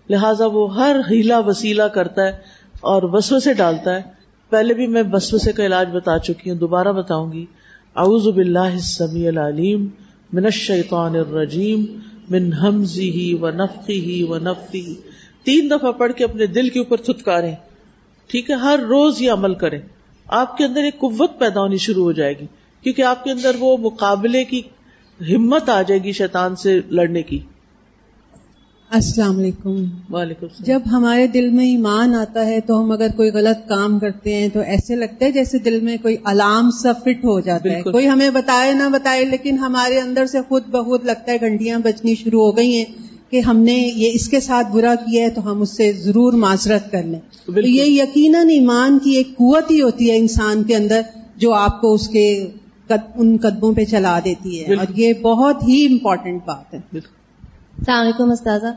لہذا 0.09 0.45
وہ 0.45 0.75
ہر 0.75 0.95
ہیلا 1.09 1.39
وسیلہ 1.39 1.83
کرتا 1.83 2.25
ہے 2.25 2.31
اور 2.81 3.03
وسوسے 3.03 3.53
ڈالتا 3.53 3.95
ہے۔ 3.95 4.01
پہلے 4.49 4.73
بھی 4.73 4.87
میں 4.87 5.03
وسوسے 5.11 5.51
کا 5.51 5.65
علاج 5.65 5.89
بتا 5.93 6.19
چکی 6.19 6.49
ہوں، 6.49 6.57
دوبارہ 6.57 6.87
بتاؤں 6.87 7.33
گی۔ 7.33 7.45
اعوذ 7.95 8.27
باللہ 8.27 8.59
السمیع 8.59 9.27
العلیم، 9.27 9.87
من 10.33 10.45
الشیطان 10.45 11.15
الرجیم، 11.15 11.85
من 12.29 12.53
حمزه 12.53 13.37
و 13.41 13.49
نفخه 13.49 14.29
و 14.29 14.37
نفثه 14.37 14.93
تین 15.43 15.69
دفعہ 15.69 15.91
پڑھ 15.91 16.13
کے 16.13 16.23
اپنے 16.23 16.45
دل 16.45 16.69
کے 16.69 16.79
اوپر 16.79 16.97
تھتکاریں۔ 16.97 17.55
ٹھیک 18.27 18.49
ہے، 18.49 18.55
ہر 18.55 18.79
روز 18.79 19.21
یہ 19.21 19.31
عمل 19.31 19.53
کریں۔ 19.53 19.79
آپ 20.27 20.57
کے 20.57 20.65
اندر 20.65 20.83
ایک 20.83 20.99
قوت 20.99 21.39
پیدا 21.39 21.61
ہونی 21.61 21.77
شروع 21.77 22.03
ہو 22.03 22.11
جائے 22.11 22.33
گی، 22.39 22.45
کیونکہ 22.81 23.01
آپ 23.01 23.23
کے 23.23 23.31
اندر 23.31 23.51
وہ 23.59 23.77
مقابلے 23.77 24.43
کی 24.43 24.61
ہمت 25.35 25.69
آ 25.69 25.81
جائے 25.81 26.03
گی 26.03 26.11
شیطان 26.11 26.55
سے 26.55 26.79
لڑنے 26.89 27.21
کی۔ 27.21 27.39
السلام 28.91 29.37
علیکم۔ 29.39 29.69
وعلیکم 29.69 30.45
السلام۔ 30.45 30.63
جب 30.63 30.79
ہمارے 30.91 31.27
دل 31.27 31.49
میں 31.49 31.65
ایمان 31.65 32.13
آتا 32.15 32.45
ہے 32.45 32.59
تو 32.59 32.83
ہم 32.83 32.91
اگر 32.91 33.07
کوئی 33.15 33.31
غلط 33.31 33.69
کام 33.69 33.99
کرتے 33.99 34.33
ہیں 34.35 34.47
تو 34.53 34.59
ایسے 34.59 34.95
لگتا 34.95 35.25
ہے 35.25 35.31
جیسے 35.31 35.57
دل 35.57 35.79
میں 35.79 35.97
کوئی 36.01 36.15
الارم 36.23 36.71
سا 36.71 36.93
فٹ 36.93 37.25
ہو 37.25 37.39
جاتا 37.39 37.69
ہے۔ 37.69 37.81
کوئی 37.81 38.07
ہمیں 38.09 38.29
بتائے 38.29 38.73
نہ 38.73 38.89
بتائے 38.93 39.25
لیکن 39.25 39.57
ہمارے 39.57 39.99
اندر 39.99 40.25
سے 40.25 40.37
خود 40.47 40.63
بخود 40.67 41.05
لگتا 41.05 41.31
ہے 41.31 41.37
گھنٹیاں 41.41 41.79
بجنی 41.79 42.15
شروع 42.15 42.41
ہو 42.41 42.57
گئی 42.57 42.77
ہیں 42.77 42.85
کہ 43.31 43.39
ہم 43.39 43.57
نے 43.57 43.91
یہ 43.95 44.11
اس 44.13 44.27
کے 44.27 44.39
ساتھ 44.39 44.67
برا 44.71 44.95
کیا 44.95 45.23
ہے 45.23 45.29
تو 45.29 45.51
ہم 45.51 45.61
اس 45.61 45.77
سے 45.77 45.91
ضرور 45.91 46.33
معذرت 46.33 46.91
کر 46.91 47.03
لیں۔ 47.03 47.19
تو۔ 47.45 47.51
یہ 47.67 47.83
یقیناً 47.83 48.49
ایمان 48.49 48.99
کی 48.99 49.11
ایک 49.11 49.27
قوت 49.27 49.71
ہی 49.71 49.81
ہوتی 49.81 50.11
ہے 50.11 50.17
انسان 50.17 50.63
کے 50.63 50.75
اندر 50.75 51.01
جو 51.35 51.53
آپ 51.53 51.81
کو 51.81 51.93
اس 51.93 52.07
کے 52.07 52.47
قد- 52.87 53.09
ان 53.15 53.37
قدموں 53.41 53.73
پہ 53.73 53.85
چلا 53.85 54.19
دیتی 54.25 54.61
ہے۔ 54.61 54.67
بالکل۔ 54.67 54.85
اور 54.87 54.97
یہ 54.97 55.13
بہت 55.21 55.67
ہی 55.67 55.87
امپورٹنٹ 55.91 56.41
بات 56.45 56.73
ہے۔ 56.73 56.79
بالکل۔ 56.91 57.20
السلام 57.81 58.01
علیکم 58.01 58.31
استاذہ۔ 58.31 58.67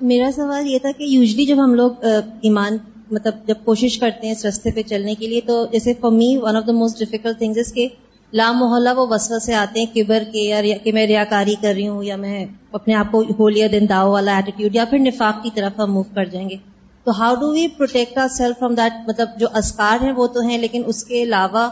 میرا 0.00 0.30
سوال 0.34 0.66
یہ 0.66 0.78
تھا 0.78 0.90
کہ 0.98 1.04
یوزلی 1.04 1.44
جب 1.46 1.64
ہم 1.64 1.74
لوگ 1.74 2.04
ایمان 2.42 2.76
مطلب 3.10 3.34
جب 3.46 3.54
کوشش 3.64 3.98
کرتے 3.98 4.26
ہیں 4.26 4.34
اس 4.34 4.44
رستے 4.44 4.70
پہ 4.70 4.82
چلنے 4.82 5.14
کے 5.14 5.26
لیے 5.26 5.40
تو 5.40 5.66
جیسے 5.72 5.92
for 5.94 6.10
me 6.10 6.36
one 6.36 6.56
of 6.56 6.66
the 6.66 6.72
most 6.72 6.98
difficult 6.98 7.38
things 7.38 7.58
is 7.58 7.72
کہ 7.72 7.88
لا 8.32 8.50
محلہ 8.52 8.88
وہ 8.96 9.06
وسوسے 9.10 9.44
سے 9.46 9.54
آتے 9.54 9.80
ہیں 9.80 9.94
کبر 9.94 10.22
کے 10.32 10.40
یا 10.40 10.76
کہ 10.84 10.92
میں 10.92 11.06
ریاکاری 11.06 11.54
کر 11.60 11.72
رہی 11.74 11.88
ہوں 11.88 12.04
یا 12.04 12.16
میں 12.16 12.44
اپنے 12.72 12.94
آپ 12.94 13.12
کو 13.12 13.22
ہولیا 13.38 13.66
دن 13.72 13.88
داؤ 13.88 14.10
والا 14.10 14.36
ایٹیٹیوڈ 14.36 14.76
یا 14.76 14.84
پھر 14.84 14.98
نفاق 14.98 15.42
کی 15.42 15.50
طرف 15.54 15.80
ہم 15.80 15.92
موو 15.92 16.02
کر 16.02 16.24
جائیں 16.24 16.48
گے۔ 16.50 16.56
تو 17.04 17.10
how 17.10 17.34
do 17.34 17.50
we 17.50 17.68
protect 17.68 18.18
our 18.18 18.28
self 18.28 18.58
from 18.58 18.74
that 18.74 19.08
مطلب 19.08 19.28
جو 19.36 19.46
اسکار 19.54 20.02
ہیں 20.04 20.12
وہ 20.12 20.26
تو 20.26 20.40
ہیں 20.40 20.58
لیکن 20.58 20.82
اس 20.86 21.04
کے 21.04 21.22
علاوہ 21.22 21.68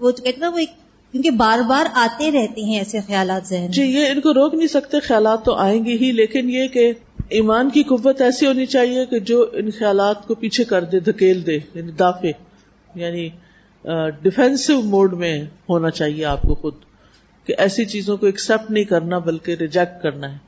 وہ 0.00 0.10
کہتے 0.10 0.30
ہیں 0.30 0.40
نا 0.40 0.48
وہ 0.48 0.58
ایک 0.58 0.70
کیونکہ 1.12 1.30
بار 1.30 1.58
بار 1.58 1.86
آتے 1.94 2.30
رہتے 2.32 2.64
ہیں 2.64 2.78
ایسے 2.78 3.00
خیالات 3.06 3.48
ذہن 3.48 3.70
جی 3.70 3.82
یہ 3.82 4.06
ان 4.06 4.20
کو 4.20 4.34
روک 4.34 4.54
نہیں 4.54 4.66
سکتے، 4.66 5.00
خیالات 5.00 5.44
تو 5.44 5.54
آئیں 5.54 5.84
گے 5.84 5.92
ہی، 5.92 6.12
لیکن 6.12 6.50
یہ 6.50 6.68
کہ 6.68 6.92
ایمان 7.28 7.70
کی 7.70 7.82
قوت 7.82 8.20
ایسی 8.20 8.46
ہونی 8.46 8.66
چاہیے 8.66 9.06
کہ 9.06 9.18
جو 9.18 9.46
ان 9.52 9.70
خیالات 9.70 10.26
کو 10.26 10.34
پیچھے 10.34 10.64
کر 10.64 10.84
دے، 10.84 11.00
دھکیل 11.00 11.46
دے 11.46 11.58
یعنی 11.74 11.92
دافے 11.92 12.32
یعنی 12.94 13.28
ڈیفینسو 14.22 14.82
موڈ 14.82 15.14
میں 15.14 15.42
ہونا 15.68 15.90
چاہیے 15.90 16.24
آپ 16.24 16.42
کو 16.42 16.54
خود، 16.54 16.74
کہ 17.46 17.54
ایسی 17.58 17.84
چیزوں 17.84 18.16
کو 18.16 18.26
ایکسپٹ 18.26 18.70
نہیں 18.70 18.84
کرنا، 18.84 19.18
بلکہ 19.18 19.54
ریجیکٹ 19.54 20.02
کرنا 20.02 20.32
ہے۔ 20.32 20.38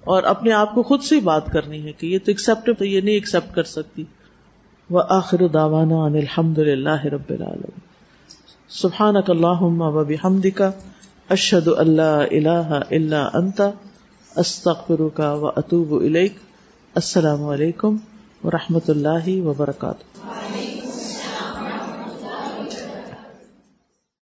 اور 0.00 0.22
اپنے 0.22 0.52
آپ 0.52 0.74
کو 0.74 0.82
خود 0.82 1.02
سے 1.02 1.20
بات 1.20 1.46
کرنی 1.46 1.86
ہے 1.86 1.92
کہ 1.92 2.06
یہ 2.06 2.18
تو 2.18 2.30
ایکسپٹ 2.30 2.82
یہ 2.82 3.00
نہیں 3.00 3.14
ایکسپٹ 3.14 3.54
کر 3.54 3.62
سکتی۔ 3.62 4.04
وہ 4.90 5.02
آخر 5.08 5.48
داوانا 5.48 6.04
الحمد 6.04 6.58
للہ 6.58 7.04
رب 7.04 7.30
العالمین۔ 7.30 7.85
سبحانک 8.68 9.30
اللهم 9.30 9.80
و 9.80 10.04
اشهد 11.30 11.68
ان 11.68 11.88
لا 11.88 12.22
اله 12.22 12.78
الا 12.90 13.28
انت 13.34 13.60
استغفرك 14.36 15.20
و 15.20 15.46
اليك 16.02 16.34
السلام 16.94 17.44
علیکم 17.44 17.96
و 18.44 18.50
رحمۃ 18.50 18.88
اللہ 18.88 19.28
وبرکاتہ۔ 19.28 20.65